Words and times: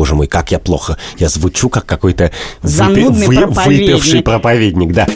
боже 0.00 0.14
мой, 0.14 0.28
как 0.28 0.50
я 0.50 0.58
плохо. 0.58 0.96
Я 1.18 1.28
звучу 1.28 1.68
как 1.68 1.84
какой-то 1.84 2.30
выпи- 2.62 3.36
проповедник. 3.36 3.90
выпивший 3.90 4.22
проповедник, 4.22 4.92
да. 4.94 5.06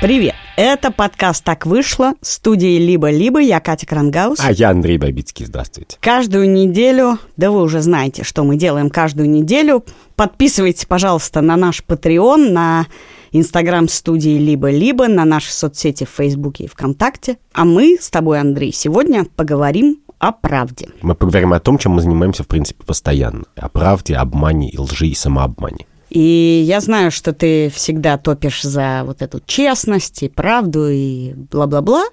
Привет! 0.00 0.45
Это 0.56 0.90
подкаст 0.90 1.44
«Так 1.44 1.66
вышло» 1.66 2.14
студии 2.22 2.78
«Либо-либо». 2.78 3.40
Я 3.40 3.60
Катя 3.60 3.86
Крангаус. 3.86 4.40
А 4.42 4.50
я 4.50 4.70
Андрей 4.70 4.96
Бабицкий, 4.96 5.44
здравствуйте. 5.44 5.98
Каждую 6.00 6.50
неделю, 6.50 7.18
да 7.36 7.50
вы 7.50 7.60
уже 7.60 7.82
знаете, 7.82 8.24
что 8.24 8.42
мы 8.42 8.56
делаем 8.56 8.88
каждую 8.88 9.28
неделю. 9.28 9.84
Подписывайтесь, 10.14 10.86
пожалуйста, 10.86 11.42
на 11.42 11.56
наш 11.56 11.84
Patreon, 11.86 12.52
на 12.52 12.86
Инстаграм 13.32 13.86
студии 13.86 14.38
«Либо-либо», 14.38 15.08
на 15.08 15.26
наши 15.26 15.52
соцсети 15.52 16.04
в 16.04 16.16
Фейсбуке 16.16 16.64
и 16.64 16.68
ВКонтакте. 16.68 17.36
А 17.52 17.66
мы 17.66 17.98
с 18.00 18.08
тобой, 18.08 18.40
Андрей, 18.40 18.72
сегодня 18.72 19.26
поговорим 19.36 19.98
о 20.18 20.32
правде. 20.32 20.88
Мы 21.02 21.14
поговорим 21.14 21.52
о 21.52 21.60
том, 21.60 21.76
чем 21.76 21.92
мы 21.92 22.00
занимаемся, 22.00 22.44
в 22.44 22.48
принципе, 22.48 22.82
постоянно. 22.82 23.44
О 23.56 23.68
правде, 23.68 24.16
обмане, 24.16 24.70
и 24.70 24.78
лжи 24.78 25.08
и 25.08 25.14
самообмане. 25.14 25.84
И 26.16 26.64
я 26.66 26.80
знаю, 26.80 27.10
что 27.10 27.34
ты 27.34 27.68
всегда 27.68 28.16
топишь 28.16 28.62
за 28.62 29.02
вот 29.04 29.20
эту 29.20 29.42
честность 29.44 30.22
и 30.22 30.30
правду 30.30 30.88
и 30.88 31.34
бла-бла-бла. 31.34 32.06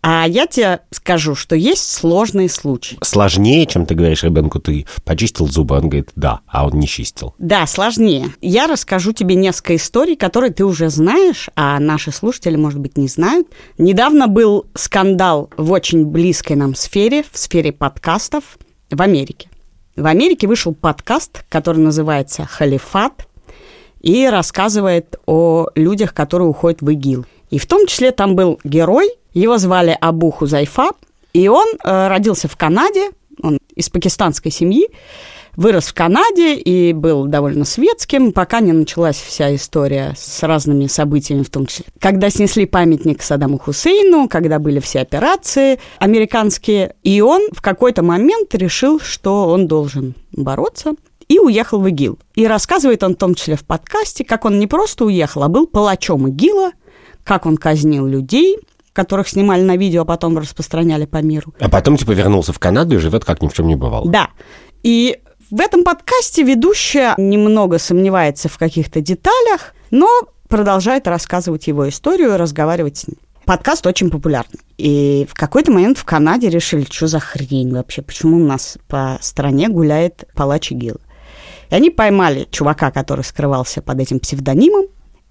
А 0.00 0.28
я 0.28 0.46
тебе 0.46 0.78
скажу, 0.92 1.34
что 1.34 1.56
есть 1.56 1.90
сложные 1.90 2.48
случаи. 2.48 2.98
Сложнее, 3.02 3.66
чем 3.66 3.84
ты 3.84 3.96
говоришь 3.96 4.22
ребенку, 4.22 4.60
ты 4.60 4.86
почистил 5.04 5.48
зубы, 5.48 5.74
он 5.74 5.88
говорит, 5.88 6.10
да, 6.14 6.42
а 6.46 6.64
он 6.64 6.78
не 6.78 6.86
чистил. 6.86 7.34
Да, 7.40 7.66
сложнее. 7.66 8.32
Я 8.40 8.68
расскажу 8.68 9.12
тебе 9.12 9.34
несколько 9.34 9.74
историй, 9.74 10.14
которые 10.14 10.52
ты 10.52 10.64
уже 10.64 10.88
знаешь, 10.88 11.50
а 11.56 11.80
наши 11.80 12.12
слушатели, 12.12 12.54
может 12.54 12.78
быть, 12.78 12.96
не 12.96 13.08
знают. 13.08 13.48
Недавно 13.76 14.28
был 14.28 14.66
скандал 14.76 15.50
в 15.56 15.72
очень 15.72 16.06
близкой 16.06 16.54
нам 16.54 16.76
сфере, 16.76 17.24
в 17.28 17.36
сфере 17.36 17.72
подкастов 17.72 18.56
в 18.88 19.02
Америке. 19.02 19.48
В 19.96 20.06
Америке 20.06 20.46
вышел 20.46 20.72
подкаст, 20.72 21.44
который 21.48 21.78
называется 21.78 22.46
«Халифат», 22.46 23.26
и 24.02 24.26
рассказывает 24.26 25.16
о 25.26 25.68
людях, 25.74 26.12
которые 26.12 26.48
уходят 26.48 26.82
в 26.82 26.90
ИГИЛ. 26.90 27.24
И 27.50 27.58
в 27.58 27.66
том 27.66 27.86
числе 27.86 28.10
там 28.10 28.34
был 28.34 28.60
герой, 28.64 29.10
его 29.32 29.56
звали 29.58 29.96
Абу 30.00 30.30
Хузайфа, 30.30 30.90
и 31.32 31.48
он 31.48 31.66
э, 31.82 32.08
родился 32.08 32.48
в 32.48 32.56
Канаде, 32.56 33.10
он 33.42 33.58
из 33.74 33.88
пакистанской 33.88 34.50
семьи, 34.50 34.88
вырос 35.56 35.86
в 35.86 35.94
Канаде 35.94 36.54
и 36.54 36.92
был 36.92 37.26
довольно 37.26 37.64
светским, 37.64 38.32
пока 38.32 38.60
не 38.60 38.72
началась 38.72 39.16
вся 39.16 39.54
история 39.54 40.14
с 40.16 40.42
разными 40.42 40.86
событиями, 40.86 41.42
в 41.42 41.50
том 41.50 41.66
числе. 41.66 41.86
Когда 42.00 42.30
снесли 42.30 42.66
памятник 42.66 43.22
Саддаму 43.22 43.58
Хусейну, 43.58 44.28
когда 44.28 44.58
были 44.58 44.80
все 44.80 45.00
операции 45.00 45.78
американские, 45.98 46.94
и 47.02 47.20
он 47.20 47.48
в 47.52 47.62
какой-то 47.62 48.02
момент 48.02 48.54
решил, 48.54 49.00
что 49.00 49.48
он 49.48 49.66
должен 49.66 50.14
бороться, 50.32 50.92
и 51.32 51.38
уехал 51.38 51.80
в 51.80 51.88
ИГИЛ. 51.88 52.18
И 52.34 52.46
рассказывает 52.46 53.02
он 53.02 53.14
в 53.14 53.18
том 53.18 53.34
числе 53.34 53.56
в 53.56 53.64
подкасте, 53.64 54.24
как 54.24 54.44
он 54.44 54.58
не 54.58 54.66
просто 54.66 55.04
уехал, 55.04 55.42
а 55.42 55.48
был 55.48 55.66
палачом 55.66 56.28
ИГИЛа, 56.28 56.72
как 57.24 57.46
он 57.46 57.56
казнил 57.56 58.06
людей, 58.06 58.58
которых 58.92 59.28
снимали 59.28 59.62
на 59.62 59.76
видео, 59.76 60.02
а 60.02 60.04
потом 60.04 60.38
распространяли 60.38 61.06
по 61.06 61.18
миру. 61.18 61.54
А 61.58 61.68
потом, 61.68 61.96
типа, 61.96 62.12
вернулся 62.12 62.52
в 62.52 62.58
Канаду 62.58 62.96
и 62.96 62.98
живет, 62.98 63.24
как 63.24 63.42
ни 63.42 63.48
в 63.48 63.54
чем 63.54 63.66
не 63.66 63.76
бывало. 63.76 64.10
Да. 64.10 64.28
И 64.82 65.18
в 65.50 65.60
этом 65.60 65.84
подкасте 65.84 66.42
ведущая 66.42 67.14
немного 67.16 67.78
сомневается 67.78 68.48
в 68.48 68.58
каких-то 68.58 69.00
деталях, 69.00 69.74
но 69.90 70.08
продолжает 70.48 71.06
рассказывать 71.06 71.66
его 71.66 71.88
историю 71.88 72.34
и 72.34 72.36
разговаривать 72.36 72.98
с 72.98 73.08
ним. 73.08 73.16
Подкаст 73.44 73.86
очень 73.86 74.10
популярный. 74.10 74.60
И 74.78 75.26
в 75.28 75.34
какой-то 75.34 75.72
момент 75.72 75.98
в 75.98 76.04
Канаде 76.04 76.48
решили, 76.48 76.86
что 76.88 77.06
за 77.06 77.18
хрень 77.18 77.72
вообще, 77.72 78.02
почему 78.02 78.36
у 78.36 78.46
нас 78.46 78.78
по 78.86 79.18
стране 79.20 79.68
гуляет 79.68 80.24
палач 80.34 80.70
ИГИЛа. 80.70 81.00
И 81.72 81.74
они 81.74 81.88
поймали 81.88 82.46
чувака, 82.50 82.90
который 82.90 83.24
скрывался 83.24 83.80
под 83.80 83.98
этим 83.98 84.20
псевдонимом. 84.20 84.88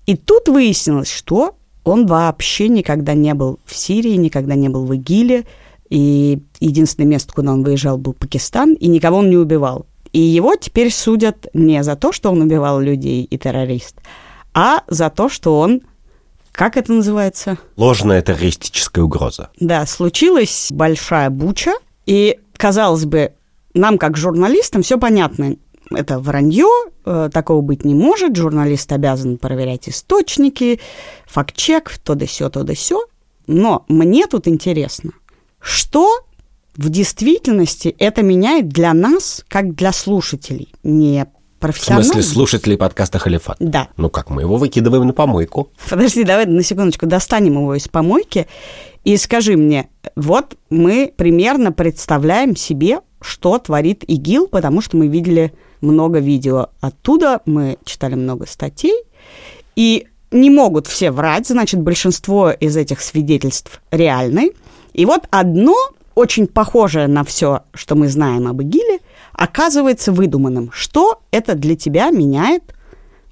И 0.07 0.17
тут 0.17 0.49
выяснилось, 0.49 1.11
что 1.11 1.55
он 1.83 2.07
вообще 2.07 2.67
никогда 2.67 3.13
не 3.13 3.35
был 3.35 3.59
в 3.63 3.75
Сирии, 3.75 4.15
никогда 4.15 4.55
не 4.55 4.67
был 4.67 4.85
в 4.85 4.93
ИГИЛе. 4.93 5.45
И 5.91 6.41
единственное 6.59 7.05
место, 7.05 7.31
куда 7.31 7.53
он 7.53 7.61
выезжал, 7.63 7.99
был 7.99 8.13
Пакистан, 8.13 8.73
и 8.73 8.87
никого 8.87 9.17
он 9.17 9.29
не 9.29 9.37
убивал. 9.37 9.85
И 10.13 10.19
его 10.19 10.55
теперь 10.55 10.91
судят 10.91 11.45
не 11.53 11.83
за 11.83 11.95
то, 11.95 12.11
что 12.11 12.31
он 12.31 12.41
убивал 12.41 12.79
людей 12.79 13.23
и 13.23 13.37
террорист, 13.37 13.97
а 14.55 14.81
за 14.87 15.11
то, 15.11 15.29
что 15.29 15.59
он 15.59 15.81
как 16.51 16.75
это 16.75 16.91
называется? 16.91 17.59
Ложная 17.77 18.21
террористическая 18.21 19.05
угроза. 19.05 19.51
Да, 19.59 19.85
случилась 19.85 20.67
большая 20.71 21.29
буча, 21.29 21.71
и, 22.05 22.39
казалось 22.57 23.05
бы, 23.05 23.33
нам, 23.73 23.97
как 23.97 24.17
журналистам, 24.17 24.81
все 24.81 24.97
понятно. 24.97 25.55
Это 25.95 26.19
вранье, 26.19 26.67
э, 27.05 27.29
такого 27.33 27.61
быть 27.61 27.85
не 27.85 27.93
может. 27.95 28.35
Журналист 28.35 28.91
обязан 28.91 29.37
проверять 29.37 29.89
источники, 29.89 30.79
факт-чек, 31.27 31.91
то 32.03 32.15
да 32.15 32.25
сё, 32.27 32.49
то 32.49 32.63
да 32.63 32.75
сё. 32.75 33.05
Но 33.47 33.85
мне 33.87 34.27
тут 34.27 34.47
интересно, 34.47 35.11
что 35.59 36.07
в 36.75 36.89
действительности 36.89 37.95
это 37.99 38.23
меняет 38.23 38.69
для 38.69 38.93
нас, 38.93 39.43
как 39.47 39.75
для 39.75 39.91
слушателей, 39.91 40.73
не 40.83 41.25
В 41.25 41.59
профессионалов. 41.59 42.05
смысле, 42.05 42.23
слушателей 42.23 42.77
подкаста 42.77 43.19
«Халифат». 43.19 43.57
Да. 43.59 43.89
Ну 43.97 44.09
как, 44.09 44.29
мы 44.29 44.41
его 44.43 44.57
выкидываем 44.57 45.05
на 45.05 45.13
помойку. 45.13 45.71
Подожди, 45.89 46.23
давай 46.23 46.45
на 46.45 46.63
секундочку 46.63 47.05
достанем 47.07 47.53
его 47.53 47.75
из 47.75 47.87
помойки 47.87 48.47
и 49.03 49.17
скажи 49.17 49.57
мне, 49.57 49.89
вот 50.15 50.55
мы 50.69 51.11
примерно 51.15 51.71
представляем 51.71 52.55
себе, 52.55 52.99
что 53.19 53.57
творит 53.57 54.03
ИГИЛ, 54.07 54.47
потому 54.47 54.81
что 54.81 54.97
мы 54.97 55.07
видели 55.07 55.53
много 55.81 56.19
видео 56.19 56.69
оттуда, 56.79 57.41
мы 57.45 57.77
читали 57.83 58.15
много 58.15 58.45
статей, 58.47 59.03
и 59.75 60.07
не 60.31 60.49
могут 60.49 60.87
все 60.87 61.11
врать, 61.11 61.47
значит, 61.47 61.81
большинство 61.81 62.51
из 62.51 62.77
этих 62.77 63.01
свидетельств 63.01 63.81
реальны. 63.91 64.51
И 64.93 65.05
вот 65.05 65.27
одно, 65.29 65.75
очень 66.15 66.47
похожее 66.47 67.07
на 67.07 67.23
все, 67.23 67.61
что 67.73 67.95
мы 67.95 68.07
знаем 68.07 68.47
об 68.47 68.61
ИГИЛе, 68.61 68.99
оказывается 69.33 70.11
выдуманным. 70.11 70.71
Что 70.73 71.21
это 71.31 71.55
для 71.55 71.75
тебя 71.75 72.11
меняет 72.11 72.75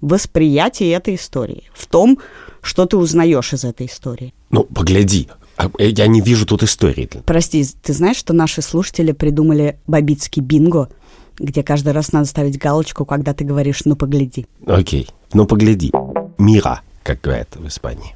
восприятие 0.02 0.94
этой 0.94 1.16
истории? 1.16 1.64
В 1.74 1.88
том, 1.88 2.20
что 2.62 2.86
ты 2.86 2.98
узнаешь 2.98 3.54
из 3.54 3.64
этой 3.64 3.88
истории. 3.88 4.34
Ну, 4.50 4.64
погляди, 4.64 5.30
а, 5.56 5.70
э, 5.78 5.90
я 5.90 6.08
не 6.08 6.22
вижу 6.22 6.46
тут 6.46 6.64
истории. 6.64 7.10
Прости, 7.26 7.66
ты 7.82 7.94
знаешь, 7.94 8.18
что 8.18 8.34
наши 8.34 8.62
слушатели 8.62 9.12
придумали 9.12 9.80
бабицкий 9.88 10.42
бинго, 10.42 10.90
где 11.40 11.64
каждый 11.64 11.94
раз 11.94 12.12
надо 12.12 12.26
ставить 12.26 12.58
галочку, 12.58 13.06
когда 13.06 13.34
ты 13.34 13.44
говоришь 13.44 13.82
«ну 13.86 13.96
погляди». 13.96 14.46
Окей, 14.66 15.08
ну 15.34 15.46
погляди. 15.46 15.92
Мира, 16.38 16.82
как 17.04 17.22
говорят 17.22 17.56
в 17.56 17.68
Испании. 17.68 18.16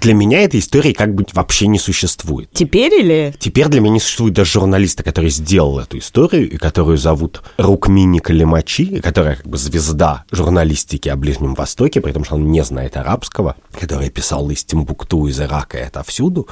Для 0.00 0.14
меня 0.14 0.42
этой 0.42 0.60
истории 0.60 0.92
как 0.92 1.14
бы 1.14 1.26
вообще 1.34 1.66
не 1.66 1.78
существует. 1.78 2.48
Теперь 2.52 2.94
или... 2.94 3.34
Теперь 3.38 3.68
для 3.68 3.80
меня 3.80 3.94
не 3.94 4.00
существует 4.00 4.34
даже 4.34 4.52
журналиста, 4.52 5.02
который 5.02 5.30
сделал 5.30 5.78
эту 5.78 5.98
историю, 5.98 6.50
и 6.50 6.56
которую 6.56 6.96
зовут 6.96 7.42
Рукмини 7.58 8.18
Калимачи, 8.18 9.00
которая 9.00 9.36
как 9.36 9.46
бы 9.46 9.58
звезда 9.58 10.24
журналистики 10.30 11.08
о 11.08 11.16
Ближнем 11.16 11.54
Востоке, 11.54 12.00
при 12.00 12.12
том, 12.12 12.24
что 12.24 12.36
он 12.36 12.50
не 12.50 12.64
знает 12.64 12.96
арабского, 12.96 13.56
которая 13.78 14.10
писала 14.10 14.50
из 14.50 14.64
Тимбукту, 14.64 15.26
из 15.26 15.40
Ирака 15.40 15.78
и 15.78 15.82
отовсюду. 15.82 16.48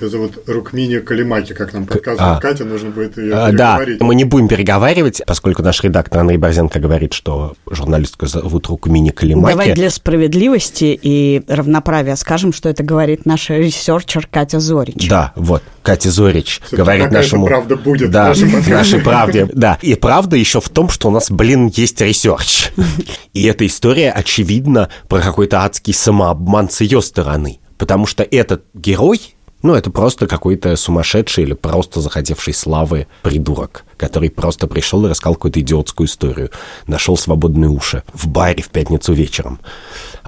Ее 0.00 0.10
зовут 0.10 0.38
Рукмини 0.46 0.98
Калимаки, 0.98 1.54
как 1.54 1.72
нам 1.72 1.86
подсказывает 1.86 2.38
а. 2.38 2.40
Катя, 2.40 2.64
нужно 2.64 2.90
будет 2.90 3.16
ее 3.16 3.34
А, 3.34 3.52
да, 3.52 3.80
мы 4.00 4.14
не 4.14 4.24
будем 4.24 4.48
переговаривать, 4.48 5.22
поскольку 5.26 5.62
наш 5.62 5.82
редактор 5.82 6.20
Андрей 6.20 6.36
Борзенко 6.36 6.78
говорит, 6.78 7.14
что 7.14 7.54
журналистку 7.70 8.26
зовут 8.26 8.66
Рукмини 8.68 9.10
Калимаки. 9.10 9.52
Давай 9.52 9.72
для 9.74 9.90
справедливости 9.90 10.98
и 11.00 11.42
равноправия 11.48 12.16
скажем, 12.16 12.52
что 12.52 12.68
это 12.68 12.81
говорит 12.82 13.26
наша 13.26 13.58
researcher 13.58 14.26
Катя 14.30 14.60
Зорич. 14.60 15.08
Да, 15.08 15.32
вот. 15.36 15.62
Катя 15.82 16.10
Зорич 16.10 16.60
Всё-таки 16.60 16.76
говорит 16.76 17.10
нашему... 17.10 17.46
правда 17.46 17.76
будет 17.76 18.08
в 18.08 18.12
да, 18.12 18.28
нашем 18.28 18.48
в 18.48 18.52
подкасте. 18.52 18.74
нашей 18.74 19.00
правде. 19.00 19.48
Да. 19.54 19.78
И 19.82 19.94
правда 19.94 20.36
еще 20.36 20.60
в 20.60 20.68
том, 20.68 20.88
что 20.88 21.08
у 21.08 21.10
нас, 21.10 21.30
блин, 21.30 21.72
есть 21.74 22.00
research. 22.00 22.70
И 23.32 23.44
эта 23.44 23.66
история, 23.66 24.10
очевидно, 24.10 24.88
про 25.08 25.20
какой-то 25.20 25.62
адский 25.64 25.94
самообман 25.94 26.68
с 26.70 26.80
ее 26.80 27.02
стороны. 27.02 27.58
Потому 27.78 28.06
что 28.06 28.22
этот 28.22 28.64
герой, 28.74 29.34
ну, 29.62 29.74
это 29.74 29.90
просто 29.90 30.26
какой-то 30.26 30.76
сумасшедший 30.76 31.44
или 31.44 31.52
просто 31.54 32.00
захотевший 32.00 32.54
славы 32.54 33.06
придурок, 33.22 33.84
который 33.96 34.30
просто 34.30 34.66
пришел 34.66 35.04
и 35.06 35.08
рассказал 35.08 35.34
какую-то 35.34 35.60
идиотскую 35.60 36.06
историю. 36.06 36.50
Нашел 36.86 37.16
свободные 37.16 37.70
уши 37.70 38.02
в 38.12 38.28
баре 38.28 38.62
в 38.62 38.70
пятницу 38.70 39.12
вечером. 39.12 39.60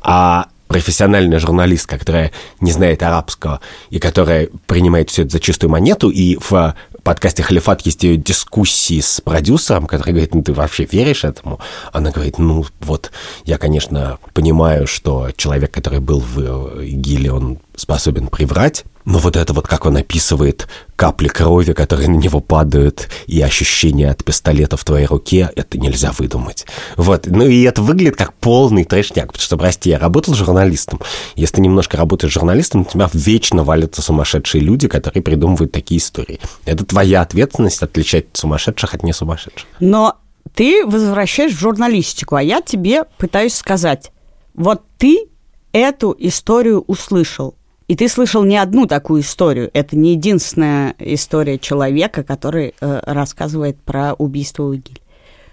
А 0.03 0.47
профессиональная 0.75 1.39
журналистка, 1.39 1.99
которая 1.99 2.33
не 2.59 2.73
знает 2.73 3.01
арабского 3.05 3.61
и 3.91 4.01
которая 4.01 4.49
принимает 4.67 5.09
все 5.09 5.23
это 5.23 5.31
за 5.31 5.39
чистую 5.39 5.71
монету 5.71 6.11
и 6.11 6.37
в 6.41 6.75
подкасте 7.05 7.45
«Халифат» 7.45 7.83
есть 7.83 8.03
ее 8.03 8.17
дискуссии 8.17 9.01
с 9.01 9.21
продюсером, 9.21 9.87
который 9.87 10.11
говорит, 10.11 10.35
ну 10.35 10.43
ты 10.43 10.53
вообще 10.53 10.85
веришь 10.91 11.23
этому? 11.23 11.61
Она 11.93 12.11
говорит, 12.11 12.39
ну 12.39 12.67
вот, 12.81 13.13
я, 13.45 13.57
конечно, 13.59 14.19
понимаю, 14.33 14.89
что 14.89 15.31
человек, 15.37 15.71
который 15.71 16.01
был 16.01 16.19
в 16.19 16.83
ИГИЛе, 16.83 17.31
он 17.31 17.59
способен 17.77 18.29
приврать, 18.29 18.85
но 19.05 19.19
вот 19.19 19.37
это 19.37 19.53
вот, 19.53 19.67
как 19.67 19.85
он 19.85 19.97
описывает 19.97 20.67
капли 20.97 21.29
крови, 21.29 21.73
которые 21.73 22.09
на 22.09 22.17
него 22.17 22.41
падают, 22.41 23.09
и 23.27 23.41
ощущение 23.43 24.11
от 24.11 24.25
пистолета 24.25 24.77
в 24.77 24.85
твоей 24.85 25.07
руке, 25.07 25.51
это 25.57 25.79
нельзя 25.79 26.13
выдумать. 26.13 26.67
Вот. 26.97 27.27
Ну 27.27 27.47
и 27.47 27.63
это 27.63 27.83
выглядит 27.83 28.17
как 28.17 28.33
полный 28.35 28.85
трешняк, 28.85 29.27
потому 29.27 29.43
что, 29.43 29.57
прости, 29.57 29.91
я 29.91 29.99
работал 29.99 30.35
журналистом. 30.35 31.01
Если 31.37 31.57
ты 31.57 31.61
немножко 31.61 31.97
работаешь 31.97 32.33
журналистом, 32.33 32.83
у 32.83 32.85
тебя 32.85 33.11
вечно 33.13 33.63
валятся 33.63 34.01
сумасшедшие 34.01 34.63
люди, 34.63 34.89
которые 34.89 35.23
придумывают 35.23 35.73
такие 35.73 35.99
истории. 35.99 36.41
Это 36.65 36.85
твоя 36.87 37.21
ответственность 37.21 37.83
отличать 37.83 38.27
сумасшедших 38.33 38.95
от 38.95 39.03
не 39.03 39.13
сумасшедших. 39.13 39.67
Но 39.81 40.17
ты 40.55 40.87
возвращаешь 40.87 41.53
в 41.53 41.59
журналистику, 41.59 42.37
а 42.37 42.43
я 42.43 42.63
тебе 42.63 43.05
пытаюсь 43.19 43.55
сказать, 43.55 44.13
вот 44.55 44.83
ты 44.99 45.29
эту 45.73 46.15
историю 46.19 46.85
услышал, 46.87 47.57
и 47.87 47.97
ты 47.97 48.09
слышал 48.09 48.45
не 48.45 48.57
одну 48.57 48.87
такую 48.87 49.23
историю. 49.23 49.71
Это 49.75 49.97
не 49.97 50.13
единственная 50.13 50.95
история 50.99 51.59
человека, 51.59 52.23
который 52.23 52.75
э, 52.81 53.01
рассказывает 53.05 53.81
про 53.83 54.15
убийство 54.15 54.65
Уигиль. 54.65 55.01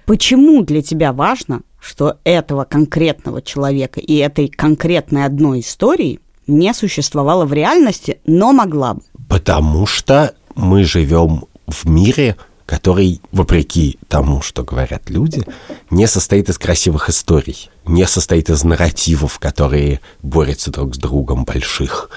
Почему 0.05 0.63
для 0.63 0.81
тебя 0.81 1.13
важно, 1.13 1.61
что 1.79 2.17
этого 2.23 2.63
конкретного 2.63 3.41
человека 3.41 3.99
и 3.99 4.15
этой 4.15 4.47
конкретной 4.47 5.25
одной 5.25 5.59
истории 5.59 6.19
не 6.47 6.73
существовало 6.73 7.45
в 7.45 7.53
реальности, 7.53 8.19
но 8.25 8.53
могла 8.53 8.95
бы? 8.95 9.01
Потому 9.29 9.85
что 9.85 10.33
мы 10.55 10.83
живем 10.83 11.45
в 11.67 11.85
мире, 11.85 12.35
который, 12.65 13.21
вопреки 13.31 13.97
тому, 14.07 14.41
что 14.41 14.63
говорят 14.63 15.09
люди, 15.09 15.45
не 15.89 16.07
состоит 16.07 16.49
из 16.49 16.57
красивых 16.57 17.09
историй, 17.09 17.69
не 17.85 18.07
состоит 18.07 18.49
из 18.49 18.63
нарративов, 18.63 19.39
которые 19.39 20.01
борются 20.21 20.71
друг 20.71 20.95
с 20.95 20.97
другом 20.97 21.45
больших. 21.45 22.09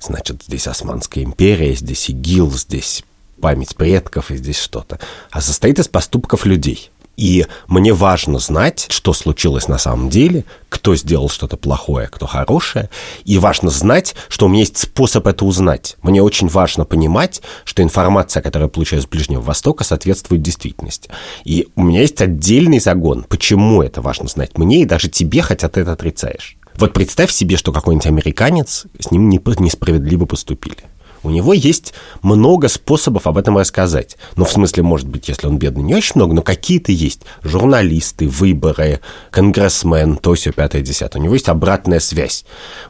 Значит, 0.00 0.42
здесь 0.46 0.66
Османская 0.66 1.24
империя, 1.24 1.74
здесь 1.74 2.08
ИГИЛ, 2.10 2.52
здесь 2.52 3.04
память 3.40 3.76
предков 3.76 4.30
и 4.30 4.36
здесь 4.36 4.58
что-то. 4.58 4.98
А 5.30 5.40
состоит 5.40 5.78
из 5.78 5.88
поступков 5.88 6.46
людей– 6.46 6.90
и 7.18 7.46
мне 7.66 7.92
важно 7.92 8.38
знать, 8.38 8.86
что 8.90 9.12
случилось 9.12 9.66
на 9.66 9.76
самом 9.76 10.08
деле, 10.08 10.44
кто 10.68 10.94
сделал 10.94 11.28
что-то 11.28 11.56
плохое, 11.56 12.06
кто 12.06 12.26
хорошее. 12.26 12.90
И 13.24 13.38
важно 13.38 13.70
знать, 13.70 14.14
что 14.28 14.46
у 14.46 14.48
меня 14.48 14.60
есть 14.60 14.78
способ 14.78 15.26
это 15.26 15.44
узнать. 15.44 15.96
Мне 16.02 16.22
очень 16.22 16.46
важно 16.46 16.84
понимать, 16.84 17.42
что 17.64 17.82
информация, 17.82 18.40
которую 18.40 18.68
я 18.68 18.70
получаю 18.70 19.02
с 19.02 19.06
Ближнего 19.06 19.40
Востока, 19.40 19.82
соответствует 19.82 20.42
действительности. 20.42 21.10
И 21.42 21.66
у 21.74 21.82
меня 21.82 22.02
есть 22.02 22.20
отдельный 22.22 22.78
загон. 22.78 23.24
Почему 23.28 23.82
это 23.82 24.00
важно 24.00 24.28
знать 24.28 24.56
мне 24.56 24.82
и 24.82 24.86
даже 24.86 25.08
тебе, 25.08 25.42
хотя 25.42 25.68
ты 25.68 25.80
это 25.80 25.92
отрицаешь. 25.92 26.56
Вот 26.76 26.92
представь 26.92 27.32
себе, 27.32 27.56
что 27.56 27.72
какой-нибудь 27.72 28.06
американец 28.06 28.86
с 29.00 29.10
ним 29.10 29.28
несправедливо 29.28 30.24
поступили. 30.24 30.84
У 31.22 31.30
него 31.30 31.52
есть 31.52 31.94
много 32.22 32.68
способов 32.68 33.26
об 33.26 33.38
этом 33.38 33.58
рассказать. 33.58 34.16
Ну, 34.36 34.44
в 34.44 34.50
смысле, 34.50 34.82
может 34.82 35.08
быть, 35.08 35.28
если 35.28 35.46
он 35.46 35.58
бедный, 35.58 35.82
не 35.82 35.94
очень 35.94 36.12
много, 36.14 36.34
но 36.34 36.42
какие-то 36.42 36.92
есть. 36.92 37.22
Журналисты, 37.42 38.28
выборы, 38.28 39.00
конгрессмен, 39.30 40.16
то 40.16 40.34
все 40.34 40.52
пятое, 40.52 40.82
десятое. 40.82 41.20
У 41.20 41.24
него 41.24 41.34
есть 41.34 41.48
обратная 41.48 42.00
связь. 42.00 42.44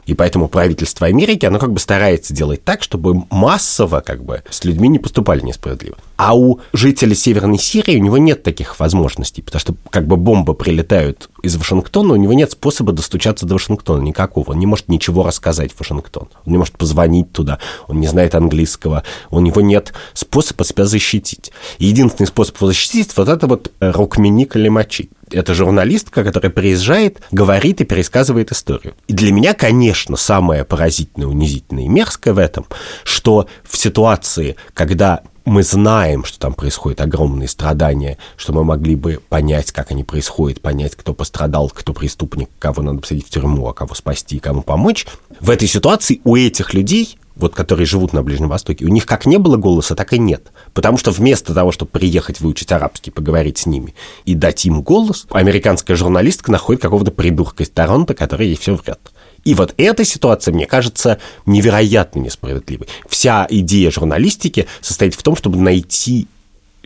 И 0.05 0.13
поэтому 0.13 0.47
правительство 0.47 1.07
Америки, 1.07 1.45
оно 1.45 1.59
как 1.59 1.71
бы 1.71 1.79
старается 1.79 2.33
делать 2.33 2.63
так, 2.63 2.83
чтобы 2.83 3.23
массово 3.29 4.01
как 4.01 4.23
бы 4.23 4.43
с 4.49 4.63
людьми 4.63 4.89
не 4.89 4.99
поступали 4.99 5.41
несправедливо. 5.41 5.97
А 6.17 6.37
у 6.37 6.59
жителей 6.73 7.15
Северной 7.15 7.57
Сирии 7.57 7.97
у 7.97 8.03
него 8.03 8.17
нет 8.17 8.43
таких 8.43 8.79
возможностей, 8.79 9.41
потому 9.41 9.59
что 9.59 9.73
как 9.89 10.05
бы 10.05 10.17
бомбы 10.17 10.53
прилетают 10.53 11.29
из 11.41 11.55
Вашингтона, 11.55 12.13
у 12.13 12.17
него 12.17 12.33
нет 12.33 12.51
способа 12.51 12.91
достучаться 12.91 13.45
до 13.45 13.53
Вашингтона 13.55 14.01
никакого. 14.01 14.51
Он 14.51 14.59
не 14.59 14.65
может 14.65 14.89
ничего 14.89 15.23
рассказать 15.23 15.71
в 15.71 15.79
Вашингтон. 15.79 16.27
Он 16.45 16.51
не 16.51 16.57
может 16.57 16.77
позвонить 16.77 17.31
туда, 17.31 17.59
он 17.87 18.01
не 18.01 18.07
знает 18.07 18.18
английского, 18.35 19.03
у 19.29 19.39
него 19.39 19.61
нет 19.61 19.93
способа 20.13 20.63
себя 20.63 20.85
защитить. 20.85 21.51
Единственный 21.77 22.27
способ 22.27 22.57
его 22.57 22.67
защитить 22.67 23.15
вот 23.15 23.27
это 23.27 23.47
вот 23.47 23.71
Рукмини 23.79 24.45
Калимачи. 24.45 25.09
Это 25.31 25.53
журналистка, 25.53 26.23
которая 26.23 26.51
приезжает, 26.51 27.21
говорит 27.31 27.81
и 27.81 27.85
пересказывает 27.85 28.51
историю. 28.51 28.95
И 29.07 29.13
для 29.13 29.31
меня, 29.31 29.53
конечно, 29.53 30.17
самое 30.17 30.63
поразительное, 30.63 31.27
унизительное 31.27 31.83
и 31.83 31.87
мерзкое 31.87 32.33
в 32.33 32.39
этом, 32.39 32.65
что 33.03 33.47
в 33.63 33.77
ситуации, 33.77 34.55
когда 34.73 35.21
мы 35.45 35.63
знаем, 35.63 36.25
что 36.25 36.39
там 36.39 36.53
происходят 36.53 37.01
огромные 37.01 37.47
страдания, 37.47 38.17
что 38.37 38.53
мы 38.53 38.63
могли 38.63 38.95
бы 38.95 39.19
понять, 39.29 39.71
как 39.71 39.91
они 39.91 40.03
происходят, 40.03 40.61
понять, 40.61 40.95
кто 40.95 41.13
пострадал, 41.13 41.69
кто 41.69 41.93
преступник, 41.93 42.49
кого 42.59 42.83
надо 42.83 42.99
посадить 42.99 43.27
в 43.27 43.29
тюрьму, 43.29 43.67
а 43.67 43.73
кого 43.73 43.95
спасти, 43.95 44.39
кому 44.39 44.61
помочь. 44.61 45.07
В 45.39 45.49
этой 45.49 45.67
ситуации 45.67 46.21
у 46.23 46.35
этих 46.35 46.73
людей 46.73 47.18
вот 47.39 47.55
которые 47.55 47.85
живут 47.85 48.13
на 48.13 48.21
Ближнем 48.21 48.49
Востоке, 48.49 48.85
у 48.85 48.89
них 48.89 49.05
как 49.05 49.25
не 49.25 49.37
было 49.37 49.57
голоса, 49.57 49.95
так 49.95 50.13
и 50.13 50.19
нет. 50.19 50.51
Потому 50.73 50.97
что 50.97 51.11
вместо 51.11 51.53
того, 51.53 51.71
чтобы 51.71 51.91
приехать 51.91 52.41
выучить 52.41 52.71
арабский, 52.71 53.11
поговорить 53.11 53.57
с 53.57 53.65
ними 53.65 53.95
и 54.25 54.35
дать 54.35 54.65
им 54.65 54.81
голос, 54.81 55.25
американская 55.31 55.95
журналистка 55.95 56.51
находит 56.51 56.81
какого-то 56.81 57.11
придурка 57.11 57.63
из 57.63 57.69
Торонто, 57.69 58.13
который 58.13 58.47
ей 58.47 58.57
все 58.57 58.75
врет. 58.75 58.99
И 59.45 59.53
вот 59.53 59.73
эта 59.77 60.03
ситуация, 60.03 60.53
мне 60.53 60.65
кажется, 60.65 61.17
невероятно 61.45 62.19
несправедливой. 62.19 62.87
Вся 63.07 63.47
идея 63.49 63.89
журналистики 63.89 64.67
состоит 64.81 65.15
в 65.15 65.23
том, 65.23 65.35
чтобы 65.35 65.57
найти 65.57 66.27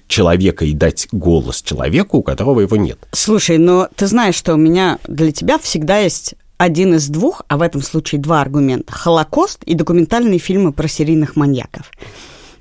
человека 0.07 0.65
и 0.65 0.73
дать 0.73 1.07
голос 1.11 1.61
человеку, 1.63 2.17
у 2.17 2.23
которого 2.23 2.61
его 2.61 2.77
нет. 2.77 2.99
Слушай, 3.11 3.57
но 3.57 3.89
ты 3.95 4.05
знаешь, 4.05 4.35
что 4.35 4.53
у 4.53 4.57
меня 4.57 4.99
для 5.07 5.31
тебя 5.31 5.57
всегда 5.57 5.97
есть 5.97 6.35
один 6.63 6.95
из 6.95 7.09
двух, 7.09 7.41
а 7.49 7.57
в 7.57 7.61
этом 7.61 7.81
случае 7.81 8.21
два 8.21 8.39
аргумента. 8.39 8.93
Холокост 8.93 9.63
и 9.65 9.75
документальные 9.75 10.39
фильмы 10.39 10.71
про 10.71 10.87
серийных 10.87 11.35
маньяков. 11.35 11.91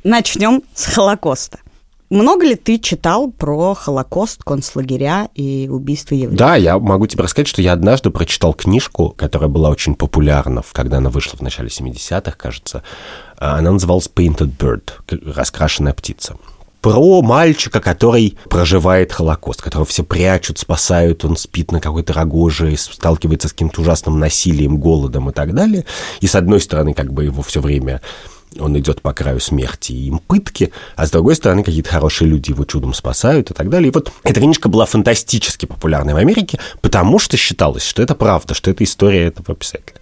Начнем 0.03 0.63
с 0.75 0.87
Холокоста. 0.87 1.61
Много 2.11 2.45
ли 2.45 2.57
ты 2.57 2.79
читал 2.79 3.31
про 3.31 3.75
Холокост, 3.75 4.43
концлагеря 4.43 5.29
и 5.37 5.69
убийство 5.71 6.17
евреев? 6.17 6.37
Да, 6.37 6.57
я 6.57 6.81
могу 6.81 7.07
тебе 7.07 7.23
рассказать, 7.23 7.47
что 7.47 7.63
я 7.63 7.73
однажды 7.73 8.11
прочитал 8.11 8.55
книжку, 8.55 9.11
которая 9.17 9.49
была 9.49 9.71
очень 9.71 9.95
популярна, 9.95 10.63
когда 10.73 10.97
она 10.97 11.09
вышла 11.09 11.37
в 11.39 11.41
начале 11.41 11.69
70-х, 11.69 12.33
кажется. 12.33 12.83
Она 13.39 13.71
называлась 13.71 14.11
Painted 14.13 14.51
Bird, 14.59 14.91
раскрашенная 15.33 15.95
птица 15.95 16.37
про 16.83 17.23
мальчика, 17.23 17.81
который 17.81 18.37
проживает 18.51 19.13
Холокост, 19.13 19.63
которого 19.63 19.87
все 19.87 20.03
прячут, 20.03 20.59
спасают, 20.59 21.25
он 21.25 21.37
спит 21.37 21.71
на 21.73 21.81
какой-то 21.81 22.13
рогоже, 22.13 22.77
сталкивается 22.77 23.49
с 23.49 23.53
каким-то 23.53 23.81
ужасным 23.81 24.19
насилием, 24.19 24.77
голодом 24.77 25.31
и 25.31 25.33
так 25.33 25.55
далее. 25.55 25.87
И 26.21 26.27
с 26.27 26.35
одной 26.35 26.61
стороны, 26.61 26.93
как 26.93 27.13
бы 27.13 27.25
его 27.25 27.41
все 27.43 27.61
время 27.61 28.03
он 28.59 28.79
идет 28.79 29.01
по 29.01 29.15
краю 29.15 29.41
смерти 29.41 29.93
и 29.93 30.09
им 30.09 30.19
пытки, 30.19 30.73
а 30.97 31.07
с 31.07 31.11
другой 31.11 31.37
стороны, 31.37 31.63
какие-то 31.63 31.89
хорошие 31.89 32.29
люди 32.29 32.51
его 32.51 32.65
чудом 32.65 32.93
спасают 32.93 33.51
и 33.51 33.55
так 33.55 33.71
далее. 33.71 33.89
И 33.89 33.95
вот 33.95 34.13
эта 34.25 34.41
книжка 34.41 34.69
была 34.69 34.85
фантастически 34.85 35.67
популярной 35.67 36.15
в 36.15 36.19
Америке, 36.19 36.59
потому 36.81 37.19
что 37.19 37.37
считалось, 37.37 37.85
что 37.85 38.03
это 38.03 38.15
правда, 38.15 38.55
что 38.55 38.71
это 38.71 38.85
история 38.85 39.27
этого 39.29 39.55
писателя. 39.55 39.97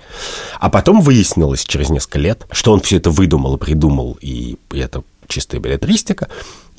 А 0.58 0.70
потом 0.70 1.00
выяснилось 1.00 1.64
через 1.64 1.90
несколько 1.90 2.18
лет, 2.18 2.46
что 2.50 2.72
он 2.72 2.80
все 2.80 2.96
это 2.96 3.10
выдумал 3.10 3.58
придумал, 3.58 4.18
и 4.20 4.56
это 4.70 5.04
чистая 5.28 5.60
билетристика. 5.60 6.28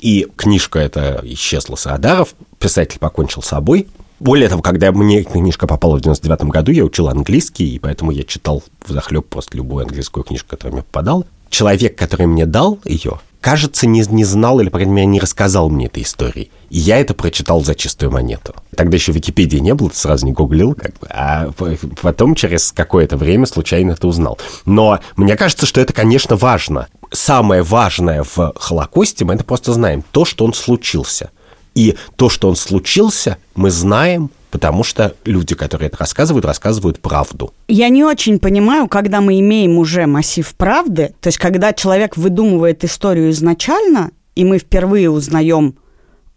И 0.02 0.26
книжка 0.36 0.80
эта 0.80 1.20
исчезла 1.22 1.76
с 1.76 1.86
радаров, 1.86 2.34
писатель 2.58 2.98
покончил 2.98 3.40
с 3.40 3.46
собой. 3.46 3.86
Более 4.18 4.48
того, 4.48 4.60
когда 4.60 4.90
мне 4.90 5.22
книжка 5.22 5.68
попала 5.68 5.96
в 5.96 6.00
99 6.00 6.42
году, 6.50 6.72
я 6.72 6.84
учил 6.84 7.08
английский, 7.08 7.76
и 7.76 7.78
поэтому 7.78 8.10
я 8.10 8.24
читал 8.24 8.64
в 8.84 8.90
захлеб 8.90 9.26
просто 9.26 9.56
любую 9.56 9.84
английскую 9.84 10.24
книжку, 10.24 10.50
которая 10.50 10.72
мне 10.72 10.82
попадала. 10.82 11.24
Человек, 11.50 11.96
который 11.96 12.26
мне 12.26 12.46
дал 12.46 12.80
ее, 12.84 13.20
кажется, 13.40 13.86
не, 13.86 14.00
не 14.08 14.24
знал 14.24 14.58
или, 14.58 14.70
по 14.70 14.78
крайней 14.78 14.92
мере, 14.92 15.06
не 15.06 15.20
рассказал 15.20 15.70
мне 15.70 15.86
этой 15.86 16.02
истории. 16.02 16.50
И 16.68 16.78
я 16.80 16.98
это 16.98 17.14
прочитал 17.14 17.62
за 17.62 17.76
чистую 17.76 18.10
монету. 18.10 18.54
Тогда 18.74 18.96
еще 18.96 19.12
Википедии 19.12 19.58
не 19.58 19.74
было, 19.74 19.90
ты 19.90 19.96
сразу 19.96 20.26
не 20.26 20.32
гуглил, 20.32 20.74
как 20.74 20.98
бы, 20.98 21.06
а 21.10 21.52
потом 22.00 22.34
через 22.34 22.72
какое-то 22.72 23.16
время 23.16 23.46
случайно 23.46 23.92
это 23.92 24.08
узнал. 24.08 24.36
Но 24.64 24.98
мне 25.14 25.36
кажется, 25.36 25.66
что 25.66 25.80
это, 25.80 25.92
конечно, 25.92 26.34
важно. 26.34 26.88
Самое 27.12 27.62
важное 27.62 28.24
в 28.24 28.52
Холокосте, 28.56 29.24
мы 29.24 29.34
это 29.34 29.44
просто 29.44 29.72
знаем, 29.72 30.02
то, 30.12 30.24
что 30.24 30.44
он 30.44 30.54
случился. 30.54 31.30
И 31.74 31.96
то, 32.16 32.28
что 32.28 32.48
он 32.48 32.56
случился, 32.56 33.38
мы 33.54 33.70
знаем 33.70 34.30
потому 34.52 34.84
что 34.84 35.14
люди, 35.24 35.54
которые 35.54 35.88
это 35.88 35.96
рассказывают, 35.96 36.44
рассказывают 36.44 37.00
правду. 37.00 37.54
Я 37.68 37.88
не 37.88 38.04
очень 38.04 38.38
понимаю, 38.38 38.86
когда 38.86 39.22
мы 39.22 39.40
имеем 39.40 39.78
уже 39.78 40.06
массив 40.06 40.46
правды, 40.54 41.14
то 41.22 41.28
есть 41.28 41.38
когда 41.38 41.72
человек 41.72 42.18
выдумывает 42.18 42.84
историю 42.84 43.30
изначально, 43.30 44.10
и 44.34 44.44
мы 44.44 44.58
впервые 44.58 45.10
узнаем 45.10 45.76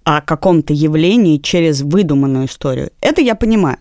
о 0.05 0.21
каком-то 0.21 0.71
явлении 0.71 1.37
через 1.37 1.81
выдуманную 1.81 2.45
историю. 2.45 2.91
Это 3.01 3.21
я 3.21 3.35
понимаю. 3.35 3.77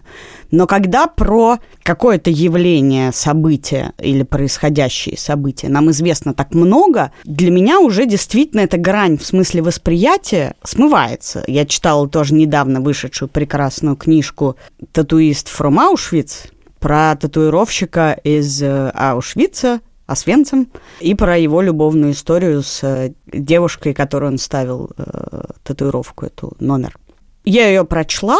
Но 0.50 0.66
когда 0.66 1.06
про 1.06 1.58
какое-то 1.82 2.30
явление, 2.30 3.12
событие 3.12 3.92
или 3.98 4.22
происходящие 4.22 5.18
события 5.18 5.68
нам 5.68 5.90
известно 5.90 6.32
так 6.32 6.54
много, 6.54 7.12
для 7.24 7.50
меня 7.50 7.78
уже 7.78 8.06
действительно 8.06 8.60
эта 8.60 8.78
грань 8.78 9.18
в 9.18 9.26
смысле 9.26 9.62
восприятия 9.62 10.54
смывается. 10.64 11.44
Я 11.46 11.66
читала 11.66 12.08
тоже 12.08 12.34
недавно 12.34 12.80
вышедшую 12.80 13.28
прекрасную 13.28 13.96
книжку 13.96 14.56
«Татуист 14.92 15.48
from 15.48 15.76
Auschwitz», 15.76 16.48
про 16.80 17.16
татуировщика 17.16 18.12
из 18.24 18.62
э, 18.62 18.90
Аушвица, 18.94 19.80
Освенцем, 20.06 20.70
и 21.00 21.14
про 21.14 21.38
его 21.38 21.62
любовную 21.62 22.12
историю 22.12 22.62
с 22.62 22.82
э, 22.84 23.14
девушкой, 23.26 23.94
которую 23.94 24.32
он 24.32 24.38
ставил 24.38 24.90
э, 24.96 25.44
татуировку, 25.62 26.26
эту 26.26 26.54
номер. 26.60 26.96
Я 27.44 27.68
ее 27.68 27.84
прочла, 27.84 28.38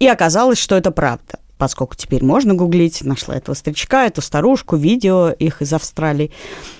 и 0.00 0.08
оказалось, 0.08 0.58
что 0.58 0.76
это 0.76 0.90
правда 0.90 1.38
поскольку 1.56 1.94
теперь 1.94 2.24
можно 2.24 2.54
гуглить, 2.54 3.02
нашла 3.04 3.36
этого 3.36 3.54
старичка, 3.54 4.06
эту 4.06 4.20
старушку, 4.20 4.76
видео 4.76 5.30
их 5.30 5.62
из 5.62 5.72
Австралии. 5.72 6.30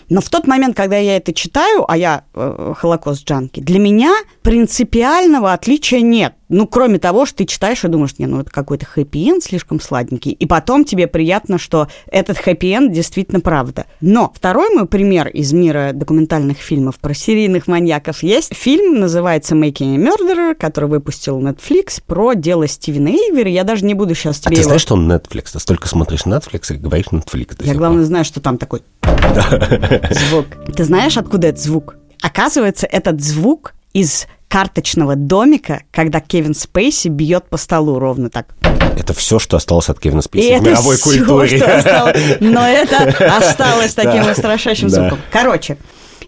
Но 0.08 0.20
в 0.20 0.28
тот 0.28 0.46
момент, 0.46 0.76
когда 0.76 0.96
я 0.96 1.16
это 1.16 1.32
читаю, 1.32 1.84
а 1.90 1.96
я 1.96 2.24
э, 2.34 2.74
Холокост-джанки, 2.78 3.60
для 3.60 3.78
меня 3.78 4.14
принципиального 4.42 5.52
отличия 5.52 6.00
нет. 6.00 6.34
Ну, 6.48 6.66
кроме 6.66 6.98
того, 6.98 7.26
что 7.26 7.38
ты 7.38 7.46
читаешь 7.46 7.84
и 7.84 7.88
думаешь, 7.88 8.18
не, 8.18 8.26
ну 8.26 8.40
это 8.40 8.50
какой-то 8.50 8.86
хэппи-энд 8.86 9.42
слишком 9.42 9.80
сладенький. 9.80 10.32
И 10.32 10.46
потом 10.46 10.84
тебе 10.84 11.06
приятно, 11.06 11.58
что 11.58 11.88
этот 12.06 12.38
хэппи-энд 12.38 12.92
действительно 12.92 13.40
правда. 13.40 13.86
Но 14.00 14.30
второй 14.34 14.72
мой 14.74 14.86
пример 14.86 15.28
из 15.28 15.52
мира 15.52 15.90
документальных 15.92 16.58
фильмов 16.58 16.98
про 16.98 17.14
серийных 17.14 17.66
маньяков 17.66 18.22
есть. 18.22 18.54
Фильм 18.54 19.00
называется 19.00 19.54
«Making 19.54 19.96
a 19.96 19.98
Murderer», 19.98 20.54
который 20.54 20.88
выпустил 20.88 21.40
Netflix 21.40 22.02
про 22.06 22.34
дело 22.34 22.68
Стивена 22.68 23.10
Эйвера. 23.10 23.48
Я 23.48 23.64
даже 23.64 23.84
не 23.84 23.94
буду 23.94 24.14
сейчас 24.14 24.38
тебе 24.38 24.52
А 24.52 24.54
ты 24.54 24.60
его... 24.60 24.68
знаешь, 24.68 24.82
что 24.82 24.94
он 24.94 25.10
Netflix? 25.10 25.52
Ты 25.52 25.58
столько 25.58 25.88
смотришь 25.88 26.24
Netflix 26.26 26.74
и 26.74 26.76
говоришь 26.76 27.06
Netflix. 27.06 27.64
Я, 27.64 27.74
главное, 27.74 28.04
знаю, 28.04 28.24
что 28.24 28.40
там 28.40 28.58
такой 28.58 28.82
звук. 30.10 30.46
Ты 30.76 30.84
знаешь, 30.84 31.16
откуда 31.16 31.48
этот 31.48 31.60
звук? 31.62 31.96
Оказывается, 32.22 32.86
этот 32.86 33.20
звук 33.22 33.74
из 33.92 34.26
карточного 34.48 35.16
домика, 35.16 35.82
когда 35.90 36.20
Кевин 36.20 36.54
Спейси 36.54 37.08
бьет 37.08 37.48
по 37.48 37.56
столу 37.56 37.98
ровно 37.98 38.30
так. 38.30 38.54
Это 38.98 39.12
все, 39.12 39.38
что 39.38 39.56
осталось 39.56 39.88
от 39.88 39.98
Кевина 39.98 40.20
И 40.20 40.22
Спейси 40.22 40.52
в 40.52 40.60
это 40.62 40.70
мировой 40.70 40.96
всё, 40.96 41.04
культуре. 41.04 41.56
что 41.58 41.76
осталось. 41.78 42.16
Но 42.40 42.66
это 42.66 43.08
осталось 43.36 43.94
таким 43.94 44.30
устрашающим 44.30 44.88
Да. 44.88 44.94
звуком. 45.00 45.18
Короче, 45.32 45.76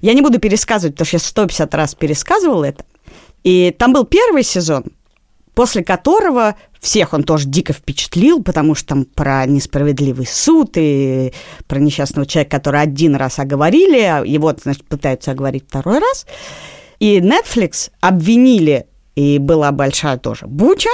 я 0.01 0.13
не 0.15 0.23
буду 0.23 0.39
пересказывать, 0.39 0.95
потому 0.97 1.07
что 1.07 1.17
я 1.17 1.21
150 1.21 1.75
раз 1.75 1.95
пересказывала 1.95 2.65
это. 2.65 2.85
И 3.45 3.75
там 3.79 3.93
был 3.93 4.05
первый 4.05 4.43
сезон, 4.43 4.85
после 5.55 5.85
которого 5.85 6.57
всех 6.87 7.15
он 7.15 7.25
тоже 7.25 7.49
дико 7.49 7.73
впечатлил, 7.73 8.45
потому 8.45 8.77
что 8.77 8.91
там 8.91 9.05
про 9.07 9.45
несправедливый 9.45 10.25
суд 10.25 10.75
и 10.77 11.33
про 11.67 11.81
несчастного 11.81 12.27
человека, 12.27 12.57
который 12.59 12.81
один 12.81 13.17
раз 13.17 13.41
оговорили, 13.41 14.01
а 14.03 14.25
его, 14.25 14.55
значит, 14.63 14.87
пытаются 14.87 15.33
оговорить 15.33 15.65
второй 15.69 15.99
раз. 15.99 16.27
И 17.01 17.19
Netflix 17.19 17.91
обвинили, 18.01 18.87
и 19.17 19.39
была 19.39 19.73
большая 19.73 20.17
тоже 20.17 20.47
буча, 20.47 20.91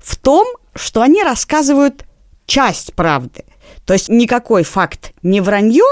в 0.00 0.16
том, 0.16 0.44
что 0.74 1.02
они 1.02 1.22
рассказывают 1.22 2.04
часть 2.46 2.94
правды. 2.94 3.44
То 3.86 3.92
есть 3.92 4.08
никакой 4.08 4.64
факт 4.64 5.12
не 5.22 5.40
вранье, 5.40 5.86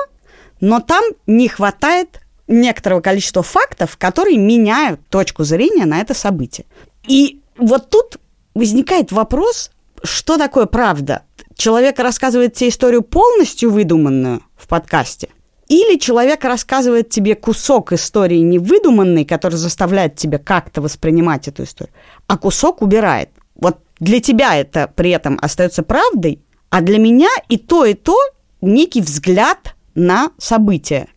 но 0.61 0.81
там 0.81 1.05
не 1.29 1.47
хватает 1.47 2.21
некоторого 2.49 3.01
количества 3.01 3.45
фактов, 3.45 3.97
которые 3.97 4.39
меняют 4.39 5.07
точку 5.09 5.45
зрения 5.45 5.85
на 5.85 6.01
это 6.01 6.15
событие. 6.15 6.67
И 7.07 7.41
вот 7.57 7.91
тут 7.91 8.19
возникает 8.57 9.13
вопрос, 9.13 9.71
что 10.03 10.39
такое 10.39 10.67
правда? 10.67 11.23
Человек 11.55 11.99
рассказывает 11.99 12.55
тебе 12.55 12.71
историю 12.71 13.03
полностью 13.03 13.71
выдуманную 13.71 14.43
в 14.57 14.67
подкасте, 14.67 15.29
или 15.69 15.99
человек 15.99 16.45
рассказывает 16.45 17.11
тебе 17.11 17.35
кусок 17.35 17.93
истории 17.93 18.39
невыдуманной, 18.39 19.25
который 19.25 19.57
заставляет 19.57 20.17
тебя 20.17 20.39
как-то 20.39 20.81
воспринимать 20.81 21.49
эту 21.49 21.65
историю, 21.65 21.95
а 22.27 22.39
кусок 22.39 22.83
убирает. 22.83 23.31
Вот 23.55 23.79
для 23.99 24.21
тебя 24.21 24.57
это 24.57 24.91
при 24.95 25.11
этом 25.11 25.39
остается 25.43 25.83
правдой, 25.83 26.41
а 26.71 26.81
для 26.83 26.99
меня 26.99 27.31
и 27.49 27.57
то, 27.57 27.85
и 27.85 27.95
то 27.95 28.17
некий 28.61 29.01
взгляд 29.01 29.75
на 29.95 30.31
события, 30.39 31.09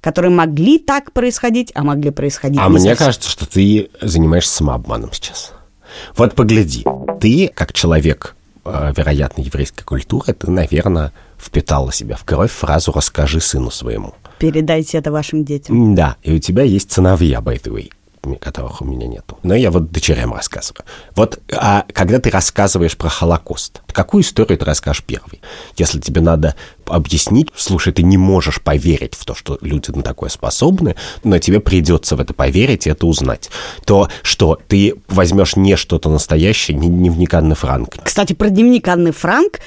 которые 0.00 0.30
могли 0.30 0.78
так 0.78 1.12
происходить, 1.12 1.70
а 1.74 1.82
могли 1.82 2.10
происходить 2.10 2.60
А 2.60 2.68
не 2.68 2.70
мне 2.70 2.90
совсем. 2.90 2.96
кажется, 2.96 3.28
что 3.28 3.48
ты 3.48 3.90
занимаешься 4.00 4.54
самообманом 4.56 5.12
сейчас. 5.12 5.52
Вот 6.16 6.34
погляди, 6.34 6.84
ты, 7.20 7.50
как 7.54 7.72
человек, 7.72 8.34
э, 8.64 8.92
вероятно, 8.96 9.42
еврейской 9.42 9.84
культуры, 9.84 10.32
ты, 10.32 10.50
наверное, 10.50 11.12
впитала 11.38 11.92
себя 11.92 12.16
в 12.16 12.24
кровь 12.24 12.50
фразу 12.50 12.92
«расскажи 12.92 13.40
сыну 13.40 13.70
своему». 13.70 14.14
Передайте 14.38 14.98
это 14.98 15.10
вашим 15.10 15.44
детям. 15.44 15.94
Да, 15.94 16.16
и 16.22 16.32
у 16.32 16.38
тебя 16.38 16.62
есть 16.62 16.92
сыновья, 16.92 17.40
by 17.40 17.60
the 17.60 17.72
way, 17.72 17.90
которых 18.40 18.82
у 18.82 18.84
меня 18.84 19.06
нету. 19.06 19.38
Но 19.42 19.54
я 19.54 19.70
вот 19.70 19.90
дочерям 19.90 20.34
рассказываю. 20.34 20.84
Вот 21.14 21.40
а 21.52 21.84
когда 21.92 22.18
ты 22.18 22.30
рассказываешь 22.30 22.96
про 22.96 23.08
Холокост, 23.08 23.82
какую 23.92 24.22
историю 24.22 24.58
ты 24.58 24.64
расскажешь 24.64 25.04
первой? 25.04 25.40
Если 25.76 26.00
тебе 26.00 26.20
надо 26.20 26.54
объяснить, 26.86 27.48
слушай, 27.56 27.92
ты 27.92 28.02
не 28.02 28.16
можешь 28.16 28.60
поверить 28.60 29.14
в 29.14 29.24
то, 29.24 29.34
что 29.34 29.58
люди 29.60 29.90
на 29.90 30.02
такое 30.02 30.30
способны, 30.30 30.96
но 31.24 31.38
тебе 31.38 31.60
придется 31.60 32.16
в 32.16 32.20
это 32.20 32.34
поверить 32.34 32.86
и 32.86 32.90
это 32.90 33.06
узнать, 33.06 33.50
то 33.84 34.08
что 34.22 34.58
ты 34.68 34.94
возьмешь 35.08 35.56
не 35.56 35.76
что-то 35.76 36.10
настоящее, 36.10 36.76
не 36.76 36.88
дневник 36.88 37.34
Анны 37.34 37.54
Франк. 37.54 37.96
Кстати, 38.02 38.32
про 38.32 38.50
дневник 38.50 38.86
Анны 38.88 39.12
Франк 39.12 39.60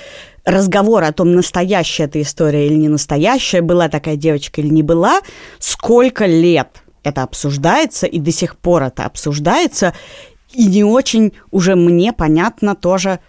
разговор 0.45 1.03
о 1.03 1.11
том, 1.11 1.33
настоящая 1.33 2.03
эта 2.03 2.21
история 2.21 2.67
или 2.67 2.75
не 2.75 2.89
настоящая, 2.89 3.61
была 3.61 3.89
такая 3.89 4.15
девочка 4.15 4.61
или 4.61 4.69
не 4.69 4.83
была, 4.83 5.21
сколько 5.59 6.25
лет 6.25 6.80
это 7.03 7.23
обсуждается, 7.23 8.07
и 8.07 8.19
до 8.19 8.31
сих 8.31 8.57
пор 8.57 8.83
это 8.83 9.05
обсуждается, 9.05 9.93
и 10.53 10.65
не 10.65 10.83
очень 10.83 11.33
уже 11.51 11.75
мне 11.75 12.13
понятно 12.13 12.75
тоже, 12.75 13.19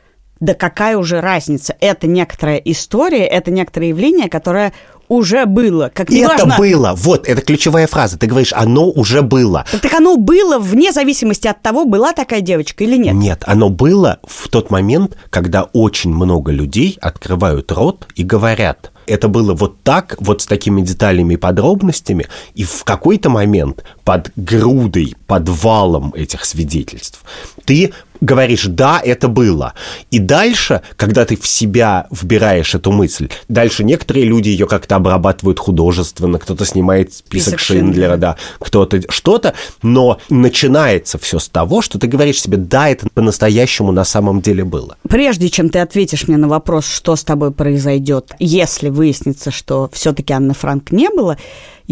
да 0.41 0.55
какая 0.55 0.97
уже 0.97 1.21
разница. 1.21 1.77
Это 1.81 2.07
некоторая 2.07 2.57
история, 2.57 3.27
это 3.27 3.51
некоторое 3.51 3.89
явление, 3.91 4.29
которое 4.29 4.73
уже 5.13 5.47
было. 5.47 5.91
Как 5.95 6.11
И 6.11 6.19
это 6.19 6.47
было, 6.59 6.95
вот, 6.97 7.29
это 7.29 7.43
ключевая 7.43 7.87
фраза. 7.87 8.19
Ты 8.19 8.27
говоришь, 8.27 8.53
оно 8.53 8.91
уже 8.91 9.23
было. 9.23 9.65
Так 9.83 9.93
оно 9.95 10.17
было 10.17 10.59
вне 10.59 10.93
зависимости 10.93 11.47
от 11.47 11.63
того, 11.63 11.85
была 11.85 12.13
такая 12.13 12.41
девочка 12.41 12.85
или 12.85 12.97
нет. 12.97 13.15
Нет, 13.15 13.43
оно 13.47 13.69
было 13.69 14.19
в 14.27 14.49
тот 14.49 14.71
момент, 14.71 15.17
когда 15.31 15.65
очень 15.73 16.13
много 16.13 16.53
людей 16.53 16.99
открывают 17.01 17.71
рот 17.73 18.07
и 18.15 18.23
говорят. 18.23 18.93
Это 19.07 19.29
было 19.29 19.53
вот 19.55 19.83
так, 19.83 20.17
вот 20.21 20.43
с 20.43 20.47
такими 20.47 20.81
деталями 20.81 21.35
и 21.35 21.37
подробностями, 21.37 22.29
и 22.55 22.65
в 22.65 22.85
какой-то 22.85 23.31
момент 23.31 23.85
под 24.05 24.31
грудой, 24.37 25.17
под 25.27 25.49
валом 25.49 26.13
этих 26.17 26.45
свидетельств 26.45 27.25
ты 27.65 27.93
говоришь, 28.23 28.67
да, 28.67 29.01
это 29.05 29.29
было. 29.29 29.75
И 30.11 30.19
дальше, 30.19 30.81
когда 30.97 31.27
ты 31.27 31.37
в 31.37 31.47
себя 31.47 32.07
вбираешь 32.11 32.75
эту 32.75 32.93
мысль, 32.93 33.29
дальше 33.49 33.85
некоторые 33.85 34.25
люди 34.25 34.49
ее 34.49 34.67
как-то 34.67 34.97
обрабатывают 34.97 35.59
художественно, 35.59 36.39
кто-то 36.39 36.65
снимает 36.65 37.13
список, 37.13 37.59
Список 37.59 37.61
Шиндлера, 37.61 38.17
да, 38.17 38.37
кто-то 38.61 39.03
что-то, 39.11 39.55
но 39.83 40.19
начинается 40.31 41.19
все 41.19 41.39
с 41.39 41.49
того, 41.49 41.83
что 41.83 41.99
ты 41.99 42.07
говоришь 42.07 42.41
себе, 42.41 42.57
да, 42.57 42.89
это 42.89 43.09
по-настоящему 43.13 43.93
на 43.93 44.05
самом 44.05 44.41
деле 44.41 44.65
было. 44.65 44.97
Прежде 45.09 45.51
чем 45.51 45.69
ты 45.69 45.81
ответишь 45.81 46.29
мне 46.29 46.37
на 46.37 46.49
вопрос, 46.49 46.87
что 46.87 47.17
с 47.17 47.25
тобой 47.25 47.51
произойдет, 47.51 48.33
если 48.39 48.89
выяснится, 48.89 49.51
что 49.51 49.91
все-таки 49.93 50.33
Анны 50.33 50.55
Франк 50.55 50.93
не 50.93 51.11
было, 51.11 51.37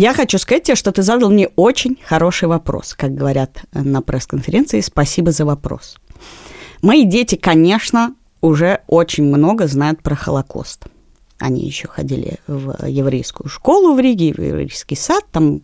я 0.00 0.14
хочу 0.14 0.38
сказать 0.38 0.62
тебе, 0.62 0.76
что 0.76 0.92
ты 0.92 1.02
задал 1.02 1.28
мне 1.30 1.48
очень 1.56 1.98
хороший 2.02 2.48
вопрос, 2.48 2.94
как 2.94 3.14
говорят 3.14 3.64
на 3.74 4.00
пресс-конференции. 4.00 4.80
Спасибо 4.80 5.30
за 5.30 5.44
вопрос. 5.44 5.98
Мои 6.80 7.04
дети, 7.04 7.34
конечно, 7.34 8.14
уже 8.40 8.80
очень 8.86 9.24
много 9.24 9.66
знают 9.66 10.02
про 10.02 10.16
Холокост. 10.16 10.84
Они 11.38 11.66
еще 11.66 11.86
ходили 11.86 12.38
в 12.46 12.86
еврейскую 12.86 13.50
школу 13.50 13.94
в 13.94 14.00
Риге, 14.00 14.32
в 14.32 14.40
еврейский 14.40 14.96
сад, 14.96 15.22
там 15.32 15.60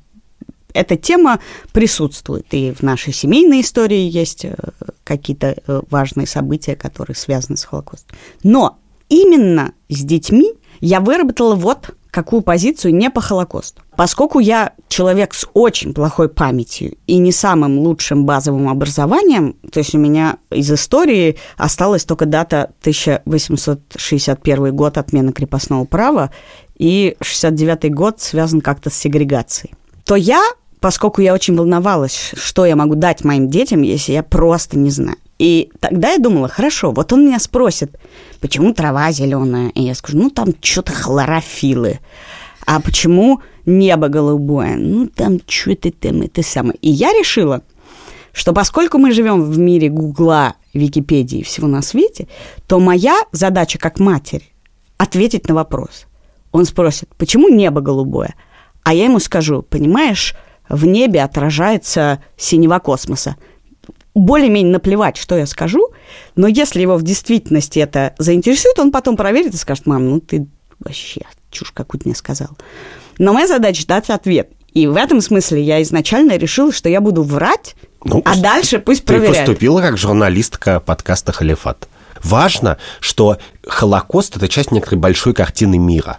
эта 0.75 0.99
тема 0.99 1.40
присутствует. 1.73 2.47
И 2.50 2.73
в 2.73 2.83
нашей 2.83 3.14
семейной 3.14 3.62
истории 3.62 4.07
есть 4.07 4.45
э, 4.45 4.55
какие-то 5.02 5.57
э, 5.66 5.81
важные 5.88 6.26
события, 6.26 6.76
которые 6.76 7.16
связаны 7.16 7.57
с 7.57 7.64
Холокостом. 7.64 8.14
Но 8.43 8.78
именно 9.09 9.73
с 9.88 10.02
детьми 10.02 10.52
я 10.81 11.00
выработала 11.00 11.55
вот 11.55 11.95
какую 12.17 12.41
позицию 12.41 12.95
не 12.95 13.11
по 13.11 13.21
Холокосту. 13.21 13.83
Поскольку 13.95 14.39
я 14.39 14.73
человек 14.89 15.35
с 15.35 15.47
очень 15.53 15.93
плохой 15.93 16.31
памятью 16.31 16.97
и 17.07 17.19
не 17.19 17.31
самым 17.31 17.79
лучшим 17.79 18.25
базовым 18.25 18.71
образованием, 18.71 19.55
то 19.71 19.81
есть 19.81 19.95
у 19.95 19.99
меня 19.99 20.39
из 20.51 20.73
истории 20.73 21.37
осталась 21.59 22.07
только 22.07 22.25
дата 22.25 22.71
1861 22.81 24.75
год 24.75 24.97
отмены 24.97 25.35
крепостного 25.35 25.85
права, 25.85 26.31
и 26.79 27.19
69 27.21 27.93
год 27.93 28.23
связан 28.23 28.63
как-то 28.63 28.89
с 28.89 28.95
сегрегацией, 28.95 29.75
то 30.05 30.17
я 30.17 30.43
поскольку 30.81 31.21
я 31.21 31.35
очень 31.35 31.55
волновалась, 31.55 32.33
что 32.35 32.65
я 32.65 32.77
могу 32.77 32.95
дать 32.95 33.25
моим 33.25 33.51
детям, 33.51 33.83
если 33.83 34.13
я 34.13 34.23
просто 34.23 34.79
не 34.79 34.89
знаю. 34.89 35.19
И 35.38 35.71
тогда 35.81 36.12
я 36.12 36.19
думала, 36.19 36.49
хорошо, 36.49 36.93
вот 36.93 37.12
он 37.12 37.26
меня 37.26 37.38
спросит, 37.38 37.99
почему 38.40 38.73
трава 38.73 39.12
зеленая? 39.12 39.71
И 39.71 39.83
я 39.83 39.95
скажу, 39.95 40.19
ну 40.19 40.31
там 40.31 40.55
что-то 40.61 40.93
хлорофилы. 40.93 42.00
А 42.66 42.81
почему 42.81 43.43
небо 43.66 44.09
голубое? 44.09 44.76
Ну 44.76 45.07
там 45.07 45.40
что-то 45.47 45.93
там 45.93 46.23
это 46.23 46.43
самое. 46.43 46.76
И 46.81 46.90
я 46.90 47.12
решила, 47.12 47.62
что 48.33 48.52
поскольку 48.52 48.99
мы 48.99 49.12
живем 49.12 49.43
в 49.43 49.59
мире 49.59 49.88
Гугла, 49.88 50.55
Википедии 50.73 51.40
и 51.40 51.43
всего 51.43 51.66
на 51.66 51.83
свете, 51.83 52.28
то 52.66 52.81
моя 52.81 53.19
задача 53.33 53.78
как 53.78 53.99
матери 53.99 54.45
ответить 54.99 55.49
на 55.49 55.55
вопрос. 55.55 56.07
Он 56.52 56.64
спросит, 56.64 57.09
почему 57.19 57.49
небо 57.49 57.81
голубое? 57.81 58.35
А 58.83 58.95
я 58.95 59.05
ему 59.05 59.19
скажу, 59.19 59.62
понимаешь, 59.62 60.35
в 60.69 60.87
небе 60.87 61.23
отражается 61.23 62.23
синего 62.37 62.78
космоса 62.78 63.37
более-менее 64.21 64.73
наплевать, 64.73 65.17
что 65.17 65.37
я 65.37 65.47
скажу, 65.47 65.89
но 66.37 66.47
если 66.47 66.81
его 66.81 66.97
в 66.97 67.03
действительности 67.03 67.79
это 67.79 68.15
заинтересует, 68.19 68.79
он 68.79 68.91
потом 68.91 69.17
проверит 69.17 69.55
и 69.55 69.59
скажет, 69.59 69.87
мам, 69.87 70.09
ну 70.09 70.21
ты 70.21 70.47
вообще 70.81 71.23
чушь 71.51 71.73
какую-то 71.73 72.09
мне 72.09 72.15
сказал. 72.15 72.49
Но 73.19 73.33
моя 73.33 73.47
задача 73.47 73.87
дать 73.87 74.11
ответ. 74.11 74.51
И 74.73 74.87
в 74.87 74.97
этом 74.97 75.21
смысле 75.23 75.63
я 75.63 75.83
изначально 75.83 76.37
решила, 76.37 76.71
что 76.71 76.89
я 76.89 77.01
буду 77.01 77.23
врать, 77.23 77.77
ну, 78.05 78.21
а 78.25 78.39
дальше 78.39 78.79
пусть 78.79 79.01
ты 79.01 79.07
проверяют. 79.07 79.39
Ты 79.39 79.45
поступила 79.45 79.81
как 79.81 79.97
журналистка 79.97 80.81
подкаста 80.81 81.33
«Халифат». 81.33 81.89
Важно, 82.23 82.79
что 83.01 83.39
Холокост– 83.67 84.37
это 84.39 84.49
часть 84.49 84.73
некоторой 84.73 85.01
большой 85.01 85.33
картины 85.33 85.79
мира. 85.79 86.19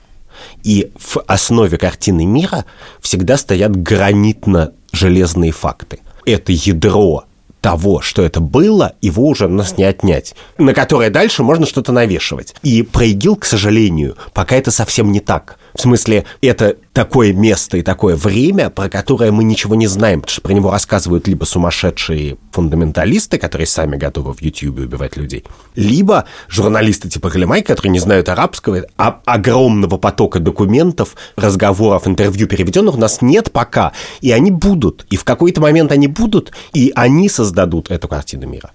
И 0.64 0.92
в 0.98 1.18
основе 1.28 1.78
картины 1.78 2.26
мира 2.26 2.66
всегда 3.00 3.38
стоят 3.38 3.76
гранитно-железные 3.76 5.52
факты. 5.52 6.00
Это 6.26 6.52
ядро 6.52 7.27
того, 7.68 8.00
что 8.00 8.22
это 8.22 8.40
было, 8.40 8.94
его 9.02 9.28
уже 9.28 9.48
у 9.48 9.50
нас 9.50 9.78
не 9.78 9.84
отнять, 9.84 10.36
на 10.58 10.74
которое 10.74 11.10
дальше 11.10 11.44
можно 11.44 11.66
что-то 11.66 11.92
навешивать. 11.92 12.56
И 12.64 12.82
про 12.82 13.04
ИГИЛ, 13.08 13.36
к 13.36 13.44
сожалению, 13.44 14.16
пока 14.34 14.56
это 14.56 14.72
совсем 14.72 15.12
не 15.12 15.20
так. 15.20 15.58
В 15.78 15.82
смысле, 15.82 16.26
это 16.42 16.76
такое 16.92 17.34
место 17.34 17.78
и 17.78 17.84
такое 17.84 18.16
время, 18.16 18.72
про 18.72 18.90
которое 18.90 19.32
мы 19.32 19.44
ничего 19.44 19.76
не 19.76 19.86
знаем, 19.86 20.22
потому 20.22 20.32
что 20.32 20.42
про 20.42 20.54
него 20.54 20.72
рассказывают 20.72 21.28
либо 21.28 21.46
сумасшедшие 21.46 22.38
фундаменталисты, 22.52 23.38
которые 23.38 23.68
сами 23.68 23.96
готовы 23.96 24.34
в 24.34 24.42
Ютьюбе 24.42 24.86
убивать 24.86 25.18
людей, 25.18 25.44
либо 25.76 26.26
журналисты 26.50 27.10
типа 27.10 27.30
Галимай, 27.30 27.62
которые 27.62 27.92
не 27.92 28.00
знают 28.00 28.28
арабского, 28.28 28.88
а 28.98 29.22
огромного 29.26 29.98
потока 29.98 30.40
документов, 30.40 31.16
разговоров, 31.36 32.08
интервью 32.08 32.48
переведенных 32.48 32.96
у 32.96 33.00
нас 33.00 33.22
нет 33.22 33.52
пока, 33.52 33.92
и 34.22 34.32
они 34.32 34.50
будут, 34.50 35.06
и 35.12 35.16
в 35.16 35.26
какой-то 35.26 35.62
момент 35.62 35.92
они 35.92 36.08
будут, 36.08 36.54
и 36.74 36.92
они 36.96 37.30
создадут 37.30 37.92
эту 37.92 38.08
картину 38.08 38.48
мира. 38.48 38.72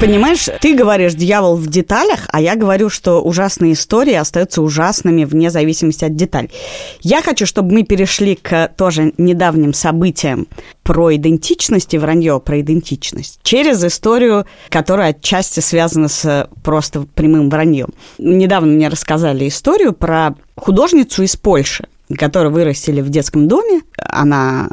Понимаешь, 0.00 0.48
ты 0.62 0.74
говоришь 0.74 1.12
«дьявол 1.12 1.56
в 1.56 1.66
деталях», 1.66 2.20
а 2.32 2.40
я 2.40 2.56
говорю, 2.56 2.88
что 2.88 3.20
ужасные 3.20 3.74
истории 3.74 4.14
остаются 4.14 4.62
ужасными 4.62 5.24
вне 5.24 5.50
зависимости 5.50 6.06
от 6.06 6.16
деталей. 6.16 6.50
Я 7.02 7.20
хочу, 7.20 7.44
чтобы 7.44 7.74
мы 7.74 7.82
перешли 7.82 8.34
к 8.34 8.72
тоже 8.78 9.12
недавним 9.18 9.74
событиям 9.74 10.48
про 10.84 11.14
идентичность 11.14 11.92
и 11.92 11.98
вранье 11.98 12.40
про 12.40 12.60
идентичность 12.62 13.40
через 13.42 13.84
историю, 13.84 14.46
которая 14.70 15.10
отчасти 15.10 15.60
связана 15.60 16.08
с 16.08 16.48
просто 16.64 17.02
прямым 17.14 17.50
враньем. 17.50 17.90
Недавно 18.16 18.72
мне 18.72 18.88
рассказали 18.88 19.46
историю 19.48 19.92
про 19.92 20.34
художницу 20.56 21.22
из 21.24 21.36
Польши, 21.36 21.84
которую 22.16 22.54
вырастили 22.54 23.02
в 23.02 23.10
детском 23.10 23.48
доме. 23.48 23.82
Она 23.98 24.70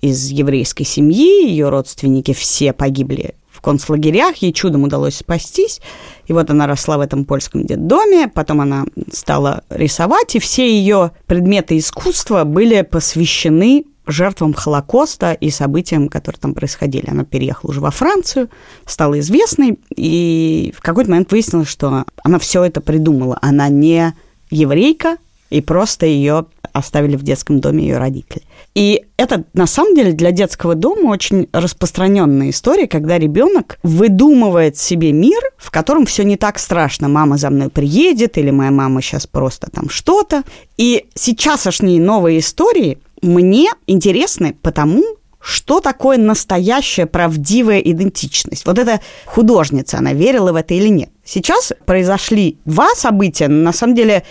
из 0.00 0.28
еврейской 0.28 0.84
семьи, 0.84 1.46
ее 1.46 1.68
родственники 1.68 2.32
все 2.32 2.72
погибли 2.72 3.34
в 3.60 3.62
концлагерях, 3.62 4.36
ей 4.36 4.52
чудом 4.54 4.84
удалось 4.84 5.16
спастись. 5.16 5.80
И 6.26 6.32
вот 6.32 6.48
она 6.48 6.66
росла 6.66 6.96
в 6.96 7.02
этом 7.02 7.26
польском 7.26 7.64
детдоме, 7.66 8.28
потом 8.28 8.62
она 8.62 8.86
стала 9.12 9.64
рисовать, 9.68 10.34
и 10.34 10.38
все 10.38 10.66
ее 10.66 11.10
предметы 11.26 11.76
искусства 11.76 12.44
были 12.44 12.80
посвящены 12.80 13.84
жертвам 14.06 14.54
Холокоста 14.54 15.34
и 15.34 15.50
событиям, 15.50 16.08
которые 16.08 16.40
там 16.40 16.54
происходили. 16.54 17.10
Она 17.10 17.24
переехала 17.24 17.70
уже 17.70 17.80
во 17.80 17.90
Францию, 17.90 18.48
стала 18.86 19.18
известной, 19.20 19.78
и 19.94 20.72
в 20.76 20.80
какой-то 20.80 21.10
момент 21.10 21.30
выяснилось, 21.30 21.68
что 21.68 22.04
она 22.24 22.38
все 22.38 22.64
это 22.64 22.80
придумала. 22.80 23.38
Она 23.42 23.68
не 23.68 24.14
еврейка, 24.50 25.18
и 25.50 25.60
просто 25.60 26.06
ее 26.06 26.46
оставили 26.72 27.16
в 27.16 27.22
детском 27.22 27.60
доме 27.60 27.84
ее 27.84 27.98
родители. 27.98 28.42
И 28.74 29.04
это 29.16 29.44
на 29.52 29.66
самом 29.66 29.94
деле 29.94 30.12
для 30.12 30.30
детского 30.30 30.74
дома 30.74 31.10
очень 31.10 31.48
распространенная 31.52 32.50
история, 32.50 32.86
когда 32.86 33.18
ребенок 33.18 33.78
выдумывает 33.82 34.76
себе 34.76 35.12
мир, 35.12 35.40
в 35.56 35.70
котором 35.70 36.06
все 36.06 36.22
не 36.22 36.36
так 36.36 36.58
страшно. 36.58 37.08
Мама 37.08 37.36
за 37.36 37.50
мной 37.50 37.68
приедет, 37.68 38.38
или 38.38 38.50
моя 38.50 38.70
мама 38.70 39.02
сейчас 39.02 39.26
просто 39.26 39.68
там 39.70 39.90
что-то. 39.90 40.44
И 40.76 41.06
сейчасшние 41.14 42.00
новые 42.00 42.38
истории 42.38 42.98
мне 43.22 43.70
интересны 43.86 44.56
потому, 44.62 45.02
что 45.40 45.80
такое 45.80 46.18
настоящая 46.18 47.06
правдивая 47.06 47.80
идентичность. 47.80 48.66
Вот 48.66 48.78
эта 48.78 49.00
художница, 49.24 49.98
она 49.98 50.12
верила 50.12 50.52
в 50.52 50.56
это 50.56 50.74
или 50.74 50.88
нет. 50.88 51.10
Сейчас 51.24 51.72
произошли 51.86 52.58
два 52.66 52.94
события, 52.94 53.48
на 53.48 53.72
самом 53.72 53.94
деле 53.94 54.22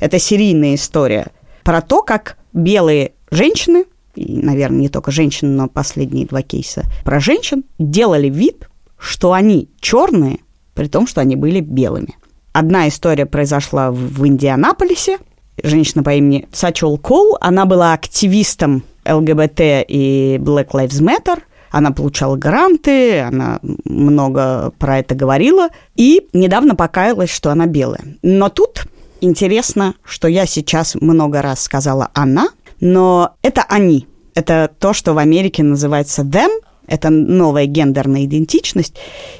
это 0.00 0.18
серийная 0.18 0.74
история, 0.74 1.28
про 1.64 1.80
то, 1.80 2.02
как 2.02 2.38
белые 2.52 3.12
женщины, 3.30 3.84
и, 4.14 4.40
наверное, 4.40 4.80
не 4.80 4.88
только 4.88 5.10
женщины, 5.10 5.50
но 5.50 5.68
последние 5.68 6.26
два 6.26 6.42
кейса 6.42 6.84
про 7.04 7.20
женщин, 7.20 7.64
делали 7.78 8.28
вид, 8.28 8.68
что 8.98 9.32
они 9.32 9.68
черные, 9.80 10.38
при 10.74 10.88
том, 10.88 11.06
что 11.06 11.20
они 11.20 11.36
были 11.36 11.60
белыми. 11.60 12.16
Одна 12.52 12.88
история 12.88 13.26
произошла 13.26 13.90
в 13.90 14.26
Индианаполисе. 14.26 15.18
Женщина 15.62 16.02
по 16.02 16.14
имени 16.14 16.48
Сачол 16.52 16.98
Кол, 16.98 17.36
она 17.40 17.64
была 17.64 17.92
активистом 17.92 18.84
ЛГБТ 19.04 19.60
и 19.88 20.38
Black 20.40 20.68
Lives 20.68 21.00
Matter. 21.00 21.42
Она 21.70 21.90
получала 21.90 22.36
гранты, 22.36 23.20
она 23.20 23.58
много 23.84 24.72
про 24.78 25.00
это 25.00 25.16
говорила. 25.16 25.68
И 25.96 26.28
недавно 26.32 26.76
покаялась, 26.76 27.30
что 27.30 27.50
она 27.50 27.66
белая. 27.66 28.04
Но 28.22 28.48
тут 28.48 28.86
интересно, 29.20 29.94
что 30.04 30.28
я 30.28 30.46
сейчас 30.46 30.94
много 30.94 31.42
раз 31.42 31.62
сказала 31.62 32.10
«она», 32.14 32.50
но 32.84 33.34
это 33.40 33.64
они. 33.66 34.06
Это 34.34 34.70
то, 34.78 34.92
что 34.92 35.14
в 35.14 35.18
Америке 35.18 35.62
называется 35.62 36.20
them, 36.22 36.50
это 36.86 37.08
новая 37.08 37.64
гендерная 37.64 38.26
идентичность. 38.26 38.96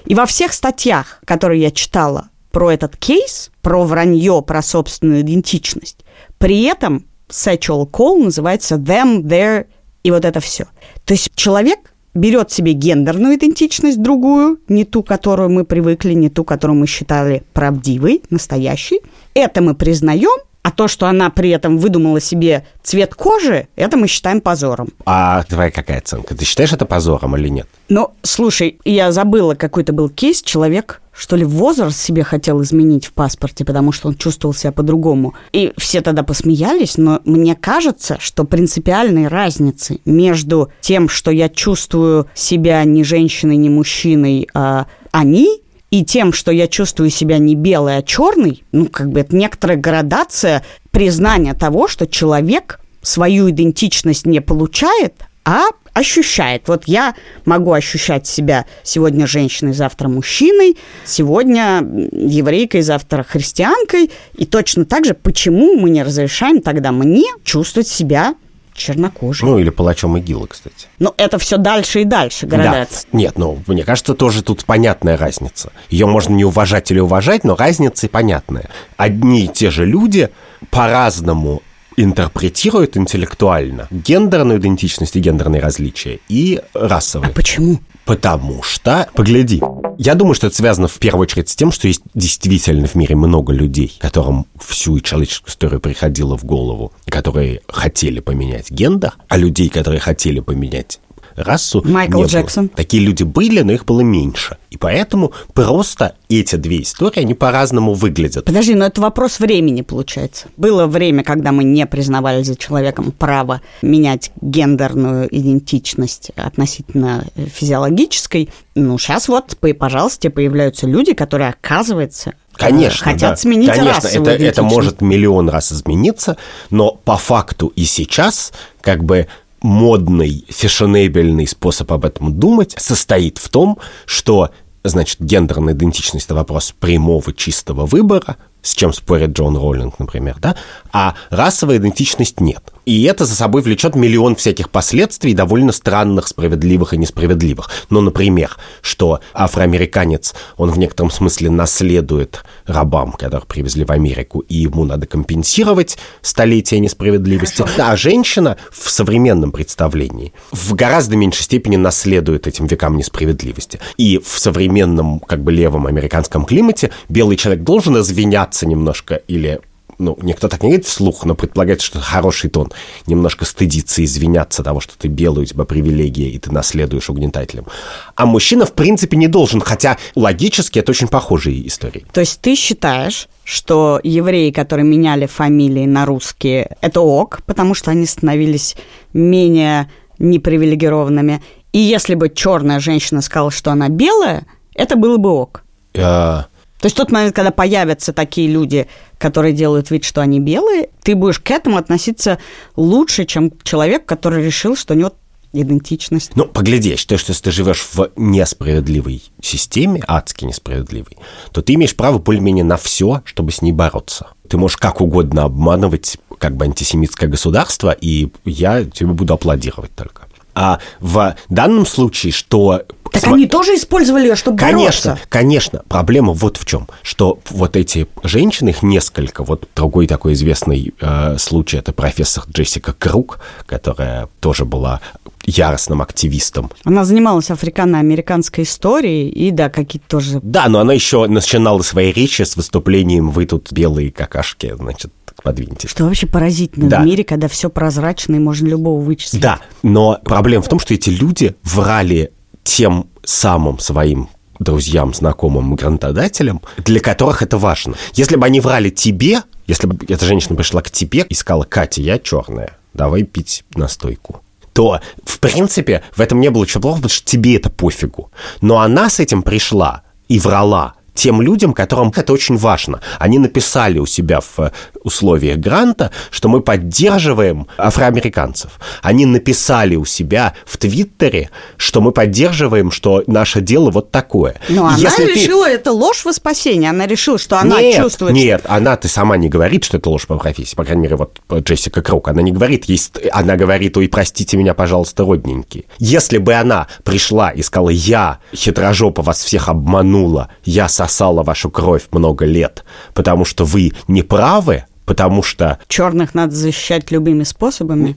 И 0.06 0.14
во 0.14 0.24
всех 0.24 0.54
статьях, 0.54 1.20
которые 1.26 1.60
я 1.60 1.70
читала 1.70 2.30
про 2.52 2.70
этот 2.70 2.96
кейс, 2.96 3.50
про 3.60 3.84
вранье, 3.84 4.42
про 4.42 4.62
собственную 4.62 5.20
идентичность, 5.20 6.06
при 6.38 6.62
этом 6.62 7.04
sexual 7.28 7.86
call 7.90 8.24
называется 8.24 8.76
them, 8.76 9.22
their 9.22 9.66
и 10.02 10.10
вот 10.10 10.24
это 10.24 10.40
все. 10.40 10.64
То 11.04 11.12
есть 11.12 11.30
человек 11.34 11.92
берет 12.14 12.50
себе 12.50 12.72
гендерную 12.72 13.34
идентичность 13.34 14.00
другую, 14.00 14.58
не 14.68 14.86
ту, 14.86 15.02
которую 15.02 15.50
мы 15.50 15.64
привыкли, 15.64 16.14
не 16.14 16.30
ту, 16.30 16.44
которую 16.44 16.78
мы 16.78 16.86
считали 16.86 17.42
правдивой, 17.52 18.22
настоящей. 18.30 19.00
Это 19.34 19.60
мы 19.60 19.74
признаем, 19.74 20.40
а 20.64 20.70
то, 20.70 20.88
что 20.88 21.06
она 21.06 21.28
при 21.28 21.50
этом 21.50 21.76
выдумала 21.76 22.20
себе 22.20 22.66
цвет 22.82 23.14
кожи, 23.14 23.68
это 23.76 23.98
мы 23.98 24.08
считаем 24.08 24.40
позором. 24.40 24.88
А 25.04 25.42
твоя 25.42 25.70
какая 25.70 25.98
оценка? 25.98 26.34
Ты 26.34 26.46
считаешь 26.46 26.72
это 26.72 26.86
позором 26.86 27.36
или 27.36 27.48
нет? 27.48 27.68
Ну, 27.90 28.14
слушай, 28.22 28.78
я 28.86 29.12
забыла, 29.12 29.54
какой-то 29.56 29.92
был 29.92 30.08
кейс. 30.08 30.40
Человек, 30.40 31.02
что 31.12 31.36
ли, 31.36 31.44
возраст 31.44 32.00
себе 32.00 32.24
хотел 32.24 32.62
изменить 32.62 33.04
в 33.04 33.12
паспорте, 33.12 33.66
потому 33.66 33.92
что 33.92 34.08
он 34.08 34.14
чувствовал 34.14 34.54
себя 34.54 34.72
по-другому. 34.72 35.34
И 35.52 35.74
все 35.76 36.00
тогда 36.00 36.22
посмеялись, 36.22 36.96
но 36.96 37.20
мне 37.26 37.54
кажется, 37.54 38.16
что 38.18 38.44
принципиальной 38.44 39.28
разницы 39.28 40.00
между 40.06 40.72
тем, 40.80 41.10
что 41.10 41.30
я 41.30 41.50
чувствую 41.50 42.26
себя 42.32 42.82
не 42.84 43.04
женщиной, 43.04 43.58
не 43.58 43.68
мужчиной, 43.68 44.48
а 44.54 44.86
они, 45.12 45.60
и 45.94 46.04
тем, 46.04 46.32
что 46.32 46.50
я 46.50 46.66
чувствую 46.66 47.08
себя 47.08 47.38
не 47.38 47.54
белый, 47.54 47.98
а 47.98 48.02
черный, 48.02 48.64
ну, 48.72 48.86
как 48.86 49.12
бы 49.12 49.20
это 49.20 49.36
некоторая 49.36 49.78
градация 49.78 50.64
признания 50.90 51.54
того, 51.54 51.86
что 51.86 52.08
человек 52.08 52.80
свою 53.00 53.48
идентичность 53.50 54.26
не 54.26 54.40
получает, 54.40 55.14
а 55.44 55.66
ощущает. 55.92 56.66
Вот 56.66 56.88
я 56.88 57.14
могу 57.44 57.72
ощущать 57.72 58.26
себя 58.26 58.64
сегодня 58.82 59.28
женщиной, 59.28 59.72
завтра 59.72 60.08
мужчиной, 60.08 60.76
сегодня 61.04 61.78
еврейкой, 62.10 62.82
завтра 62.82 63.22
христианкой. 63.22 64.10
И 64.36 64.46
точно 64.46 64.86
так 64.86 65.04
же, 65.04 65.14
почему 65.14 65.76
мы 65.76 65.90
не 65.90 66.02
разрешаем 66.02 66.60
тогда 66.60 66.90
мне 66.90 67.26
чувствовать 67.44 67.86
себя 67.86 68.34
чернокожий. 68.74 69.48
Ну, 69.48 69.58
или 69.58 69.70
палачом 69.70 70.16
ИГИЛа, 70.18 70.46
кстати. 70.46 70.88
Ну, 70.98 71.14
это 71.16 71.38
все 71.38 71.56
дальше 71.56 72.02
и 72.02 72.04
дальше 72.04 72.46
градация. 72.46 73.06
Да. 73.10 73.18
Нет, 73.18 73.38
ну, 73.38 73.62
мне 73.66 73.84
кажется, 73.84 74.14
тоже 74.14 74.42
тут 74.42 74.64
понятная 74.64 75.16
разница. 75.16 75.72
Ее 75.90 76.06
можно 76.06 76.34
не 76.34 76.44
уважать 76.44 76.90
или 76.90 76.98
уважать, 76.98 77.44
но 77.44 77.56
разница 77.56 78.08
понятная. 78.08 78.68
Одни 78.96 79.44
и 79.44 79.48
те 79.48 79.70
же 79.70 79.86
люди 79.86 80.30
по-разному 80.70 81.62
интерпретирует 81.96 82.96
интеллектуально 82.96 83.86
гендерную 83.90 84.58
идентичность 84.58 85.16
и 85.16 85.20
гендерные 85.20 85.60
различия 85.60 86.18
и 86.28 86.60
расовые. 86.74 87.30
А 87.30 87.32
почему? 87.32 87.78
Потому 88.04 88.62
что, 88.62 89.08
погляди, 89.14 89.62
я 89.98 90.14
думаю, 90.14 90.34
что 90.34 90.48
это 90.48 90.56
связано 90.56 90.88
в 90.88 90.98
первую 90.98 91.22
очередь 91.22 91.48
с 91.48 91.56
тем, 91.56 91.72
что 91.72 91.88
есть 91.88 92.02
действительно 92.14 92.86
в 92.86 92.94
мире 92.94 93.16
много 93.16 93.52
людей, 93.52 93.96
которым 93.98 94.46
всю 94.60 95.00
человеческую 95.00 95.50
историю 95.50 95.80
приходило 95.80 96.36
в 96.36 96.44
голову, 96.44 96.92
которые 97.06 97.62
хотели 97.68 98.20
поменять 98.20 98.70
гендер, 98.70 99.14
а 99.28 99.36
людей, 99.36 99.68
которые 99.68 100.00
хотели 100.00 100.40
поменять 100.40 101.00
расу 101.36 101.82
Майкл 101.84 102.18
не 102.18 102.22
было. 102.24 102.30
Джексон. 102.30 102.68
Такие 102.68 103.02
люди 103.02 103.22
были, 103.22 103.60
но 103.60 103.72
их 103.72 103.84
было 103.84 104.00
меньше. 104.00 104.56
И 104.70 104.76
поэтому 104.76 105.32
просто 105.52 106.16
эти 106.28 106.56
две 106.56 106.82
истории, 106.82 107.20
они 107.20 107.34
по-разному 107.34 107.94
выглядят. 107.94 108.44
Подожди, 108.44 108.74
но 108.74 108.86
это 108.86 109.00
вопрос 109.00 109.38
времени, 109.38 109.82
получается. 109.82 110.48
Было 110.56 110.86
время, 110.86 111.22
когда 111.22 111.52
мы 111.52 111.64
не 111.64 111.86
признавали 111.86 112.42
за 112.42 112.56
человеком 112.56 113.12
право 113.12 113.60
менять 113.82 114.32
гендерную 114.40 115.28
идентичность 115.34 116.30
относительно 116.36 117.24
э, 117.36 117.46
физиологической. 117.46 118.50
Ну, 118.74 118.98
сейчас 118.98 119.28
вот, 119.28 119.56
по- 119.58 119.74
пожалуйста, 119.74 120.30
появляются 120.30 120.86
люди, 120.86 121.14
которые, 121.14 121.50
оказывается, 121.50 122.30
э, 122.30 122.32
Конечно, 122.56 123.04
хотят 123.04 123.30
да. 123.30 123.36
сменить 123.36 123.70
Конечно, 123.70 124.08
это, 124.08 124.30
это 124.30 124.62
может 124.62 125.00
миллион 125.00 125.48
раз 125.48 125.72
измениться, 125.72 126.36
но 126.70 126.92
по 126.92 127.16
факту 127.16 127.72
и 127.76 127.84
сейчас 127.84 128.52
как 128.80 129.04
бы 129.04 129.28
модный, 129.64 130.44
фешенебельный 130.50 131.46
способ 131.46 131.90
об 131.90 132.04
этом 132.04 132.38
думать 132.38 132.74
состоит 132.78 133.38
в 133.38 133.48
том, 133.48 133.78
что, 134.04 134.50
значит, 134.84 135.20
гендерная 135.20 135.72
идентичность– 135.72 136.26
это 136.26 136.34
вопрос 136.34 136.74
прямого, 136.78 137.32
чистого 137.32 137.86
выбора, 137.86 138.36
с 138.64 138.74
чем 138.74 138.92
спорит 138.92 139.30
Джон 139.30 139.56
Роллинг, 139.56 139.98
например, 140.00 140.36
да, 140.40 140.56
а 140.92 141.14
расовая 141.30 141.76
идентичность 141.76 142.40
нет. 142.40 142.62
И 142.86 143.04
это 143.04 143.24
за 143.24 143.34
собой 143.34 143.62
влечет 143.62 143.94
миллион 143.94 144.36
всяких 144.36 144.70
последствий, 144.70 145.32
довольно 145.32 145.72
странных, 145.72 146.28
справедливых 146.28 146.92
и 146.92 146.98
несправедливых. 146.98 147.70
Ну, 147.90 148.00
например, 148.00 148.56
что 148.82 149.20
афроамериканец, 149.32 150.34
он 150.56 150.70
в 150.70 150.78
некотором 150.78 151.10
смысле 151.10 151.50
наследует 151.50 152.44
рабам, 152.66 153.12
которых 153.12 153.46
привезли 153.46 153.84
в 153.84 153.90
Америку, 153.90 154.40
и 154.40 154.56
ему 154.56 154.84
надо 154.84 155.06
компенсировать 155.06 155.98
столетия 156.20 156.78
несправедливости. 156.78 157.64
А 157.78 157.96
женщина 157.96 158.56
в 158.70 158.90
современном 158.90 159.52
представлении 159.52 160.32
в 160.52 160.74
гораздо 160.74 161.16
меньшей 161.16 161.42
степени 161.42 161.76
наследует 161.76 162.46
этим 162.46 162.66
векам 162.66 162.96
несправедливости. 162.96 163.80
И 163.96 164.18
в 164.18 164.38
современном, 164.38 165.20
как 165.20 165.42
бы, 165.42 165.52
левом 165.52 165.86
американском 165.86 166.44
климате 166.44 166.90
белый 167.08 167.36
человек 167.36 167.64
должен 167.64 167.98
извиняться 167.98 168.53
немножко 168.62 169.16
или 169.16 169.60
ну, 169.98 170.18
никто 170.22 170.48
так 170.48 170.62
не 170.62 170.70
говорит 170.70 170.86
вслух, 170.86 171.24
но 171.24 171.34
предполагается, 171.34 171.86
что 171.86 171.98
это 171.98 172.06
хороший 172.06 172.50
тон. 172.50 172.72
Немножко 173.06 173.44
стыдиться, 173.44 174.04
извиняться 174.04 174.62
того, 174.62 174.80
что 174.80 174.98
ты 174.98 175.08
белый, 175.08 175.42
у 175.42 175.46
тебя 175.46 175.64
привилегия, 175.64 176.28
и 176.28 176.38
ты 176.38 176.52
наследуешь 176.52 177.10
угнетателям. 177.10 177.66
А 178.14 178.26
мужчина, 178.26 178.66
в 178.66 178.72
принципе, 178.72 179.16
не 179.16 179.28
должен, 179.28 179.60
хотя 179.60 179.98
логически 180.14 180.78
это 180.78 180.90
очень 180.90 181.08
похожие 181.08 181.66
истории. 181.66 182.06
То 182.12 182.20
есть 182.20 182.40
ты 182.40 182.54
считаешь, 182.54 183.28
что 183.44 184.00
евреи, 184.02 184.50
которые 184.50 184.86
меняли 184.86 185.26
фамилии 185.26 185.86
на 185.86 186.06
русские, 186.06 186.76
это 186.80 187.00
ок, 187.00 187.42
потому 187.46 187.74
что 187.74 187.90
они 187.90 188.06
становились 188.06 188.76
менее 189.12 189.90
непривилегированными. 190.18 191.42
И 191.72 191.78
если 191.78 192.14
бы 192.14 192.28
черная 192.28 192.80
женщина 192.80 193.20
сказала, 193.20 193.50
что 193.50 193.70
она 193.72 193.88
белая, 193.88 194.46
это 194.74 194.96
было 194.96 195.16
бы 195.16 195.30
ок. 195.30 195.64
Э, 195.94 196.44
То 196.84 196.86
есть 196.88 196.98
тот 196.98 197.10
момент, 197.10 197.34
когда 197.34 197.50
появятся 197.50 198.12
такие 198.12 198.46
люди, 198.46 198.88
которые 199.16 199.54
делают 199.54 199.90
вид, 199.90 200.04
что 200.04 200.20
они 200.20 200.38
белые, 200.38 200.90
ты 201.02 201.14
будешь 201.14 201.38
к 201.38 201.50
этому 201.50 201.78
относиться 201.78 202.38
лучше, 202.76 203.24
чем 203.24 203.52
человек, 203.62 204.04
который 204.04 204.44
решил, 204.44 204.76
что 204.76 204.92
у 204.92 204.96
него 204.98 205.12
идентичность. 205.54 206.32
Ну, 206.36 206.44
погляди, 206.44 206.90
я 206.90 206.98
считаю, 206.98 207.18
что 207.18 207.30
если 207.30 207.44
ты 207.44 207.52
живешь 207.52 207.88
в 207.94 208.10
несправедливой 208.16 209.22
системе, 209.40 210.02
адски 210.06 210.44
несправедливой, 210.44 211.16
то 211.52 211.62
ты 211.62 211.72
имеешь 211.72 211.96
право 211.96 212.18
более-менее 212.18 212.64
на 212.64 212.76
все, 212.76 213.22
чтобы 213.24 213.50
с 213.50 213.62
ней 213.62 213.72
бороться. 213.72 214.26
Ты 214.46 214.58
можешь 214.58 214.76
как 214.76 215.00
угодно 215.00 215.44
обманывать 215.44 216.18
как 216.36 216.54
бы 216.54 216.66
антисемитское 216.66 217.30
государство, 217.30 217.96
и 217.98 218.28
я 218.44 218.84
тебе 218.84 219.14
буду 219.14 219.32
аплодировать 219.32 219.94
только. 219.94 220.23
А 220.54 220.78
в 221.00 221.36
данном 221.48 221.86
случае, 221.86 222.32
что... 222.32 222.82
Так 223.12 223.22
сма- 223.22 223.34
они 223.34 223.46
тоже 223.46 223.76
использовали 223.76 224.28
ее, 224.28 224.34
чтобы 224.34 224.58
Конечно, 224.58 225.12
бороться. 225.12 225.28
конечно. 225.28 225.82
Проблема 225.88 226.32
вот 226.32 226.56
в 226.56 226.64
чем, 226.64 226.88
что 227.02 227.38
вот 227.50 227.76
эти 227.76 228.08
женщины, 228.24 228.70
их 228.70 228.82
несколько. 228.82 229.44
Вот 229.44 229.68
другой 229.76 230.06
такой 230.06 230.32
известный 230.32 230.92
э, 231.00 231.36
случай 231.38 231.76
это 231.76 231.92
профессор 231.92 232.44
Джессика 232.52 232.92
Круг, 232.92 233.38
которая 233.66 234.28
тоже 234.40 234.64
была 234.64 235.00
яростным 235.46 236.02
активистом. 236.02 236.70
Она 236.84 237.04
занималась 237.04 237.50
африкано-американской 237.50 238.64
историей, 238.64 239.28
и 239.28 239.50
да, 239.50 239.68
какие-то 239.68 240.08
тоже... 240.08 240.40
Да, 240.42 240.68
но 240.68 240.80
она 240.80 240.94
еще 240.94 241.26
начинала 241.26 241.82
свои 241.82 242.12
речи 242.12 242.42
с 242.42 242.56
выступлением 242.56 243.30
«Вы 243.30 243.46
тут 243.46 243.70
белые 243.72 244.10
какашки», 244.10 244.74
значит, 244.76 245.12
подвиньтесь. 245.44 245.88
Что 245.90 246.04
вообще 246.04 246.26
поразительно 246.26 246.88
Да. 246.88 247.02
в 247.02 247.04
мире, 247.04 247.22
когда 247.22 247.46
все 247.46 247.70
прозрачно 247.70 248.34
и 248.34 248.38
можно 248.40 248.66
любого 248.66 249.00
вычислить. 249.00 249.40
Да, 249.40 249.60
но 249.82 250.18
проблема 250.24 250.62
в 250.64 250.68
том, 250.68 250.80
что 250.80 250.94
эти 250.94 251.10
люди 251.10 251.54
врали 251.62 252.32
тем 252.64 253.06
самым 253.22 253.78
своим 253.78 254.28
друзьям, 254.58 255.12
знакомым, 255.14 255.74
грантодателям, 255.76 256.62
для 256.78 257.00
которых 257.00 257.42
это 257.42 257.58
важно. 257.58 257.94
Если 258.14 258.36
бы 258.36 258.46
они 258.46 258.60
врали 258.60 258.88
тебе, 258.90 259.42
если 259.66 259.86
бы 259.86 259.98
эта 260.08 260.24
женщина 260.24 260.56
пришла 260.56 260.80
к 260.80 260.90
тебе 260.90 261.26
и 261.28 261.34
сказала, 261.34 261.64
Катя, 261.64 262.00
я 262.00 262.18
черная, 262.18 262.76
давай 262.94 263.24
пить 263.24 263.64
настойку, 263.74 264.40
то, 264.72 265.00
в 265.24 265.38
принципе, 265.40 266.02
в 266.16 266.20
этом 266.20 266.40
не 266.40 266.50
было 266.50 266.62
ничего 266.64 266.80
плохого, 266.80 267.00
потому 267.02 267.14
что 267.14 267.24
тебе 267.30 267.56
это 267.56 267.68
пофигу. 267.70 268.30
Но 268.60 268.80
она 268.80 269.10
с 269.10 269.20
этим 269.20 269.42
пришла 269.42 270.02
и 270.28 270.38
врала 270.38 270.94
тем 271.14 271.40
людям, 271.40 271.72
которым 271.72 272.12
это 272.14 272.32
очень 272.32 272.56
важно. 272.56 273.00
Они 273.18 273.38
написали 273.38 273.98
у 273.98 274.06
себя 274.06 274.40
в 274.40 274.58
э, 274.58 274.70
условиях 275.02 275.58
гранта, 275.58 276.10
что 276.30 276.48
мы 276.48 276.60
поддерживаем 276.60 277.66
афроамериканцев. 277.78 278.72
Они 279.02 279.24
написали 279.26 279.96
у 279.96 280.04
себя 280.04 280.54
в 280.66 280.76
Твиттере, 280.76 281.50
что 281.76 282.00
мы 282.00 282.12
поддерживаем, 282.12 282.90
что 282.90 283.22
наше 283.26 283.60
дело 283.60 283.90
вот 283.90 284.10
такое. 284.10 284.56
Но 284.68 284.86
она 284.86 284.96
Если 284.96 285.26
ты- 285.26 285.34
решила, 285.34 285.68
это 285.68 285.92
ложь 285.92 286.24
во 286.24 286.32
спасение. 286.32 286.90
Она 286.90 287.06
решила, 287.06 287.38
что 287.38 287.58
она 287.58 287.80
нет, 287.80 287.96
чувствует... 287.96 288.34
Нет, 288.34 288.62
она 288.66 288.96
ты 288.96 289.08
сама 289.08 289.36
не 289.36 289.48
говорит, 289.48 289.84
что 289.84 289.96
это 289.98 290.10
ложь 290.10 290.26
по 290.26 290.36
профессии. 290.36 290.74
По 290.74 290.84
крайней 290.84 291.02
мере, 291.02 291.16
вот 291.16 291.40
Джессика 291.50 292.02
Круг. 292.02 292.28
Она 292.28 292.42
не 292.42 292.52
говорит, 292.52 292.84
есть, 292.86 293.18
она 293.32 293.56
говорит, 293.56 293.96
ой, 293.96 294.08
простите 294.08 294.56
меня, 294.56 294.74
пожалуйста, 294.74 295.24
родненькие. 295.24 295.84
Если 295.98 296.38
бы 296.38 296.54
она 296.54 296.88
пришла 297.04 297.50
и 297.50 297.62
сказала, 297.62 297.90
я, 297.90 298.38
хитрожопа, 298.54 299.22
вас 299.22 299.42
всех 299.42 299.68
обманула, 299.68 300.48
я 300.64 300.88
сосала 301.08 301.42
вашу 301.42 301.70
кровь 301.70 302.08
много 302.12 302.46
лет, 302.46 302.84
потому 303.12 303.44
что 303.44 303.64
вы 303.64 303.92
не 304.08 304.22
правы, 304.22 304.84
потому 305.04 305.42
что 305.42 305.78
Черных 305.88 306.34
надо 306.34 306.54
защищать 306.54 307.10
любыми 307.10 307.44
способами. 307.44 308.16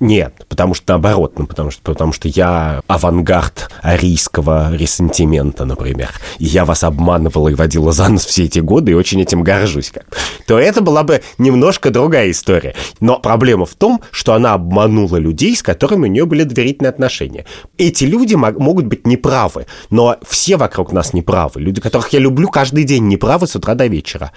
Нет, 0.00 0.46
потому 0.48 0.74
что 0.74 0.92
наоборот, 0.92 1.38
ну, 1.38 1.46
потому 1.46 1.70
что, 1.70 1.82
потому 1.82 2.12
что 2.12 2.28
я 2.28 2.80
авангард 2.86 3.70
арийского 3.82 4.74
ресентимента, 4.74 5.64
например, 5.64 6.10
и 6.38 6.44
я 6.44 6.64
вас 6.64 6.84
обманывала 6.84 7.48
и 7.48 7.54
водила 7.54 7.92
за 7.92 8.08
нос 8.08 8.24
все 8.24 8.44
эти 8.44 8.58
годы, 8.58 8.92
и 8.92 8.94
очень 8.94 9.20
этим 9.20 9.42
горжусь, 9.42 9.90
как 9.90 10.04
то 10.46 10.58
это 10.58 10.80
была 10.80 11.02
бы 11.02 11.22
немножко 11.38 11.90
другая 11.90 12.30
история. 12.30 12.74
Но 13.00 13.18
проблема 13.18 13.66
в 13.66 13.74
том, 13.74 14.00
что 14.10 14.34
она 14.34 14.54
обманула 14.54 15.16
людей, 15.16 15.56
с 15.56 15.62
которыми 15.62 16.04
у 16.04 16.10
нее 16.10 16.26
были 16.26 16.44
доверительные 16.44 16.90
отношения. 16.90 17.46
Эти 17.78 18.04
люди 18.04 18.34
мог- 18.34 18.58
могут 18.58 18.86
быть 18.86 19.06
неправы, 19.06 19.66
но 19.90 20.16
все 20.28 20.56
вокруг 20.56 20.92
нас 20.92 21.12
неправы. 21.12 21.60
Люди, 21.60 21.80
которых 21.80 22.12
я 22.12 22.18
люблю 22.18 22.48
каждый 22.48 22.84
день, 22.84 23.08
неправы 23.08 23.46
с 23.46 23.56
утра 23.56 23.74
до 23.74 23.86
вечера. 23.86 24.32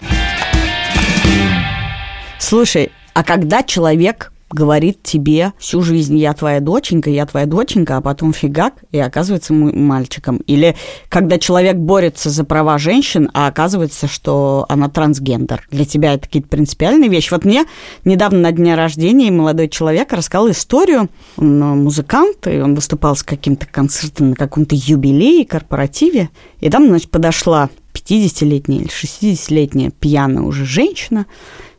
Слушай, 2.39 2.91
а 3.13 3.23
когда 3.23 3.63
человек 3.63 4.32
говорит 4.50 5.04
тебе 5.04 5.54
всю 5.58 5.82
жизнь 5.82 6.17
«я 6.17 6.34
твоя 6.34 6.60
доченька, 6.60 7.10
я 7.10 7.26
твоя 7.26 7.45
доченька», 7.45 7.97
а 7.97 8.02
потом 8.02 8.32
фигак, 8.32 8.76
и 8.91 9.00
оказывается 9.00 9.54
мальчиком. 9.54 10.38
Или 10.47 10.76
когда 11.10 11.38
человек 11.38 11.76
борется 11.76 12.30
за 12.30 12.43
права 12.43 12.78
женщин, 12.78 13.30
а 13.34 13.47
оказывается, 13.47 14.08
что 14.08 14.65
она 14.69 14.88
трансгендер. 14.88 15.67
Для 15.69 15.86
тебя 15.86 16.13
это 16.13 16.28
какие-то 16.28 16.47
принципиальные 16.47 17.10
вещи. 17.10 17.32
Вот 17.32 17.43
мне 17.43 17.65
недавно 18.06 18.39
на 18.39 18.52
дне 18.52 18.76
рождения 18.76 19.32
молодой 19.32 19.67
человек 19.67 20.13
рассказал 20.13 20.50
историю. 20.52 21.10
Он 21.38 21.62
э, 21.62 21.65
музыкант, 21.76 22.47
и 22.47 22.60
он 22.60 22.76
выступал 22.76 23.15
с 23.15 23.23
каким-то 23.23 23.65
концертом 23.65 24.30
на 24.30 24.36
каком-то 24.36 24.76
юбилее, 24.76 25.45
корпоративе. 25.45 26.30
И 26.62 26.69
там, 26.69 26.88
значит, 26.88 27.12
подошла 27.12 27.69
50-летняя 27.93 28.80
или 28.80 28.89
60-летняя 28.89 29.91
пьяная 29.91 30.43
уже 30.43 30.65
женщина, 30.65 31.26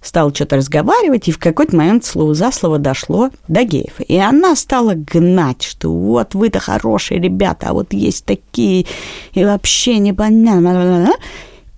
стала 0.03 0.35
что-то 0.35 0.57
разговаривать, 0.57 1.29
и 1.29 1.33
в 1.33 1.39
какой-то 1.39 1.77
момент 1.77 2.05
слово 2.05 2.35
за 2.35 2.51
слово 2.53 2.79
дошло 2.79 3.31
до 3.49 3.65
геев. 3.65 4.01
И 4.07 4.17
она 4.17 4.55
стала 4.57 4.95
гнать, 4.95 5.63
что 5.63 5.91
вот 5.93 6.35
вы-то 6.35 6.61
хорошие 6.61 7.21
ребята, 7.21 7.69
а 7.71 7.73
вот 7.73 7.93
есть 7.93 8.25
такие, 8.25 8.87
и 9.33 9.45
вообще 9.45 9.99
непонятно. 9.99 11.13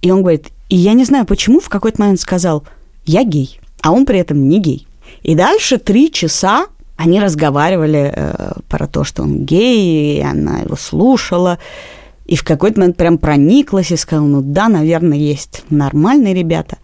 И 0.03 0.11
он 0.11 0.21
говорит, 0.23 0.49
и 0.69 0.77
я 0.77 0.93
не 0.93 1.05
знаю, 1.05 1.27
почему 1.27 1.61
в 1.61 1.69
какой-то 1.69 2.01
момент 2.01 2.21
сказал, 2.21 2.65
я 3.05 3.25
гей, 3.25 3.61
а 3.83 3.93
он 3.93 4.07
при 4.07 4.19
этом 4.19 4.49
не 4.49 4.61
гей. 4.61 4.87
И 5.23 5.35
дальше 5.35 5.79
три 5.79 6.13
часа 6.13 6.67
они 6.97 7.19
разговаривали 7.19 8.13
э, 8.15 8.53
про 8.69 8.87
то, 8.87 9.05
что 9.05 9.23
он 9.23 9.45
гей, 9.45 10.19
и 10.19 10.21
она 10.21 10.59
его 10.59 10.77
слушала. 10.77 11.59
И 12.27 12.37
в 12.37 12.45
какой-то 12.45 12.79
момент 12.79 12.97
прям 12.97 13.19
прониклась 13.19 13.91
и 13.91 13.97
сказала, 13.97 14.27
ну 14.27 14.41
да, 14.43 14.69
наверное, 14.69 15.17
есть 15.17 15.65
нормальные 15.71 16.35
ребята. 16.35 16.77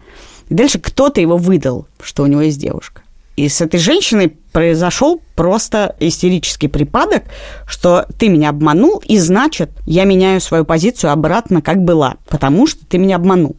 И 0.49 0.53
дальше 0.53 0.79
кто-то 0.79 1.21
его 1.21 1.37
выдал, 1.37 1.87
что 2.01 2.23
у 2.23 2.27
него 2.27 2.41
есть 2.41 2.59
девушка. 2.59 3.01
И 3.35 3.49
с 3.49 3.61
этой 3.61 3.79
женщиной 3.79 4.35
произошел 4.51 5.21
просто 5.35 5.95
истерический 5.99 6.67
припадок, 6.67 7.23
что 7.67 8.07
ты 8.17 8.29
меня 8.29 8.49
обманул, 8.49 9.01
и 9.05 9.19
значит, 9.19 9.69
я 9.85 10.05
меняю 10.05 10.41
свою 10.41 10.65
позицию 10.65 11.11
обратно, 11.11 11.61
как 11.61 11.83
была, 11.83 12.15
потому 12.27 12.65
что 12.65 12.83
ты 12.87 12.97
меня 12.97 13.17
обманул. 13.17 13.55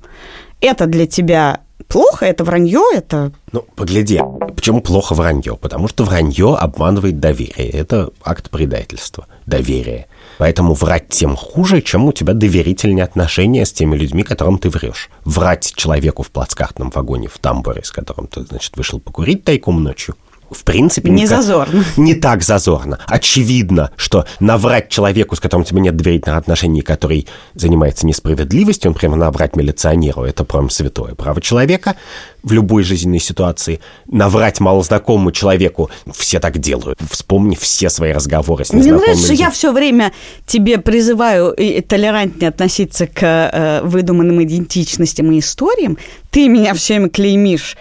Это 0.60 0.86
для 0.86 1.06
тебя 1.06 1.60
плохо, 1.86 2.26
это 2.26 2.42
вранье, 2.42 2.82
это... 2.92 3.30
Ну, 3.52 3.64
погляди, 3.76 4.20
почему 4.56 4.80
плохо 4.80 5.14
вранье? 5.14 5.56
Потому 5.56 5.86
что 5.86 6.02
вранье 6.02 6.56
обманывает 6.56 7.20
доверие. 7.20 7.70
Это 7.70 8.10
акт 8.24 8.50
предательства, 8.50 9.26
доверие. 9.46 10.08
Поэтому 10.38 10.74
врать 10.74 11.08
тем 11.08 11.36
хуже, 11.36 11.82
чем 11.82 12.06
у 12.06 12.12
тебя 12.12 12.32
доверительные 12.32 13.04
отношения 13.04 13.66
с 13.66 13.72
теми 13.72 13.96
людьми, 13.96 14.22
которым 14.22 14.58
ты 14.58 14.70
врешь. 14.70 15.10
Врать 15.24 15.74
человеку 15.74 16.22
в 16.22 16.30
плацкартном 16.30 16.90
вагоне 16.90 17.28
в 17.28 17.38
тамбуре, 17.38 17.82
с 17.84 17.90
которым 17.90 18.28
ты, 18.28 18.42
значит, 18.42 18.76
вышел 18.76 19.00
покурить 19.00 19.44
тайком 19.44 19.82
ночью, 19.82 20.14
в 20.50 20.64
принципе... 20.64 21.10
Не 21.10 21.22
никак- 21.22 21.42
зазорно. 21.42 21.84
Не 21.96 22.14
так 22.14 22.42
зазорно. 22.42 22.98
Очевидно, 23.06 23.90
что 23.96 24.24
наврать 24.40 24.88
человеку, 24.88 25.36
с 25.36 25.40
которым 25.40 25.62
у 25.62 25.64
тебя 25.64 25.80
нет 25.80 25.96
доверительных 25.96 26.38
отношений, 26.38 26.82
который 26.82 27.26
занимается 27.54 28.06
несправедливостью, 28.06 28.90
например, 28.92 29.16
наврать 29.16 29.56
милиционеру, 29.56 30.24
это 30.24 30.44
прям 30.44 30.70
святое 30.70 31.14
право 31.14 31.40
человека 31.40 31.96
в 32.42 32.52
любой 32.52 32.82
жизненной 32.82 33.20
ситуации. 33.20 33.80
Наврать 34.06 34.60
малознакомому 34.60 35.32
человеку, 35.32 35.90
все 36.14 36.40
так 36.40 36.58
делают. 36.58 36.98
Вспомни 37.10 37.56
все 37.56 37.90
свои 37.90 38.12
разговоры 38.12 38.64
с 38.64 38.72
Мне 38.72 38.82
незнакомыми 38.82 39.06
нравится, 39.06 39.24
что 39.24 39.34
я 39.34 39.50
все 39.50 39.72
время 39.72 40.12
тебе 40.46 40.78
призываю 40.78 41.54
толерантнее 41.86 42.48
относиться 42.48 43.06
к 43.06 43.22
э, 43.22 43.80
выдуманным 43.82 44.42
идентичностям 44.42 45.30
и 45.32 45.40
историям. 45.40 45.98
Ты 46.30 46.48
меня 46.48 46.74
все 46.74 46.94
время 46.94 47.10
клеймишь. 47.10 47.76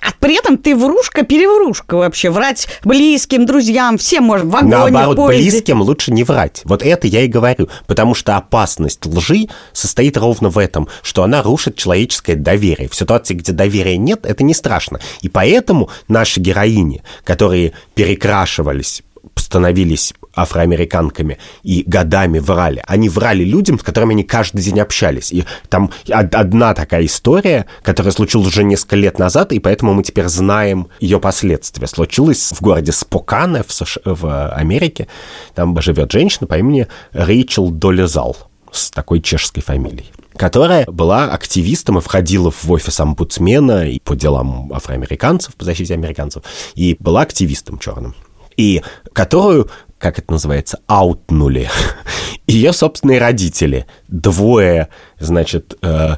А 0.00 0.08
при 0.18 0.36
этом 0.38 0.56
ты 0.56 0.74
врушка-переврушка 0.74 1.96
вообще. 1.96 2.30
Врать 2.30 2.68
близким, 2.84 3.46
друзьям, 3.46 3.98
всем 3.98 4.24
можно. 4.24 4.46
В 4.46 4.50
вагоне, 4.50 4.70
Наоборот, 4.70 5.14
в 5.14 5.16
поезде. 5.16 5.50
близким 5.50 5.82
лучше 5.82 6.12
не 6.12 6.24
врать. 6.24 6.62
Вот 6.64 6.82
это 6.82 7.06
я 7.06 7.22
и 7.22 7.26
говорю. 7.26 7.68
Потому 7.86 8.14
что 8.14 8.36
опасность 8.36 9.04
лжи 9.06 9.48
состоит 9.72 10.16
ровно 10.16 10.48
в 10.48 10.58
этом, 10.58 10.88
что 11.02 11.22
она 11.22 11.42
рушит 11.42 11.76
человеческое 11.76 12.36
доверие. 12.36 12.88
В 12.88 12.94
ситуации, 12.94 13.34
где 13.34 13.52
доверия 13.52 13.96
нет, 13.96 14.24
это 14.24 14.42
не 14.42 14.54
страшно. 14.54 15.00
И 15.20 15.28
поэтому 15.28 15.90
наши 16.08 16.40
героини, 16.40 17.02
которые 17.24 17.72
перекрашивались 17.94 19.02
становились 19.36 20.14
афроамериканками 20.42 21.38
и 21.62 21.84
годами 21.86 22.38
врали. 22.38 22.82
Они 22.86 23.08
врали 23.08 23.44
людям, 23.44 23.78
с 23.78 23.82
которыми 23.82 24.12
они 24.12 24.24
каждый 24.24 24.62
день 24.62 24.80
общались. 24.80 25.32
И 25.32 25.44
там 25.68 25.90
од- 26.08 26.34
одна 26.34 26.74
такая 26.74 27.04
история, 27.06 27.66
которая 27.82 28.12
случилась 28.12 28.48
уже 28.48 28.64
несколько 28.64 28.96
лет 28.96 29.18
назад, 29.18 29.52
и 29.52 29.58
поэтому 29.58 29.94
мы 29.94 30.02
теперь 30.02 30.26
знаем 30.26 30.88
ее 31.00 31.20
последствия. 31.20 31.86
Случилось 31.86 32.52
в 32.52 32.60
городе 32.60 32.92
Спокане 32.92 33.62
в, 33.62 33.72
США, 33.72 34.02
в 34.04 34.50
Америке. 34.52 35.08
Там 35.54 35.80
живет 35.80 36.12
женщина 36.12 36.46
по 36.46 36.58
имени 36.58 36.86
Рэйчел 37.12 37.70
Долезал 37.70 38.36
с 38.72 38.90
такой 38.90 39.20
чешской 39.20 39.62
фамилией 39.62 40.10
которая 40.36 40.86
была 40.86 41.24
активистом 41.24 41.98
и 41.98 42.00
входила 42.00 42.50
в 42.50 42.70
офис 42.70 42.98
омбудсмена 42.98 43.90
и 43.90 43.98
по 44.00 44.16
делам 44.16 44.72
афроамериканцев, 44.72 45.54
по 45.54 45.66
защите 45.66 45.92
американцев, 45.92 46.44
и 46.74 46.96
была 46.98 47.22
активистом 47.22 47.78
черным 47.78 48.14
и 48.56 48.82
которую, 49.12 49.70
как 49.98 50.18
это 50.18 50.32
называется, 50.32 50.80
аутнули. 50.86 51.68
Ее 52.46 52.72
собственные 52.72 53.20
родители. 53.20 53.86
Двое, 54.08 54.88
значит, 55.20 55.76
э, 55.82 56.16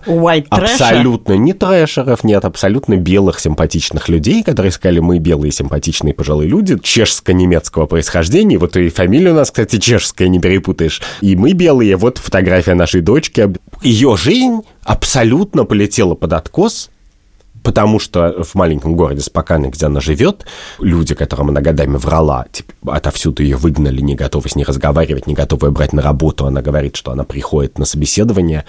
абсолютно 0.49 1.35
не 1.35 1.53
трэшеров, 1.53 2.25
нет, 2.25 2.45
абсолютно 2.45 2.97
белых 2.97 3.39
симпатичных 3.39 4.09
людей, 4.09 4.43
которые 4.43 4.73
сказали, 4.73 5.01
мы 5.01 5.19
белые 5.19 5.53
симпатичные 5.53 6.15
пожилые 6.15 6.49
люди, 6.49 6.79
чешско-немецкого 6.79 7.87
происхождения. 7.87 8.57
Вот 8.57 8.77
и 8.77 8.89
фамилия 8.89 9.33
у 9.33 9.35
нас, 9.35 9.51
кстати, 9.51 9.79
чешская, 9.79 10.29
не 10.29 10.41
перепутаешь. 10.41 11.03
И 11.21 11.37
мы 11.37 11.53
белые, 11.53 11.97
вот 11.97 12.19
фотография 12.19 12.75
нашей 12.75 13.03
дочки. 13.03 13.53
Ее 13.83 14.17
жизнь 14.17 14.63
абсолютно 14.85 15.65
полетела 15.65 16.15
под 16.15 16.33
откос, 16.33 16.91
Потому 17.63 17.99
что 17.99 18.43
в 18.43 18.55
маленьком 18.55 18.97
городе 18.97 19.21
Споканы, 19.21 19.67
где 19.67 19.87
она 19.87 20.01
живет, 20.01 20.45
люди, 20.79 21.15
которым 21.15 21.51
она 21.51 21.61
годами 21.61 21.97
врала, 21.97 22.47
типа, 22.51 22.97
отовсюду 22.97 23.43
ее 23.43 23.57
выгнали, 23.57 24.01
не 24.01 24.15
готовы 24.15 24.49
с 24.49 24.57
ней 24.57 24.65
разговаривать, 24.65 25.27
не 25.27 25.35
готовы 25.35 25.71
брать 25.71 25.93
на 25.93 26.03
работу. 26.03 26.47
Она 26.47 26.61
говорит, 26.61 26.97
что 26.97 27.13
она 27.13 27.25
приходит 27.25 27.79
на 27.79 27.85
собеседование 27.85 28.65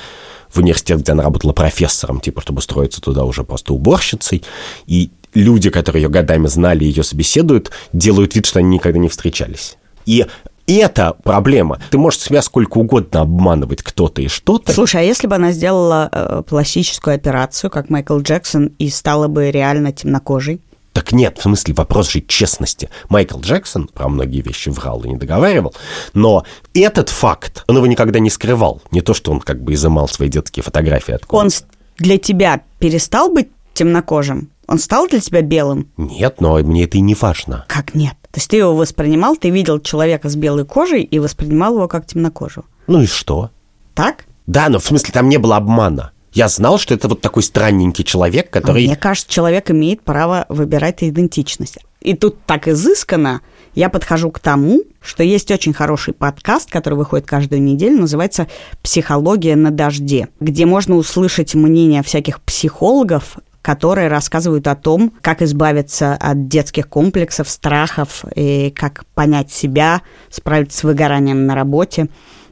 в 0.49 0.59
университет, 0.59 0.99
где 0.99 1.13
она 1.13 1.23
работала 1.23 1.53
профессором, 1.53 2.19
типа, 2.19 2.41
чтобы 2.41 2.59
устроиться 2.59 3.01
туда 3.01 3.23
уже 3.23 3.43
просто 3.43 3.73
уборщицей. 3.73 4.43
И 4.85 5.09
люди, 5.33 5.69
которые 5.69 6.03
ее 6.03 6.09
годами 6.09 6.47
знали, 6.47 6.83
ее 6.83 7.03
собеседуют, 7.03 7.71
делают 7.93 8.35
вид, 8.35 8.45
что 8.45 8.59
они 8.59 8.75
никогда 8.75 8.99
не 8.99 9.09
встречались. 9.09 9.77
И 10.05 10.25
это 10.67 11.15
проблема. 11.23 11.79
Ты 11.91 11.97
можешь 11.97 12.21
себя 12.21 12.41
сколько 12.41 12.77
угодно 12.77 13.21
обманывать 13.21 13.81
кто-то 13.81 14.21
и 14.21 14.27
что-то. 14.27 14.71
Слушай, 14.73 15.01
а 15.01 15.03
если 15.03 15.27
бы 15.27 15.35
она 15.35 15.51
сделала 15.51 16.09
э, 16.11 16.43
пластическую 16.47 17.15
операцию, 17.15 17.69
как 17.69 17.89
Майкл 17.89 18.19
Джексон, 18.19 18.71
и 18.79 18.89
стала 18.89 19.27
бы 19.27 19.51
реально 19.51 19.91
темнокожей? 19.91 20.61
Так 20.93 21.11
нет, 21.11 21.39
в 21.39 21.41
смысле, 21.41 21.73
вопрос 21.73 22.11
же 22.11 22.21
честности. 22.21 22.89
Майкл 23.09 23.39
Джексон 23.39 23.87
про 23.87 24.07
многие 24.07 24.41
вещи 24.41 24.69
врал 24.69 25.03
и 25.03 25.09
не 25.09 25.17
договаривал, 25.17 25.73
но 26.13 26.45
этот 26.75 27.09
факт, 27.09 27.63
он 27.67 27.77
его 27.77 27.87
никогда 27.87 28.19
не 28.19 28.29
скрывал. 28.29 28.81
Не 28.91 29.01
то, 29.01 29.15
что 29.15 29.31
он 29.31 29.39
как 29.39 29.61
бы 29.61 29.73
изымал 29.73 30.07
свои 30.07 30.29
детские 30.29 30.63
фотографии 30.63 31.15
откуда 31.15 31.43
Он 31.43 31.49
для 31.97 32.19
тебя 32.19 32.61
перестал 32.77 33.29
быть 33.29 33.49
темнокожим? 33.73 34.49
Он 34.67 34.77
стал 34.77 35.07
для 35.07 35.19
тебя 35.19 35.41
белым? 35.41 35.89
Нет, 35.97 36.39
но 36.39 36.57
мне 36.59 36.83
это 36.83 36.97
и 36.97 37.01
не 37.01 37.15
важно. 37.15 37.65
Как 37.67 37.95
нет? 37.95 38.15
То 38.33 38.39
есть 38.39 38.49
ты 38.49 38.57
его 38.57 38.75
воспринимал, 38.75 39.35
ты 39.35 39.51
видел 39.51 39.79
человека 39.79 40.27
с 40.27 40.35
белой 40.35 40.65
кожей 40.65 41.03
и 41.03 41.19
воспринимал 41.19 41.75
его 41.75 41.87
как 41.87 42.07
темнокожего. 42.07 42.65
Ну 42.87 43.01
и 43.01 43.05
что? 43.05 43.51
Так? 43.93 44.25
Да, 44.47 44.69
но 44.69 44.79
в 44.79 44.85
смысле 44.85 45.13
там 45.13 45.29
не 45.29 45.37
было 45.37 45.57
обмана. 45.57 46.13
Я 46.31 46.47
знал, 46.47 46.79
что 46.79 46.95
это 46.95 47.07
вот 47.07 47.21
такой 47.21 47.43
странненький 47.43 48.03
человек, 48.03 48.47
А 48.49 48.59
который... 48.59 48.87
Мне 48.87 48.95
кажется, 48.95 49.29
человек 49.29 49.69
имеет 49.69 50.01
право 50.01 50.47
выбирать 50.49 51.03
идентичность. 51.03 51.77
И 52.01 52.15
тут 52.15 52.43
так 52.47 52.67
изысканно 52.67 53.41
я 53.75 53.89
подхожу 53.89 54.31
к 54.31 54.39
тому, 54.39 54.81
что 54.99 55.21
есть 55.21 55.51
очень 55.51 55.73
хороший 55.73 56.15
подкаст, 56.15 56.71
который 56.71 56.95
выходит 56.95 57.27
каждую 57.27 57.61
неделю, 57.61 58.01
называется 58.01 58.47
«Психология 58.81 59.55
на 59.55 59.69
дожде», 59.69 60.29
где 60.39 60.65
можно 60.65 60.95
услышать 60.95 61.53
мнение 61.53 62.01
всяких 62.01 62.41
психологов, 62.41 63.37
которые 63.63 64.09
рассказывают 64.09 64.67
о 64.67 64.75
том, 64.75 65.13
как 65.21 65.41
избавиться 65.41 66.13
от 66.13 66.47
детских 66.47 66.87
комплексов, 66.89 67.49
страхов, 67.49 68.25
и 68.35 68.69
как 68.69 69.05
понять 69.15 69.51
себя, 69.51 70.01
справиться 70.29 70.79
с 70.79 70.83
выгоранием 70.83 71.47
на 71.47 71.55
работе. 71.55 72.09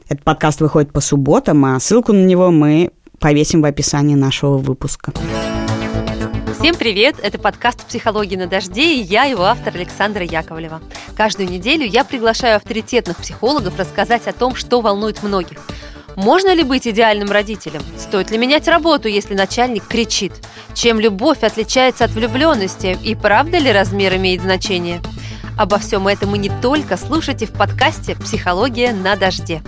Этот 0.08 0.24
подкаст 0.24 0.60
выходит 0.60 0.92
по 0.92 1.00
субботам, 1.00 1.64
а 1.66 1.78
ссылку 1.78 2.12
на 2.12 2.24
него 2.24 2.50
мы 2.50 2.90
повесим 3.20 3.60
в 3.60 3.66
описании 3.66 4.14
нашего 4.14 4.56
выпуска. 4.56 5.12
Всем 6.58 6.76
привет! 6.76 7.16
Это 7.22 7.38
подкаст 7.38 7.84
«Психология 7.86 8.38
на 8.38 8.46
дожде» 8.46 8.94
и 8.94 9.02
я, 9.02 9.24
его 9.24 9.42
автор 9.42 9.74
Александра 9.74 10.24
Яковлева. 10.24 10.80
Каждую 11.14 11.50
неделю 11.50 11.84
я 11.84 12.04
приглашаю 12.04 12.56
авторитетных 12.56 13.18
психологов 13.18 13.78
рассказать 13.78 14.26
о 14.28 14.32
том, 14.32 14.54
что 14.54 14.80
волнует 14.80 15.22
многих. 15.22 15.58
Можно 16.16 16.54
ли 16.54 16.62
быть 16.62 16.86
идеальным 16.86 17.30
родителем? 17.30 17.82
Стоит 17.96 18.30
ли 18.30 18.38
менять 18.38 18.68
работу, 18.68 19.08
если 19.08 19.34
начальник 19.34 19.86
кричит? 19.86 20.32
Чем 20.74 21.00
любовь 21.00 21.42
отличается 21.42 22.04
от 22.04 22.10
влюбленности? 22.12 22.98
И 23.02 23.14
правда 23.14 23.58
ли 23.58 23.72
размер 23.72 24.16
имеет 24.16 24.42
значение? 24.42 25.00
Обо 25.58 25.78
всем 25.78 26.08
этом 26.08 26.34
и 26.34 26.38
не 26.38 26.50
только 26.60 26.96
слушайте 26.96 27.46
в 27.46 27.52
подкасте 27.52 28.16
«Психология 28.16 28.92
на 28.92 29.16
дожде». 29.16 29.62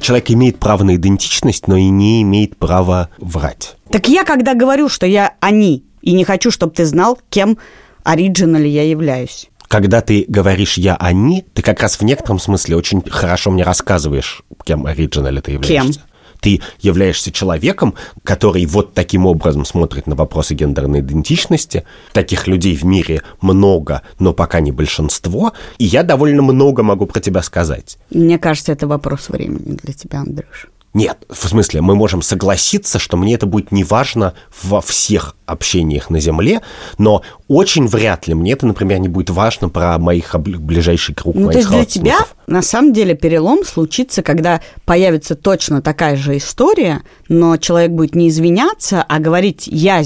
Человек 0.00 0.30
имеет 0.30 0.58
право 0.58 0.84
на 0.84 0.96
идентичность, 0.96 1.66
но 1.66 1.76
и 1.76 1.88
не 1.88 2.22
имеет 2.22 2.56
права 2.56 3.10
врать. 3.18 3.76
Так 3.90 4.08
я, 4.08 4.24
когда 4.24 4.54
говорю, 4.54 4.88
что 4.88 5.06
я 5.06 5.34
они, 5.40 5.84
и 6.00 6.12
не 6.12 6.24
хочу, 6.24 6.50
чтобы 6.50 6.72
ты 6.72 6.84
знал, 6.84 7.18
кем 7.28 7.58
оригинали 8.04 8.68
я 8.68 8.84
являюсь. 8.84 9.50
Когда 9.76 10.00
ты 10.00 10.24
говоришь 10.26 10.78
«я 10.78 10.96
они», 10.96 11.44
ты 11.52 11.60
как 11.60 11.82
раз 11.82 11.96
в 11.96 12.02
некотором 12.02 12.38
смысле 12.38 12.76
очень 12.76 13.02
хорошо 13.02 13.50
мне 13.50 13.62
рассказываешь, 13.62 14.40
кем 14.64 14.86
оригинально 14.86 15.42
ты 15.42 15.52
являешься. 15.52 16.00
Ты 16.40 16.62
являешься 16.80 17.30
человеком, 17.30 17.92
который 18.24 18.64
вот 18.64 18.94
таким 18.94 19.26
образом 19.26 19.66
смотрит 19.66 20.06
на 20.06 20.14
вопросы 20.14 20.54
гендерной 20.54 21.00
идентичности. 21.00 21.84
Таких 22.14 22.46
людей 22.46 22.74
в 22.74 22.84
мире 22.84 23.20
много, 23.42 24.00
но 24.18 24.32
пока 24.32 24.60
не 24.60 24.72
большинство. 24.72 25.52
И 25.76 25.84
я 25.84 26.04
довольно 26.04 26.40
много 26.40 26.82
могу 26.82 27.04
про 27.04 27.20
тебя 27.20 27.42
сказать. 27.42 27.98
Мне 28.08 28.38
кажется, 28.38 28.72
это 28.72 28.86
вопрос 28.86 29.28
времени 29.28 29.76
для 29.82 29.92
тебя, 29.92 30.20
Андрюш. 30.20 30.68
Нет, 30.96 31.26
в 31.28 31.46
смысле, 31.46 31.82
мы 31.82 31.94
можем 31.94 32.22
согласиться, 32.22 32.98
что 32.98 33.18
мне 33.18 33.34
это 33.34 33.44
будет 33.44 33.70
неважно 33.70 34.32
во 34.62 34.80
всех 34.80 35.36
общениях 35.44 36.08
на 36.08 36.20
Земле, 36.20 36.62
но 36.96 37.20
очень 37.48 37.86
вряд 37.86 38.26
ли 38.26 38.32
мне 38.32 38.52
это, 38.52 38.66
например, 38.66 39.00
не 39.00 39.08
будет 39.08 39.28
важно 39.28 39.68
про 39.68 39.98
моих 39.98 40.34
ближайший 40.40 41.14
круг 41.14 41.34
Ну, 41.34 41.48
моих 41.48 41.52
то 41.52 41.58
есть 41.58 41.70
для 41.70 41.84
тебя, 41.84 42.26
на 42.46 42.62
самом 42.62 42.94
деле, 42.94 43.14
перелом 43.14 43.62
случится, 43.66 44.22
когда 44.22 44.62
появится 44.86 45.34
точно 45.34 45.82
такая 45.82 46.16
же 46.16 46.38
история, 46.38 47.02
но 47.28 47.58
человек 47.58 47.90
будет 47.90 48.14
не 48.14 48.30
извиняться, 48.30 49.04
а 49.06 49.18
говорить, 49.18 49.66
я 49.66 50.02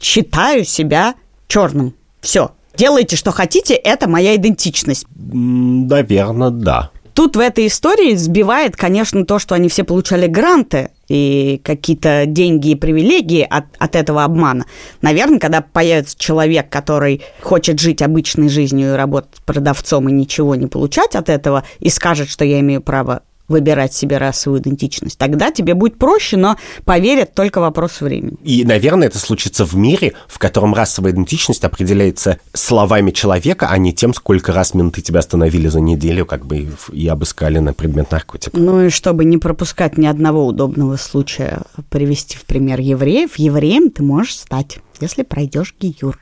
считаю 0.00 0.64
себя 0.64 1.16
черным. 1.48 1.92
Все. 2.20 2.52
Делайте, 2.76 3.16
что 3.16 3.32
хотите, 3.32 3.74
это 3.74 4.08
моя 4.08 4.36
идентичность. 4.36 5.06
Наверное, 5.16 6.50
да. 6.50 6.92
Тут 7.14 7.36
в 7.36 7.40
этой 7.40 7.66
истории 7.66 8.14
сбивает, 8.14 8.76
конечно, 8.76 9.24
то, 9.24 9.38
что 9.38 9.54
они 9.54 9.68
все 9.68 9.84
получали 9.84 10.26
гранты 10.26 10.90
и 11.08 11.60
какие-то 11.64 12.24
деньги 12.26 12.70
и 12.70 12.74
привилегии 12.74 13.46
от, 13.48 13.64
от 13.78 13.96
этого 13.96 14.24
обмана. 14.24 14.66
Наверное, 15.02 15.40
когда 15.40 15.60
появится 15.60 16.16
человек, 16.18 16.68
который 16.70 17.22
хочет 17.40 17.80
жить 17.80 18.00
обычной 18.00 18.48
жизнью 18.48 18.92
и 18.92 18.96
работать 18.96 19.42
продавцом 19.44 20.08
и 20.08 20.12
ничего 20.12 20.54
не 20.54 20.66
получать 20.66 21.16
от 21.16 21.28
этого, 21.28 21.64
и 21.80 21.90
скажет, 21.90 22.28
что 22.28 22.44
я 22.44 22.60
имею 22.60 22.80
право 22.80 23.22
выбирать 23.50 23.92
себе 23.92 24.16
расовую 24.16 24.62
идентичность, 24.62 25.18
тогда 25.18 25.50
тебе 25.50 25.74
будет 25.74 25.98
проще, 25.98 26.36
но 26.36 26.56
поверят 26.84 27.34
только 27.34 27.60
вопрос 27.60 28.00
времени. 28.00 28.36
И, 28.44 28.64
наверное, 28.64 29.08
это 29.08 29.18
случится 29.18 29.66
в 29.66 29.74
мире, 29.74 30.14
в 30.28 30.38
котором 30.38 30.72
расовая 30.72 31.12
идентичность 31.12 31.64
определяется 31.64 32.38
словами 32.54 33.10
человека, 33.10 33.68
а 33.68 33.76
не 33.76 33.92
тем, 33.92 34.14
сколько 34.14 34.52
раз 34.52 34.72
менты 34.72 35.02
тебя 35.02 35.18
остановили 35.20 35.68
за 35.68 35.80
неделю, 35.80 36.24
как 36.24 36.46
бы 36.46 36.68
и 36.92 37.08
обыскали 37.08 37.58
на 37.58 37.74
предмет 37.74 38.10
наркотиков. 38.10 38.58
Ну 38.58 38.86
и 38.86 38.88
чтобы 38.88 39.24
не 39.24 39.38
пропускать 39.38 39.98
ни 39.98 40.06
одного 40.06 40.46
удобного 40.46 40.96
случая, 40.96 41.62
привести 41.90 42.36
в 42.36 42.44
пример 42.44 42.80
евреев, 42.80 43.36
евреем 43.36 43.90
ты 43.90 44.02
можешь 44.02 44.36
стать, 44.36 44.78
если 45.00 45.24
пройдешь 45.24 45.74
гиюр, 45.78 46.18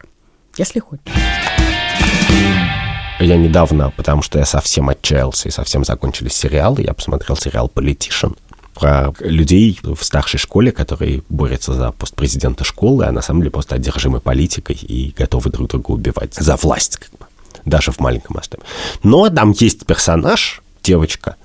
если 0.56 0.80
хочешь. 0.80 1.02
Я 3.20 3.36
недавно, 3.36 3.90
потому 3.96 4.22
что 4.22 4.38
я 4.38 4.44
совсем 4.44 4.88
отчаялся 4.88 5.48
и 5.48 5.52
совсем 5.52 5.84
закончились 5.84 6.34
сериалы, 6.34 6.82
я 6.82 6.94
посмотрел 6.94 7.36
сериал 7.36 7.68
«Политишн», 7.68 8.28
про 8.78 9.12
людей 9.18 9.78
в 9.82 10.02
старшей 10.02 10.38
школе, 10.38 10.70
которые 10.70 11.22
борются 11.28 11.74
за 11.74 11.90
пост 11.90 12.14
президента 12.14 12.64
школы, 12.64 13.06
а 13.06 13.12
на 13.12 13.22
самом 13.22 13.40
деле 13.40 13.50
просто 13.50 13.74
одержимы 13.74 14.20
политикой 14.20 14.76
и 14.76 15.12
готовы 15.16 15.50
друг 15.50 15.68
друга 15.68 15.90
убивать. 15.90 16.34
За 16.34 16.56
власть, 16.56 16.96
как 16.96 17.10
бы, 17.18 17.26
даже 17.64 17.90
в 17.90 17.98
маленьком 17.98 18.36
масштабе. 18.36 18.62
Но 19.02 19.28
там 19.30 19.50
есть 19.50 19.84
персонаж, 19.84 20.62
девочка, 20.82 21.36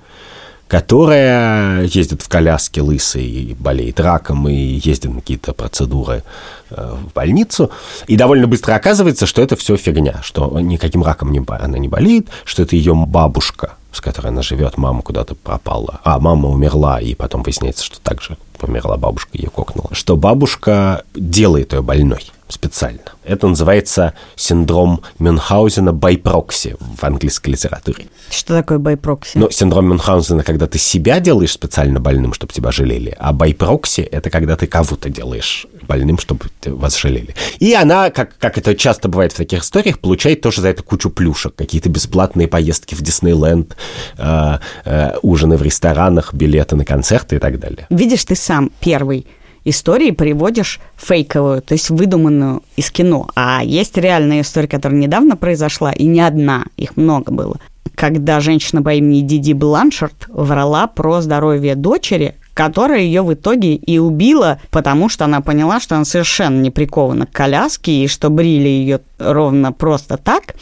которая 0.74 1.84
ездит 1.84 2.22
в 2.22 2.28
коляске 2.28 2.80
лысой, 2.80 3.24
и 3.24 3.54
болеет 3.54 4.00
раком 4.00 4.48
и 4.48 4.80
ездит 4.82 5.14
на 5.14 5.20
какие-то 5.20 5.52
процедуры 5.52 6.24
э, 6.70 6.96
в 7.00 7.12
больницу. 7.12 7.70
И 8.08 8.16
довольно 8.16 8.48
быстро 8.48 8.74
оказывается, 8.74 9.26
что 9.26 9.40
это 9.40 9.54
все 9.54 9.76
фигня, 9.76 10.18
что 10.24 10.58
никаким 10.58 11.04
раком 11.04 11.30
не, 11.30 11.40
она 11.46 11.78
не 11.78 11.86
болеет, 11.86 12.26
что 12.44 12.64
это 12.64 12.74
ее 12.74 12.92
бабушка, 12.92 13.74
с 13.92 14.00
которой 14.00 14.28
она 14.32 14.42
живет, 14.42 14.76
мама 14.76 15.02
куда-то 15.02 15.36
пропала. 15.36 16.00
А 16.02 16.18
мама 16.18 16.48
умерла, 16.48 17.00
и 17.00 17.14
потом 17.14 17.44
выясняется, 17.44 17.84
что 17.84 18.00
также 18.00 18.36
померла 18.58 18.96
бабушка, 18.96 19.30
ее 19.34 19.50
кокнула. 19.50 19.90
Что 19.92 20.16
бабушка 20.16 21.04
делает 21.14 21.72
ее 21.72 21.82
больной 21.82 22.32
специально. 22.54 23.00
Это 23.24 23.46
называется 23.46 24.14
синдром 24.36 25.02
Мюнхгаузена 25.18 25.90
proxy 25.90 26.76
в 26.78 27.04
английской 27.04 27.50
литературе. 27.50 28.06
Что 28.30 28.54
такое 28.54 28.78
by 28.78 28.92
proxy? 28.92 29.36
Ну, 29.38 29.50
синдром 29.50 29.88
Мюнхгаузена, 29.88 30.42
когда 30.42 30.66
ты 30.66 30.78
себя 30.78 31.20
делаешь 31.20 31.52
специально 31.52 32.00
больным, 32.00 32.32
чтобы 32.32 32.52
тебя 32.52 32.70
жалели, 32.70 33.14
а 33.18 33.32
by 33.32 33.51
proxy– 33.51 34.00
это 34.12 34.30
когда 34.30 34.56
ты 34.56 34.66
кого-то 34.66 35.08
делаешь 35.08 35.66
больным, 35.82 36.18
чтобы 36.18 36.46
вас 36.64 36.96
жалели. 36.96 37.34
И 37.58 37.74
она, 37.74 38.10
как, 38.10 38.36
как 38.38 38.58
это 38.58 38.74
часто 38.74 39.08
бывает 39.08 39.32
в 39.32 39.36
таких 39.36 39.62
историях, 39.62 39.98
получает 39.98 40.40
тоже 40.40 40.60
за 40.60 40.68
это 40.68 40.82
кучу 40.82 41.10
плюшек. 41.10 41.54
Какие-то 41.54 41.88
бесплатные 41.88 42.48
поездки 42.48 42.94
в 42.94 43.02
Диснейленд, 43.02 43.76
э, 44.16 44.58
э, 44.84 45.16
ужины 45.22 45.56
в 45.56 45.62
ресторанах, 45.62 46.34
билеты 46.34 46.76
на 46.76 46.84
концерты 46.84 47.36
и 47.36 47.38
так 47.38 47.58
далее. 47.58 47.86
Видишь, 47.90 48.24
ты 48.24 48.34
сам 48.34 48.70
первый 48.80 49.26
истории 49.64 50.10
приводишь 50.10 50.80
фейковую, 50.96 51.62
то 51.62 51.74
есть 51.74 51.90
выдуманную 51.90 52.62
из 52.76 52.90
кино. 52.90 53.28
А 53.34 53.62
есть 53.64 53.96
реальная 53.96 54.42
история, 54.42 54.68
которая 54.68 54.98
недавно 54.98 55.36
произошла, 55.36 55.92
и 55.92 56.04
не 56.04 56.20
одна, 56.20 56.64
их 56.76 56.96
много 56.96 57.32
было. 57.32 57.58
Когда 57.94 58.40
женщина 58.40 58.82
по 58.82 58.92
имени 58.92 59.20
Диди 59.20 59.52
Бланшард 59.52 60.26
врала 60.28 60.86
про 60.86 61.20
здоровье 61.20 61.74
дочери, 61.76 62.34
которая 62.54 63.00
ее 63.00 63.22
в 63.22 63.34
итоге 63.34 63.74
и 63.74 63.98
убила, 63.98 64.60
потому 64.70 65.08
что 65.08 65.24
она 65.24 65.40
поняла, 65.40 65.80
что 65.80 65.96
она 65.96 66.04
совершенно 66.04 66.60
не 66.60 66.70
прикована 66.70 67.26
к 67.26 67.32
коляске, 67.32 67.92
и 67.92 68.08
что 68.08 68.30
брили 68.30 68.68
ее 68.68 69.00
ровно 69.18 69.72
просто 69.72 70.16
так. 70.16 70.54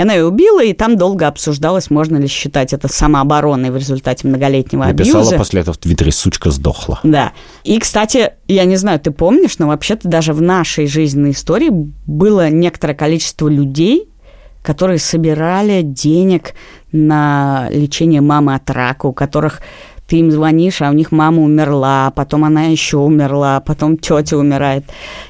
И 0.00 0.02
она 0.02 0.14
ее 0.14 0.24
убила, 0.24 0.64
и 0.64 0.72
там 0.72 0.96
долго 0.96 1.28
обсуждалось, 1.28 1.90
можно 1.90 2.16
ли 2.16 2.26
считать 2.26 2.72
это 2.72 2.88
самообороной 2.88 3.70
в 3.70 3.76
результате 3.76 4.26
многолетнего 4.26 4.86
Написала 4.86 5.18
абьюза. 5.20 5.36
после 5.36 5.60
этого 5.60 5.74
в 5.74 5.76
Твиттере 5.76 6.10
«Сучка 6.10 6.50
сдохла». 6.50 7.00
Да. 7.02 7.32
И, 7.64 7.78
кстати, 7.78 8.32
я 8.48 8.64
не 8.64 8.76
знаю, 8.76 8.98
ты 8.98 9.10
помнишь, 9.10 9.58
но 9.58 9.68
вообще-то 9.68 10.08
даже 10.08 10.32
в 10.32 10.40
нашей 10.40 10.86
жизненной 10.86 11.32
истории 11.32 11.68
было 12.06 12.48
некоторое 12.48 12.94
количество 12.94 13.46
людей, 13.46 14.08
которые 14.62 14.98
собирали 14.98 15.82
денег 15.82 16.54
на 16.92 17.68
лечение 17.70 18.22
мамы 18.22 18.54
от 18.54 18.70
рака, 18.70 19.04
у 19.04 19.12
которых 19.12 19.60
ты 20.10 20.16
им 20.16 20.32
звонишь, 20.32 20.82
а 20.82 20.90
у 20.90 20.92
них 20.92 21.12
мама 21.12 21.40
умерла, 21.40 22.10
потом 22.10 22.44
она 22.44 22.64
еще 22.64 22.96
умерла, 22.96 23.60
потом 23.60 23.96
тетя 23.96 24.36
умирает. 24.36 24.84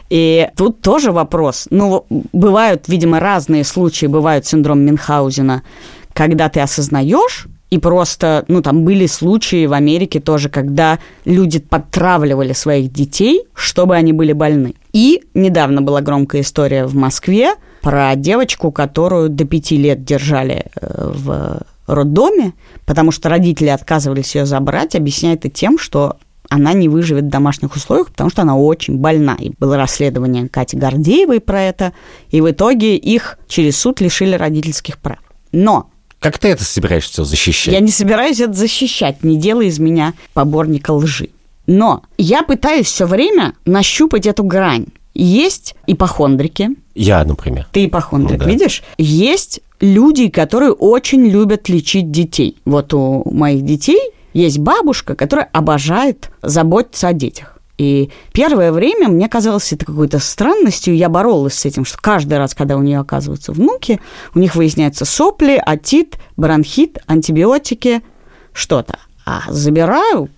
И 0.09 0.49
тут 0.57 0.81
тоже 0.81 1.13
вопрос. 1.13 1.67
Ну, 1.71 2.07
бывают, 2.33 2.89
видимо, 2.89 3.21
разные 3.21 3.65
случаи, 3.65 4.07
бывают 4.07 4.47
синдром 4.47 4.81
Мюнхгаузена, 4.81 5.63
когда 6.15 6.49
ты 6.49 6.61
осознаешь, 6.61 7.47
и 7.69 7.77
просто, 7.77 8.47
ну, 8.49 8.63
там 8.63 8.85
были 8.85 9.07
случаи 9.07 9.67
в 9.67 9.75
Америке 9.75 10.19
тоже, 10.19 10.49
когда 10.49 10.99
люди 11.27 11.59
подтравливали 11.59 12.55
своих 12.55 12.91
детей, 12.91 13.43
чтобы 13.53 13.97
они 13.97 14.15
были 14.15 14.33
больны. 14.33 14.75
И 14.95 15.23
недавно 15.35 15.83
была 15.83 16.01
громкая 16.01 16.41
история 16.41 16.87
в 16.87 16.95
Москве 16.95 17.53
про 17.83 18.17
девочку, 18.17 18.73
которую 18.73 19.29
до 19.29 19.45
пяти 19.45 19.77
лет 19.77 20.05
держали 20.05 20.65
э, 20.75 21.13
в 21.15 21.61
роддоме, 21.87 22.53
потому 22.87 23.11
что 23.13 23.29
родители 23.29 23.69
отказывались 23.69 24.35
ее 24.35 24.47
забрать, 24.47 24.95
объясняя 24.95 25.35
это 25.35 25.49
тем, 25.49 25.79
что 25.79 26.17
она 26.49 26.73
не 26.73 26.89
выживет 26.89 27.25
в 27.25 27.29
домашних 27.29 27.77
условиях, 27.77 28.09
потому 28.09 28.29
что 28.31 28.43
она 28.43 28.57
очень 28.57 28.97
больна. 28.97 29.37
И 29.39 29.53
было 29.61 29.77
расследование 29.77 30.49
Кати 30.49 30.77
Гордеевой 30.77 31.41
про 31.41 31.63
это, 31.63 31.93
и 32.31 32.41
в 32.41 32.51
итоге 32.51 32.97
их 32.97 33.39
через 33.47 33.79
суд 33.79 34.01
лишили 34.01 34.35
родительских 34.35 34.99
прав. 34.99 35.19
Но 35.53 35.91
Как 36.19 36.39
ты 36.39 36.49
это 36.49 36.65
собираешься 36.65 37.25
защищать? 37.25 37.73
я 37.73 37.81
не 37.81 37.93
собираюсь 37.93 38.41
это 38.41 38.53
защищать, 38.53 39.23
не 39.23 39.37
делай 39.39 39.69
из 39.69 39.79
меня 39.79 40.15
поборника 40.35 40.91
лжи. 40.93 41.29
Но 41.67 42.03
я 42.19 42.43
пытаюсь 42.43 42.87
все 42.87 43.07
время 43.07 43.55
нащупать 43.65 44.27
эту 44.27 44.43
грань. 44.43 44.87
Есть 45.15 45.77
ипохондрики, 45.87 46.71
Я, 46.95 47.25
например. 47.25 47.69
ты 47.71 47.87
ипохондрик, 47.87 48.39
Ну 48.39 48.45
да. 48.45 48.51
видишь? 48.51 48.83
Есть 48.99 49.61
люди, 49.81 50.29
которые 50.29 50.73
очень 50.73 51.27
любят 51.27 51.69
лечить 51.69 52.11
детей. 52.11 52.57
Вот 52.65 52.93
у 52.95 53.29
моих 53.31 53.65
детей 53.65 54.01
есть 54.33 54.59
бабушка, 54.59 55.15
которая 55.15 55.49
обожает 55.53 56.31
заботиться 56.43 57.09
о 57.09 57.13
детях. 57.13 57.59
И 57.79 58.11
первое 58.33 58.73
время 58.73 59.09
мне 59.09 59.27
казалось 59.27 59.73
это 59.73 59.87
какой-то 59.87 60.19
странностью, 60.19 60.95
я 60.95 61.09
боролась 61.09 61.55
с 61.55 61.65
этим, 61.65 61.87
что 61.87 61.97
каждый 61.99 62.37
раз, 62.37 62.55
когда 62.55 62.77
у 62.77 62.83
нее 62.83 62.99
оказываются 62.99 63.53
внуки, 63.53 64.01
у 64.35 64.39
них 64.39 64.55
выясняются 64.55 65.07
сопли, 65.07 65.61
отит, 65.65 66.19
бронхит, 66.37 66.99
антибиотики, 67.07 68.03
что-то. 68.53 68.99
А 69.25 69.45
забираю, 69.49 70.29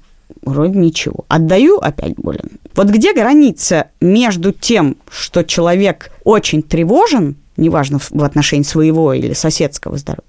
вроде 0.43 0.79
ничего. 0.79 1.25
Отдаю, 1.27 1.79
опять 1.79 2.15
болен. 2.15 2.61
Вот 2.77 2.87
где 2.91 3.13
граница 3.13 3.89
между 4.01 4.53
тем, 4.53 4.97
что 5.11 5.43
человек 5.43 6.13
очень 6.23 6.63
тревожен, 6.63 7.37
неважно 7.57 7.99
в- 7.99 8.23
отношении 8.23 8.65
своего 8.65 9.13
или 9.13 9.33
соседского 9.35 9.97
здоровья, 9.99 10.25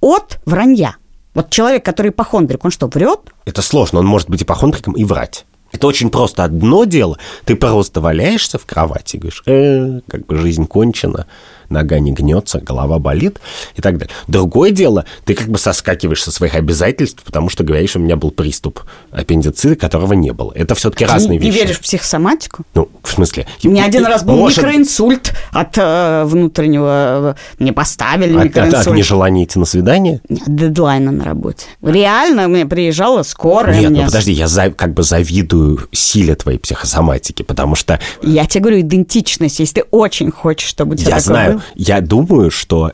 от 0.00 0.38
вранья? 0.46 0.96
Вот 1.34 1.50
человек, 1.50 1.84
который 1.84 2.10
ипохондрик, 2.10 2.64
он 2.64 2.70
что, 2.70 2.86
врет? 2.88 3.20
Это 3.44 3.62
сложно, 3.62 4.00
он 4.00 4.06
может 4.06 4.28
быть 4.28 4.42
ипохондриком 4.42 4.94
и 4.94 5.04
врать. 5.04 5.44
Это 5.70 5.86
очень 5.86 6.08
просто. 6.10 6.44
Одно 6.44 6.84
дело, 6.84 7.18
ты 7.44 7.54
просто 7.54 8.00
валяешься 8.00 8.58
в 8.58 8.64
кровати 8.64 9.16
и 9.16 9.18
говоришь, 9.18 9.42
э, 9.46 10.00
как 10.08 10.24
бы 10.26 10.36
жизнь 10.38 10.66
кончена, 10.66 11.26
нога 11.68 11.98
не 11.98 12.12
гнется, 12.12 12.60
голова 12.60 12.98
болит 12.98 13.40
и 13.76 13.82
так 13.82 13.98
далее. 13.98 14.14
Другое 14.26 14.70
дело, 14.70 15.04
ты 15.24 15.34
как 15.34 15.48
бы 15.48 15.58
соскакиваешь 15.58 16.22
со 16.22 16.30
своих 16.30 16.54
обязательств, 16.54 17.22
потому 17.24 17.48
что 17.50 17.64
говоришь, 17.64 17.96
у 17.96 17.98
меня 17.98 18.16
был 18.16 18.30
приступ 18.30 18.80
аппендицита, 19.10 19.76
которого 19.76 20.12
не 20.14 20.32
было. 20.32 20.52
Это 20.54 20.74
все-таки 20.74 21.04
разные 21.04 21.38
не, 21.38 21.46
вещи. 21.46 21.56
Не 21.58 21.62
веришь 21.62 21.76
в 21.78 21.82
психосоматику? 21.82 22.64
Ну, 22.74 22.88
в 23.02 23.10
смысле? 23.10 23.46
Меня 23.62 23.84
один 23.84 24.04
раз 24.06 24.22
был 24.24 24.36
Может, 24.36 24.58
микроинсульт 24.58 25.32
от 25.52 25.76
э, 25.76 26.24
внутреннего... 26.24 27.36
э, 27.36 27.62
Мне 27.62 27.72
поставили 27.72 28.32
От, 28.34 28.38
от- 28.40 28.44
микроинсульт. 28.46 28.86
от 28.88 28.94
нежелания 28.94 29.44
идти 29.44 29.58
на 29.58 29.64
свидание? 29.64 30.20
Нет, 30.28 30.42
дедлайна 30.46 31.10
на 31.12 31.24
работе. 31.24 31.66
Реально, 31.82 32.48
мне 32.48 32.66
приезжала 32.66 33.22
скорая. 33.22 33.80
Нет, 33.80 33.90
мне... 33.90 34.00
ну 34.00 34.06
подожди, 34.06 34.32
я 34.32 34.48
за- 34.48 34.70
как 34.70 34.94
бы 34.94 35.02
завидую 35.02 35.88
силе 35.92 36.34
твоей 36.34 36.58
психосоматики, 36.58 37.42
потому 37.42 37.74
что 37.74 37.98
Я 38.22 38.46
тебе 38.46 38.62
говорю, 38.62 38.80
идентичность. 38.80 39.58
Если 39.60 39.80
ты 39.80 39.82
очень 39.90 40.30
хочешь, 40.30 40.68
чтобы 40.68 40.94
у 40.94 40.96
тебя 40.96 41.14
я 41.16 41.20
знаю, 41.20 41.57
я 41.74 42.00
думаю, 42.00 42.50
что, 42.50 42.92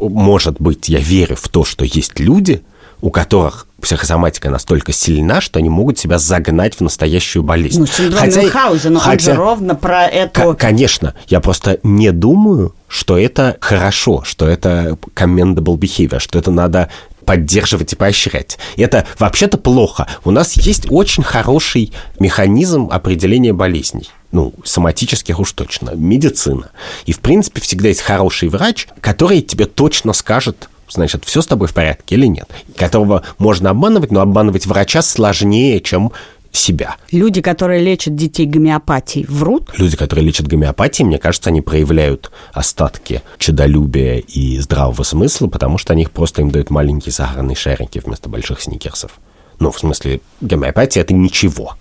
может 0.00 0.60
быть, 0.60 0.88
я 0.88 0.98
верю 0.98 1.36
в 1.36 1.48
то, 1.48 1.64
что 1.64 1.84
есть 1.84 2.18
люди, 2.20 2.62
у 3.02 3.10
которых 3.10 3.66
психосоматика 3.80 4.50
настолько 4.50 4.92
сильна, 4.92 5.40
что 5.40 5.58
они 5.58 5.70
могут 5.70 5.98
себя 5.98 6.18
загнать 6.18 6.74
в 6.74 6.80
настоящую 6.82 7.42
болезнь. 7.42 7.80
Ну, 7.80 7.86
синдром 7.86 8.20
Хотя- 8.20 8.42
Мюнхгаузена, 8.42 8.98
он 8.98 9.00
хотя- 9.04 9.32
же 9.32 9.34
ровно 9.34 9.74
про 9.74 10.06
эту... 10.06 10.54
Конечно, 10.58 11.14
я 11.28 11.40
просто 11.40 11.78
не 11.82 12.12
думаю, 12.12 12.74
что 12.88 13.16
это 13.16 13.56
хорошо, 13.60 14.22
что 14.24 14.46
это 14.46 14.98
commendable 15.14 15.78
behavior, 15.78 16.18
что 16.18 16.38
это 16.38 16.50
надо 16.50 16.90
поддерживать 17.24 17.92
и 17.92 17.96
поощрять. 17.96 18.58
Это 18.76 19.06
вообще-то 19.18 19.56
плохо. 19.56 20.06
У 20.24 20.30
нас 20.30 20.52
есть 20.54 20.86
очень 20.90 21.22
хороший 21.22 21.92
механизм 22.18 22.88
определения 22.90 23.52
болезней. 23.52 24.08
Ну, 24.32 24.54
соматических 24.64 25.40
уж 25.40 25.52
точно. 25.52 25.90
Медицина. 25.94 26.70
И, 27.06 27.12
в 27.12 27.20
принципе, 27.20 27.60
всегда 27.60 27.88
есть 27.88 28.00
хороший 28.00 28.48
врач, 28.48 28.86
который 29.00 29.42
тебе 29.42 29.66
точно 29.66 30.12
скажет, 30.12 30.68
значит, 30.88 31.24
все 31.24 31.42
с 31.42 31.46
тобой 31.46 31.68
в 31.68 31.74
порядке 31.74 32.14
или 32.14 32.26
нет. 32.26 32.48
Которого 32.76 33.24
можно 33.38 33.70
обманывать, 33.70 34.12
но 34.12 34.20
обманывать 34.20 34.66
врача 34.66 35.02
сложнее, 35.02 35.80
чем 35.80 36.12
себя. 36.52 36.96
Люди, 37.10 37.40
которые 37.40 37.80
лечат 37.80 38.14
детей 38.16 38.46
гомеопатией, 38.46 39.26
врут. 39.28 39.70
Люди, 39.76 39.96
которые 39.96 40.24
лечат 40.24 40.46
гомеопатией, 40.48 41.06
мне 41.06 41.18
кажется, 41.18 41.50
они 41.50 41.60
проявляют 41.60 42.30
остатки 42.52 43.22
чудолюбия 43.38 44.18
и 44.18 44.58
здравого 44.58 45.02
смысла, 45.02 45.46
потому 45.46 45.78
что 45.78 45.92
они 45.92 46.02
их 46.02 46.10
просто 46.10 46.42
им 46.42 46.50
дают 46.50 46.70
маленькие 46.70 47.12
сахарные 47.12 47.56
шарики 47.56 48.00
вместо 48.04 48.28
больших 48.28 48.60
сникерсов. 48.60 49.12
Ну, 49.58 49.70
в 49.70 49.78
смысле, 49.78 50.20
гомеопатия– 50.40 51.02
это 51.02 51.14
ничего. 51.14 51.76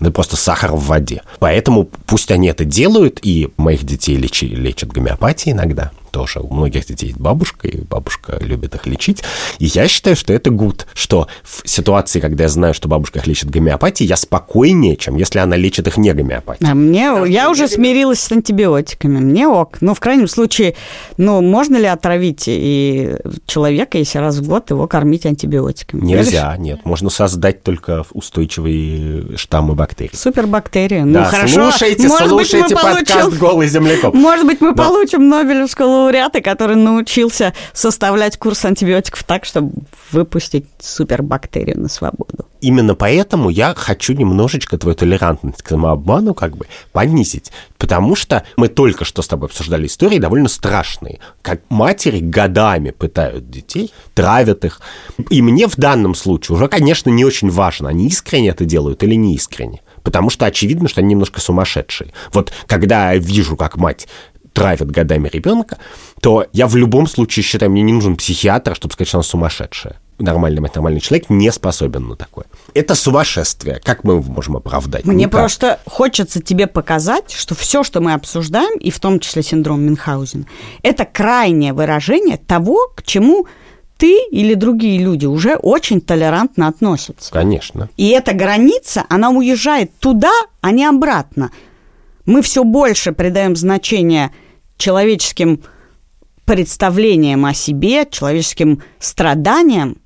Это 0.00 0.10
просто 0.10 0.36
сахар 0.36 0.72
в 0.72 0.86
воде. 0.86 1.22
Поэтому 1.38 1.88
пусть 2.06 2.30
они 2.30 2.48
это 2.48 2.64
делают, 2.64 3.20
и 3.22 3.50
моих 3.56 3.84
детей 3.84 4.16
лечи, 4.16 4.46
лечат 4.46 4.90
гомеопатией 4.90 5.52
иногда. 5.52 5.90
Тоже 6.10 6.40
у 6.40 6.52
многих 6.52 6.86
детей 6.86 7.06
есть 7.08 7.18
бабушка, 7.18 7.68
и 7.68 7.80
бабушка 7.82 8.38
любит 8.40 8.74
их 8.74 8.86
лечить. 8.86 9.22
И 9.58 9.66
я 9.66 9.86
считаю, 9.88 10.16
что 10.16 10.32
это 10.32 10.50
гуд, 10.50 10.86
что 10.94 11.28
в 11.42 11.68
ситуации, 11.68 12.20
когда 12.20 12.44
я 12.44 12.48
знаю, 12.48 12.74
что 12.74 12.88
бабушка 12.88 13.18
их 13.20 13.26
лечит 13.26 13.50
гомеопатией, 13.50 14.08
я 14.08 14.16
спокойнее, 14.16 14.96
чем 14.96 15.16
если 15.16 15.38
она 15.38 15.56
лечит 15.56 15.86
их 15.86 15.96
не 15.96 16.12
гомеопатией. 16.12 16.70
А 16.70 16.74
мне, 16.74 17.10
я 17.28 17.50
уже 17.50 17.68
смирилась 17.68 18.20
с 18.20 18.32
антибиотиками. 18.32 19.18
Мне 19.18 19.46
ок. 19.48 19.78
Ну, 19.80 19.94
в 19.94 20.00
крайнем 20.00 20.28
случае, 20.28 20.74
ну, 21.16 21.40
можно 21.40 21.76
ли 21.76 21.86
отравить 21.86 22.44
и 22.46 23.14
человека, 23.46 23.98
если 23.98 24.18
раз 24.18 24.36
в 24.38 24.46
год 24.48 24.70
его 24.70 24.86
кормить 24.88 25.26
антибиотиками? 25.26 26.04
Нельзя, 26.04 26.56
нет. 26.58 26.80
Можно 26.84 27.10
создать 27.10 27.62
только 27.62 28.04
устойчивые 28.12 29.36
штаммы 29.36 29.74
бактерий. 29.74 30.16
Супербактерия. 30.16 31.04
Ну, 31.04 31.14
да, 31.14 31.24
хорошо. 31.24 31.70
слушайте, 31.70 32.08
Может 32.08 32.28
быть, 32.28 32.32
мы 32.32 32.44
слушайте 32.44 32.74
получим- 32.74 33.06
подкаст 33.06 33.38
«Голый 33.38 33.68
земляков». 33.68 34.14
Может 34.14 34.46
быть, 34.46 34.60
мы 34.60 34.74
Да. 34.74 34.84
получим 34.84 35.28
Нобелевского 35.28 35.99
лауреата, 36.00 36.40
который 36.40 36.76
научился 36.76 37.52
составлять 37.72 38.36
курс 38.36 38.64
антибиотиков 38.64 39.22
так, 39.24 39.44
чтобы 39.44 39.72
выпустить 40.12 40.66
супербактерию 40.80 41.78
на 41.78 41.88
свободу. 41.88 42.46
Именно 42.60 42.94
поэтому 42.94 43.48
я 43.48 43.74
хочу 43.74 44.12
немножечко 44.12 44.76
твою 44.76 44.94
толерантность 44.94 45.62
к 45.62 45.68
самообману 45.68 46.34
как 46.34 46.56
бы 46.56 46.66
понизить. 46.92 47.50
Потому 47.78 48.14
что 48.14 48.44
мы 48.56 48.68
только 48.68 49.04
что 49.04 49.22
с 49.22 49.28
тобой 49.28 49.48
обсуждали 49.48 49.86
истории 49.86 50.18
довольно 50.18 50.48
страшные. 50.48 51.20
Как 51.42 51.60
матери 51.70 52.20
годами 52.20 52.90
пытают 52.90 53.50
детей, 53.50 53.92
травят 54.14 54.64
их. 54.64 54.80
И 55.30 55.40
мне 55.40 55.68
в 55.68 55.76
данном 55.76 56.14
случае 56.14 56.56
уже, 56.56 56.68
конечно, 56.68 57.08
не 57.08 57.24
очень 57.24 57.50
важно, 57.50 57.88
они 57.88 58.08
искренне 58.08 58.50
это 58.50 58.64
делают 58.64 59.02
или 59.02 59.14
не 59.14 59.34
искренне. 59.34 59.80
Потому 60.02 60.30
что 60.30 60.46
очевидно, 60.46 60.88
что 60.88 61.00
они 61.00 61.10
немножко 61.10 61.40
сумасшедшие. 61.40 62.12
Вот 62.32 62.52
когда 62.66 63.12
я 63.12 63.18
вижу, 63.18 63.56
как 63.56 63.76
мать 63.76 64.08
травит 64.52 64.90
годами 64.90 65.28
ребенка, 65.32 65.78
то 66.20 66.46
я 66.52 66.66
в 66.66 66.76
любом 66.76 67.06
случае 67.06 67.42
считаю, 67.42 67.70
мне 67.70 67.82
не 67.82 67.92
нужен 67.92 68.16
психиатр, 68.16 68.74
чтобы 68.74 68.94
сказать, 68.94 69.08
что 69.08 69.18
она 69.18 69.22
сумасшедшая. 69.22 69.96
Нормальный 70.18 70.60
мать, 70.60 70.74
нормальный 70.74 71.00
человек 71.00 71.30
не 71.30 71.50
способен 71.50 72.08
на 72.08 72.16
такое. 72.16 72.44
Это 72.74 72.94
сумасшествие. 72.94 73.80
Как 73.82 74.04
мы 74.04 74.14
его 74.14 74.32
можем 74.32 74.56
оправдать? 74.56 75.06
Мне 75.06 75.24
Никак. 75.24 75.32
просто 75.32 75.80
хочется 75.86 76.42
тебе 76.42 76.66
показать, 76.66 77.32
что 77.32 77.54
все, 77.54 77.82
что 77.82 78.02
мы 78.02 78.12
обсуждаем, 78.12 78.78
и 78.78 78.90
в 78.90 79.00
том 79.00 79.18
числе 79.18 79.42
синдром 79.42 79.80
Мюнхгаузена, 79.80 80.44
это 80.82 81.06
крайнее 81.06 81.72
выражение 81.72 82.36
того, 82.36 82.92
к 82.94 83.02
чему 83.02 83.46
ты 84.00 84.18
или 84.30 84.54
другие 84.54 84.98
люди 84.98 85.26
уже 85.26 85.56
очень 85.56 86.00
толерантно 86.00 86.68
относятся. 86.68 87.30
Конечно. 87.32 87.90
И 87.98 88.08
эта 88.08 88.32
граница, 88.32 89.04
она 89.10 89.28
уезжает 89.30 89.94
туда, 89.98 90.32
а 90.62 90.70
не 90.70 90.86
обратно. 90.86 91.50
Мы 92.26 92.42
все 92.42 92.64
больше 92.64 93.12
придаем 93.12 93.56
значение 93.56 94.30
человеческим 94.76 95.62
представлениям 96.44 97.44
о 97.46 97.54
себе, 97.54 98.06
человеческим 98.10 98.82
страданиям, 98.98 99.98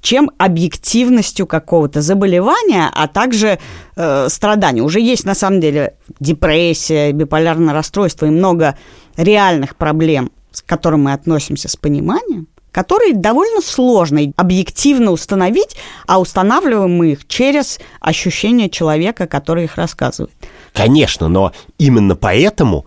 чем 0.00 0.30
объективностью 0.38 1.46
какого-то 1.46 2.00
заболевания, 2.02 2.88
а 2.92 3.08
также 3.08 3.58
э, 3.96 4.28
страдания. 4.28 4.82
Уже 4.82 5.00
есть 5.00 5.24
на 5.24 5.34
самом 5.34 5.60
деле 5.60 5.96
депрессия, 6.20 7.12
биполярное 7.12 7.74
расстройство 7.74 8.26
и 8.26 8.30
много 8.30 8.78
реальных 9.16 9.76
проблем, 9.76 10.30
с 10.52 10.62
которыми 10.62 11.02
мы 11.02 11.12
относимся 11.12 11.68
с 11.68 11.76
пониманием, 11.76 12.46
которые 12.70 13.14
довольно 13.14 13.60
сложно 13.60 14.20
объективно 14.36 15.10
установить, 15.10 15.76
а 16.06 16.20
устанавливаем 16.20 16.96
мы 16.96 17.12
их 17.12 17.26
через 17.26 17.80
ощущение 18.00 18.70
человека, 18.70 19.26
который 19.26 19.64
их 19.64 19.76
рассказывает. 19.76 20.32
Конечно, 20.72 21.28
но 21.28 21.52
именно 21.78 22.16
поэтому 22.16 22.86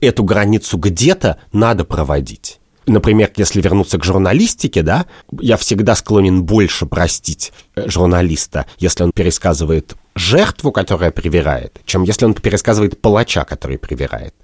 эту 0.00 0.24
границу 0.24 0.78
где-то 0.78 1.38
надо 1.52 1.84
проводить. 1.84 2.58
Например, 2.86 3.30
если 3.36 3.60
вернуться 3.62 3.98
к 3.98 4.04
журналистике, 4.04 4.82
да, 4.82 5.06
я 5.40 5.56
всегда 5.56 5.94
склонен 5.94 6.42
больше 6.42 6.86
простить 6.86 7.52
э, 7.76 7.88
журналиста, 7.88 8.66
если 8.78 9.04
он 9.04 9.12
пересказывает 9.12 9.94
жертву, 10.16 10.72
которая 10.72 11.12
привирает, 11.12 11.80
чем 11.84 12.02
если 12.02 12.24
он 12.24 12.34
пересказывает 12.34 13.00
палача, 13.00 13.44
который 13.44 13.78
привирает. 13.78 14.34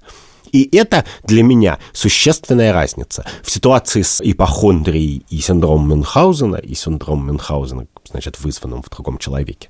И 0.51 0.75
это 0.75 1.05
для 1.25 1.43
меня 1.43 1.79
существенная 1.91 2.73
разница. 2.73 3.25
В 3.43 3.51
ситуации 3.51 4.01
с 4.01 4.21
ипохондрией 4.23 5.23
и 5.29 5.39
синдромом 5.39 5.89
Мюнхгаузена, 5.89 6.55
и 6.55 6.73
синдромом 6.73 7.27
Мюнхгаузена, 7.27 7.87
значит, 8.09 8.39
вызванным 8.39 8.81
в 8.81 8.89
другом 8.89 9.17
человеке, 9.17 9.69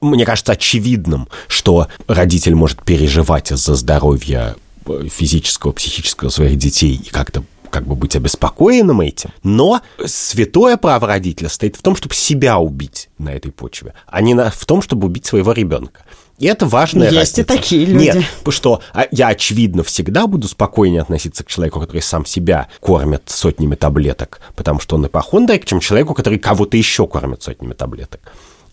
мне 0.00 0.24
кажется 0.24 0.52
очевидным, 0.52 1.28
что 1.48 1.88
родитель 2.06 2.54
может 2.54 2.82
переживать 2.82 3.52
из-за 3.52 3.74
здоровья 3.74 4.56
э, 4.86 5.08
физического, 5.10 5.72
психического 5.72 6.28
своих 6.30 6.56
детей 6.58 6.94
и 6.94 7.10
как-то 7.10 7.44
как 7.70 7.86
бы 7.86 7.94
быть 7.94 8.16
обеспокоенным 8.16 9.00
этим. 9.00 9.30
Но 9.42 9.80
святое 10.04 10.76
право 10.76 11.06
родителя 11.06 11.48
стоит 11.48 11.76
в 11.76 11.82
том, 11.82 11.96
чтобы 11.96 12.14
себя 12.14 12.58
убить 12.58 13.08
на 13.18 13.30
этой 13.30 13.52
почве, 13.52 13.94
а 14.06 14.20
не 14.20 14.34
на, 14.34 14.50
в 14.50 14.66
том, 14.66 14.82
чтобы 14.82 15.06
убить 15.06 15.26
своего 15.26 15.52
ребенка. 15.52 16.02
И 16.38 16.46
это 16.46 16.64
важная 16.66 17.10
Есть 17.10 17.38
и 17.38 17.42
разница. 17.42 17.44
такие 17.44 17.84
люди. 17.84 18.04
Нет, 18.04 18.24
потому 18.38 18.52
что 18.52 18.80
а, 18.94 19.06
я, 19.10 19.28
очевидно, 19.28 19.82
всегда 19.82 20.26
буду 20.26 20.48
спокойнее 20.48 21.02
относиться 21.02 21.44
к 21.44 21.48
человеку, 21.48 21.80
который 21.80 22.00
сам 22.00 22.24
себя 22.24 22.68
кормит 22.80 23.24
сотнями 23.26 23.74
таблеток, 23.74 24.40
потому 24.56 24.80
что 24.80 24.96
он 24.96 25.06
ипохондрик, 25.06 25.66
чем 25.66 25.80
человеку, 25.80 26.14
который 26.14 26.38
кого-то 26.38 26.78
еще 26.78 27.06
кормит 27.06 27.42
сотнями 27.42 27.74
таблеток. 27.74 28.20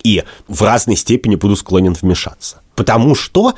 И 0.03 0.23
в 0.47 0.61
разной 0.61 0.95
степени 0.95 1.35
буду 1.35 1.55
склонен 1.55 1.93
вмешаться. 1.93 2.61
Потому 2.75 3.15
что 3.15 3.55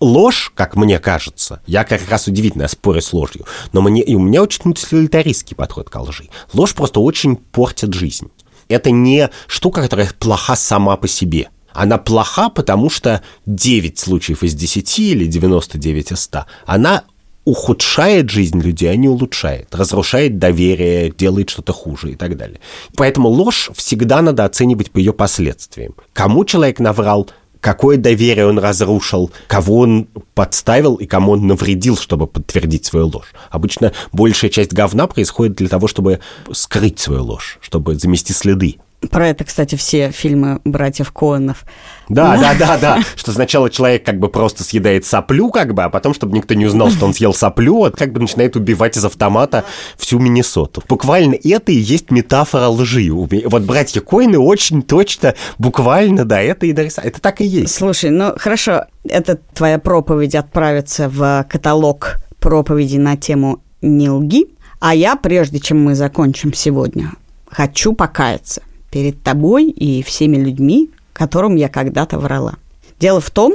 ложь, 0.00 0.52
как 0.54 0.76
мне 0.76 0.98
кажется, 0.98 1.62
я 1.66 1.84
как 1.84 2.08
раз 2.08 2.26
удивительно, 2.26 2.68
спорю 2.68 3.00
с 3.00 3.12
ложью, 3.12 3.46
но 3.72 3.80
мне, 3.82 4.02
и 4.02 4.14
у 4.14 4.20
меня 4.20 4.42
очень 4.42 4.70
утилитаристский 4.70 5.56
подход 5.56 5.88
к 5.88 6.00
лжи. 6.00 6.28
Ложь 6.52 6.74
просто 6.74 7.00
очень 7.00 7.36
портит 7.36 7.94
жизнь. 7.94 8.30
Это 8.68 8.90
не 8.90 9.30
штука, 9.46 9.82
которая 9.82 10.10
плоха 10.18 10.56
сама 10.56 10.96
по 10.96 11.08
себе. 11.08 11.48
Она 11.72 11.98
плоха, 11.98 12.48
потому 12.50 12.90
что 12.90 13.22
9 13.46 13.98
случаев 13.98 14.42
из 14.42 14.54
10 14.54 14.98
или 14.98 15.26
99 15.26 16.12
из 16.12 16.20
100, 16.20 16.46
она 16.66 17.04
ухудшает 17.44 18.30
жизнь 18.30 18.60
людей, 18.60 18.90
а 18.90 18.96
не 18.96 19.08
улучшает, 19.08 19.74
разрушает 19.74 20.38
доверие, 20.38 21.10
делает 21.10 21.50
что-то 21.50 21.72
хуже 21.72 22.12
и 22.12 22.14
так 22.14 22.36
далее. 22.36 22.60
Поэтому 22.96 23.28
ложь 23.28 23.70
всегда 23.74 24.22
надо 24.22 24.44
оценивать 24.44 24.90
по 24.90 24.98
ее 24.98 25.12
последствиям. 25.12 25.94
Кому 26.12 26.44
человек 26.44 26.78
наврал, 26.78 27.28
какое 27.60 27.96
доверие 27.96 28.46
он 28.46 28.58
разрушил, 28.58 29.30
кого 29.48 29.78
он 29.78 30.08
подставил 30.34 30.96
и 30.96 31.06
кому 31.06 31.32
он 31.32 31.46
навредил, 31.46 31.96
чтобы 31.96 32.26
подтвердить 32.26 32.84
свою 32.84 33.06
ложь. 33.06 33.32
Обычно 33.50 33.92
большая 34.12 34.50
часть 34.50 34.72
говна 34.72 35.06
происходит 35.06 35.56
для 35.56 35.68
того, 35.68 35.88
чтобы 35.88 36.20
скрыть 36.52 37.00
свою 37.00 37.24
ложь, 37.24 37.58
чтобы 37.60 37.96
замести 37.96 38.32
следы. 38.32 38.76
Про 39.10 39.28
это, 39.28 39.44
кстати, 39.44 39.74
все 39.74 40.10
фильмы 40.10 40.60
братьев 40.64 41.12
Коэнов. 41.12 41.64
Да, 42.08 42.36
да, 42.36 42.54
да, 42.54 42.78
да. 42.78 43.02
Что 43.16 43.32
сначала 43.32 43.70
человек 43.70 44.04
как 44.04 44.18
бы 44.18 44.28
просто 44.28 44.64
съедает 44.64 45.04
соплю, 45.04 45.50
как 45.50 45.74
бы, 45.74 45.82
а 45.82 45.90
потом, 45.90 46.14
чтобы 46.14 46.36
никто 46.36 46.54
не 46.54 46.66
узнал, 46.66 46.90
что 46.90 47.06
он 47.06 47.14
съел 47.14 47.34
соплю, 47.34 47.76
вот 47.76 47.96
как 47.96 48.12
бы 48.12 48.20
начинает 48.20 48.56
убивать 48.56 48.96
из 48.96 49.04
автомата 49.04 49.64
всю 49.96 50.18
Миннесоту. 50.18 50.82
Буквально 50.88 51.34
это 51.42 51.72
и 51.72 51.76
есть 51.76 52.10
метафора 52.10 52.68
лжи. 52.68 53.10
Вот 53.12 53.62
братья 53.62 54.00
Коины 54.00 54.38
очень 54.38 54.82
точно, 54.82 55.34
буквально, 55.58 56.24
да, 56.24 56.40
это 56.40 56.66
и 56.66 56.72
нарисовали. 56.72 57.10
Это 57.10 57.20
так 57.20 57.40
и 57.40 57.44
есть. 57.44 57.74
Слушай, 57.74 58.10
ну 58.10 58.34
хорошо, 58.36 58.84
это 59.04 59.38
твоя 59.54 59.78
проповедь 59.78 60.34
отправится 60.34 61.08
в 61.08 61.44
каталог 61.48 62.18
проповедей 62.38 62.98
на 62.98 63.16
тему 63.16 63.62
«Не 63.80 64.10
лги», 64.10 64.46
а 64.80 64.94
я, 64.94 65.16
прежде 65.16 65.60
чем 65.60 65.82
мы 65.82 65.94
закончим 65.94 66.52
сегодня, 66.52 67.12
хочу 67.48 67.92
покаяться 67.94 68.62
перед 68.92 69.22
тобой 69.22 69.70
и 69.70 70.02
всеми 70.02 70.36
людьми, 70.36 70.90
которым 71.12 71.56
я 71.56 71.68
когда-то 71.68 72.18
врала. 72.18 72.54
Дело 73.00 73.20
в 73.20 73.30
том, 73.30 73.54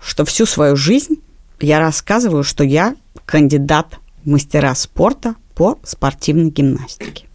что 0.00 0.24
всю 0.24 0.46
свою 0.46 0.76
жизнь 0.76 1.16
я 1.60 1.80
рассказываю, 1.80 2.44
что 2.44 2.62
я 2.62 2.94
кандидат 3.24 3.98
в 4.22 4.30
мастера 4.30 4.74
спорта 4.74 5.34
по 5.54 5.78
спортивной 5.82 6.50
гимнастике. 6.50 7.26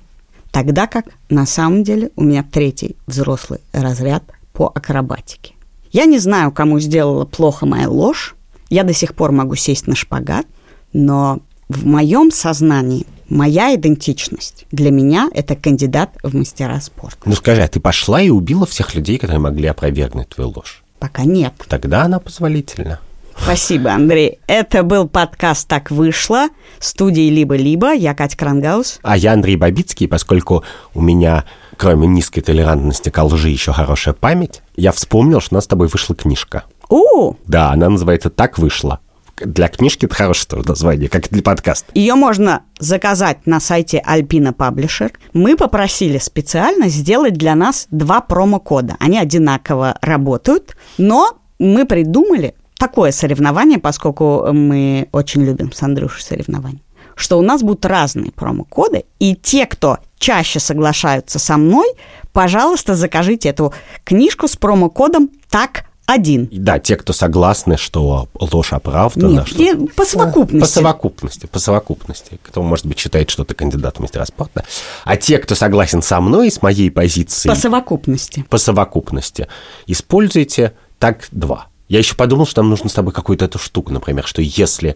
Тогда 0.51 0.87
как 0.87 1.07
на 1.29 1.45
самом 1.45 1.83
деле 1.83 2.11
у 2.15 2.23
меня 2.23 2.45
третий 2.49 2.95
взрослый 3.07 3.59
разряд 3.73 4.23
по 4.53 4.67
акробатике. 4.67 5.55
Я 5.91 6.05
не 6.05 6.19
знаю, 6.19 6.51
кому 6.51 6.79
сделала 6.79 7.25
плохо 7.25 7.65
моя 7.65 7.89
ложь. 7.89 8.35
Я 8.69 8.83
до 8.83 8.93
сих 8.93 9.15
пор 9.15 9.31
могу 9.31 9.55
сесть 9.55 9.87
на 9.87 9.95
шпагат, 9.95 10.45
но 10.93 11.39
в 11.67 11.85
моем 11.87 12.29
сознании 12.31 13.07
моя 13.29 13.75
идентичность 13.75 14.65
для 14.71 14.91
меня 14.91 15.29
это 15.33 15.55
кандидат 15.55 16.11
в 16.23 16.35
мастера 16.35 16.79
спорта. 16.81 17.19
Ну 17.25 17.33
скажи, 17.33 17.61
а 17.61 17.67
ты 17.67 17.79
пошла 17.79 18.21
и 18.21 18.29
убила 18.29 18.65
всех 18.65 18.95
людей, 18.95 19.17
которые 19.17 19.39
могли 19.39 19.67
опровергнуть 19.67 20.29
твою 20.29 20.51
ложь? 20.55 20.83
Пока 20.99 21.23
нет. 21.23 21.53
Тогда 21.67 22.03
она 22.03 22.19
позволительна. 22.19 22.99
Спасибо, 23.41 23.91
Андрей. 23.91 24.39
Это 24.47 24.83
был 24.83 25.07
подкаст 25.07 25.67
«Так 25.67 25.91
вышло» 25.91 26.49
студии 26.79 27.29
«Либо-либо». 27.29 27.93
Я 27.93 28.13
Катя 28.13 28.37
Крангаус. 28.37 28.99
А 29.01 29.17
я 29.17 29.33
Андрей 29.33 29.55
Бабицкий, 29.55 30.07
поскольку 30.07 30.63
у 30.93 31.01
меня, 31.01 31.45
кроме 31.77 32.05
низкой 32.07 32.41
толерантности 32.41 33.09
к 33.09 33.23
лжи, 33.23 33.49
еще 33.49 33.71
хорошая 33.71 34.13
память, 34.13 34.61
я 34.75 34.91
вспомнил, 34.91 35.39
что 35.39 35.55
у 35.55 35.57
нас 35.57 35.63
с 35.63 35.67
тобой 35.67 35.87
вышла 35.87 36.15
книжка. 36.15 36.65
У, 36.89 37.35
Да, 37.45 37.71
она 37.71 37.89
называется 37.89 38.29
«Так 38.29 38.57
вышло». 38.57 38.99
Для 39.45 39.67
книжки 39.67 40.05
это 40.05 40.15
хорошее 40.15 40.47
тоже 40.49 40.67
название, 40.67 41.09
как 41.09 41.27
и 41.27 41.29
для 41.29 41.43
подкаста. 41.43 41.91
Ее 41.93 42.15
можно 42.15 42.63
заказать 42.79 43.45
на 43.45 43.59
сайте 43.59 44.03
Alpina 44.05 44.53
Publisher. 44.53 45.11
Мы 45.33 45.55
попросили 45.55 46.17
специально 46.17 46.89
сделать 46.89 47.33
для 47.33 47.55
нас 47.55 47.87
два 47.91 48.21
промокода. 48.21 48.95
Они 48.99 49.17
одинаково 49.17 49.97
работают, 50.01 50.75
но 50.97 51.37
мы 51.59 51.85
придумали 51.85 52.55
такое 52.77 53.11
соревнование, 53.11 53.77
поскольку 53.77 54.47
мы 54.51 55.09
очень 55.11 55.43
любим 55.43 55.71
с 55.71 55.83
Андрюшей 55.83 56.23
соревнования, 56.23 56.81
что 57.15 57.37
у 57.37 57.41
нас 57.41 57.61
будут 57.61 57.85
разные 57.85 58.31
промокоды, 58.31 59.03
и 59.19 59.35
те, 59.35 59.65
кто 59.65 59.97
чаще 60.17 60.59
соглашаются 60.59 61.39
со 61.39 61.57
мной, 61.57 61.87
пожалуйста, 62.31 62.95
закажите 62.95 63.49
эту 63.49 63.73
книжку 64.05 64.47
с 64.47 64.55
промокодом 64.55 65.29
так 65.49 65.88
один. 66.11 66.49
Да, 66.51 66.79
те, 66.79 66.95
кто 66.95 67.13
согласны, 67.13 67.77
что 67.77 68.27
ложь 68.33 68.73
оправдана, 68.73 69.45
Нет, 69.57 69.87
что... 69.87 69.87
по 69.95 70.05
совокупности. 70.05 70.59
По 70.59 70.67
совокупности, 70.67 71.45
по 71.45 71.59
совокупности. 71.59 72.39
Кто, 72.43 72.61
может 72.63 72.85
быть, 72.85 72.97
считает, 72.99 73.29
что 73.29 73.43
ты 73.43 73.53
кандидат 73.53 73.97
в 73.97 73.99
мастера 73.99 74.25
спорта. 74.25 74.65
А 75.05 75.17
те, 75.17 75.37
кто 75.37 75.55
согласен 75.55 76.01
со 76.01 76.19
мной, 76.19 76.49
с 76.51 76.61
моей 76.61 76.89
позицией, 76.89 77.53
По 77.53 77.59
совокупности. 77.59 78.45
по 78.49 78.57
совокупности, 78.57 79.47
используйте 79.87 80.73
так 80.97 81.27
два. 81.31 81.67
Я 81.87 81.99
еще 81.99 82.15
подумал, 82.15 82.45
что 82.45 82.61
нам 82.61 82.69
нужно 82.69 82.89
с 82.89 82.93
тобой 82.93 83.13
какую-то 83.13 83.45
эту 83.45 83.57
штуку, 83.59 83.91
например, 83.91 84.25
что 84.25 84.41
если 84.41 84.95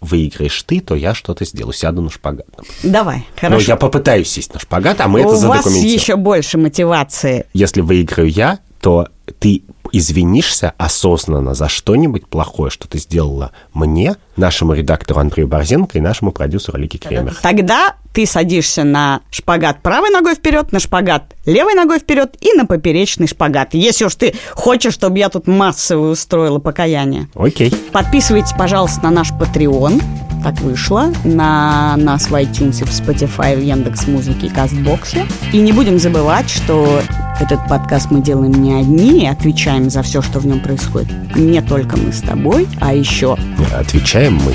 выиграешь 0.00 0.62
ты, 0.64 0.80
то 0.80 0.94
я 0.94 1.14
что-то 1.14 1.44
сделаю, 1.44 1.72
сяду 1.72 2.02
на 2.02 2.10
шпагат. 2.10 2.46
Давай, 2.82 3.18
Но 3.18 3.48
хорошо. 3.48 3.66
я 3.68 3.76
попытаюсь 3.76 4.28
сесть 4.30 4.52
на 4.52 4.58
шпагат, 4.58 5.00
а 5.00 5.08
мы 5.08 5.20
это 5.20 5.28
У 5.28 5.32
вас 5.32 5.40
задокументируем. 5.40 5.94
еще 5.94 6.16
больше 6.16 6.58
мотивации. 6.58 7.46
Если 7.52 7.82
выиграю 7.82 8.28
я, 8.28 8.58
то 8.80 9.08
ты 9.38 9.62
извинишься 9.92 10.74
осознанно 10.78 11.54
за 11.54 11.68
что-нибудь 11.68 12.26
плохое, 12.26 12.70
что 12.70 12.88
ты 12.88 12.98
сделала 12.98 13.52
мне, 13.72 14.16
нашему 14.36 14.72
редактору 14.72 15.20
Андрею 15.20 15.48
Борзенко 15.48 15.98
и 15.98 16.00
нашему 16.00 16.32
продюсеру 16.32 16.78
Лике 16.78 16.98
Кремер. 16.98 17.36
Тогда 17.42 17.96
ты 18.12 18.26
садишься 18.26 18.84
на 18.84 19.20
шпагат 19.30 19.82
правой 19.82 20.10
ногой 20.10 20.34
вперед, 20.34 20.72
на 20.72 20.80
шпагат 20.80 21.34
левой 21.46 21.74
ногой 21.74 21.98
вперед 21.98 22.36
и 22.40 22.52
на 22.52 22.66
поперечный 22.66 23.26
шпагат. 23.26 23.74
Если 23.74 24.04
уж 24.04 24.14
ты 24.14 24.34
хочешь, 24.52 24.94
чтобы 24.94 25.18
я 25.18 25.28
тут 25.28 25.46
массовое 25.46 26.12
устроила 26.12 26.58
покаяние. 26.58 27.28
Окей. 27.34 27.72
Подписывайтесь, 27.92 28.52
пожалуйста, 28.56 29.04
на 29.04 29.10
наш 29.10 29.32
Patreon. 29.32 30.02
Так 30.42 30.60
вышло. 30.60 31.12
На 31.24 31.96
нас 31.96 32.28
в 32.28 32.34
iTunes, 32.34 32.84
в 32.84 32.90
Spotify, 32.90 33.56
в 33.56 33.62
Яндекс.Музыке 33.62 34.46
и 34.46 34.50
Кастбоксе. 34.50 35.26
И 35.52 35.58
не 35.58 35.72
будем 35.72 35.98
забывать, 35.98 36.50
что 36.50 37.00
этот 37.40 37.66
подкаст 37.68 38.10
мы 38.10 38.20
делаем 38.20 38.52
не 38.52 38.74
одни 38.74 39.24
и 39.24 39.26
отвечаем 39.26 39.88
за 39.88 40.02
все, 40.02 40.20
что 40.20 40.40
в 40.40 40.46
нем 40.46 40.60
происходит. 40.60 41.10
Не 41.36 41.60
только 41.60 41.96
мы 41.96 42.12
с 42.12 42.20
тобой, 42.20 42.68
а 42.80 42.92
еще 42.92 43.36
Отвечаем 43.72 44.34
мы. 44.34 44.54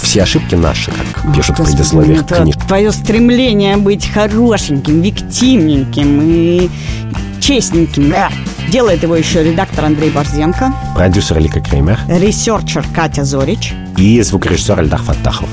Все 0.00 0.22
ошибки 0.22 0.54
наши, 0.54 0.90
как 0.90 1.34
пишут 1.34 1.58
в 1.58 1.64
предисловиях 1.64 2.22
это 2.22 2.42
книг. 2.42 2.56
Твое 2.66 2.92
стремление 2.98 3.76
быть 3.76 4.06
хорошеньким, 4.06 5.00
виктимненьким 5.00 6.20
и 6.22 6.70
честненьким. 7.40 8.12
Делает 8.70 9.02
его 9.02 9.16
еще 9.16 9.42
редактор 9.42 9.86
Андрей 9.86 10.10
Борзенко, 10.10 10.74
Продюсер 10.94 11.38
Лика 11.38 11.60
Кремер 11.60 11.98
researcher 12.08 12.84
Катя 12.94 13.24
Зорич. 13.24 13.72
и 13.96 14.20
звукорежиссер 14.20 14.80
Эльдар 14.80 15.00
Фаттахов. 15.00 15.48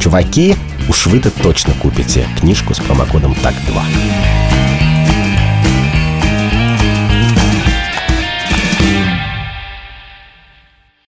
Чуваки, 0.00 0.54
уж 0.88 1.06
вы-то 1.06 1.30
точно 1.30 1.72
купите 1.80 2.26
книжку 2.38 2.74
с 2.74 2.78
промокодом 2.78 3.32
ТАК2. 3.32 4.45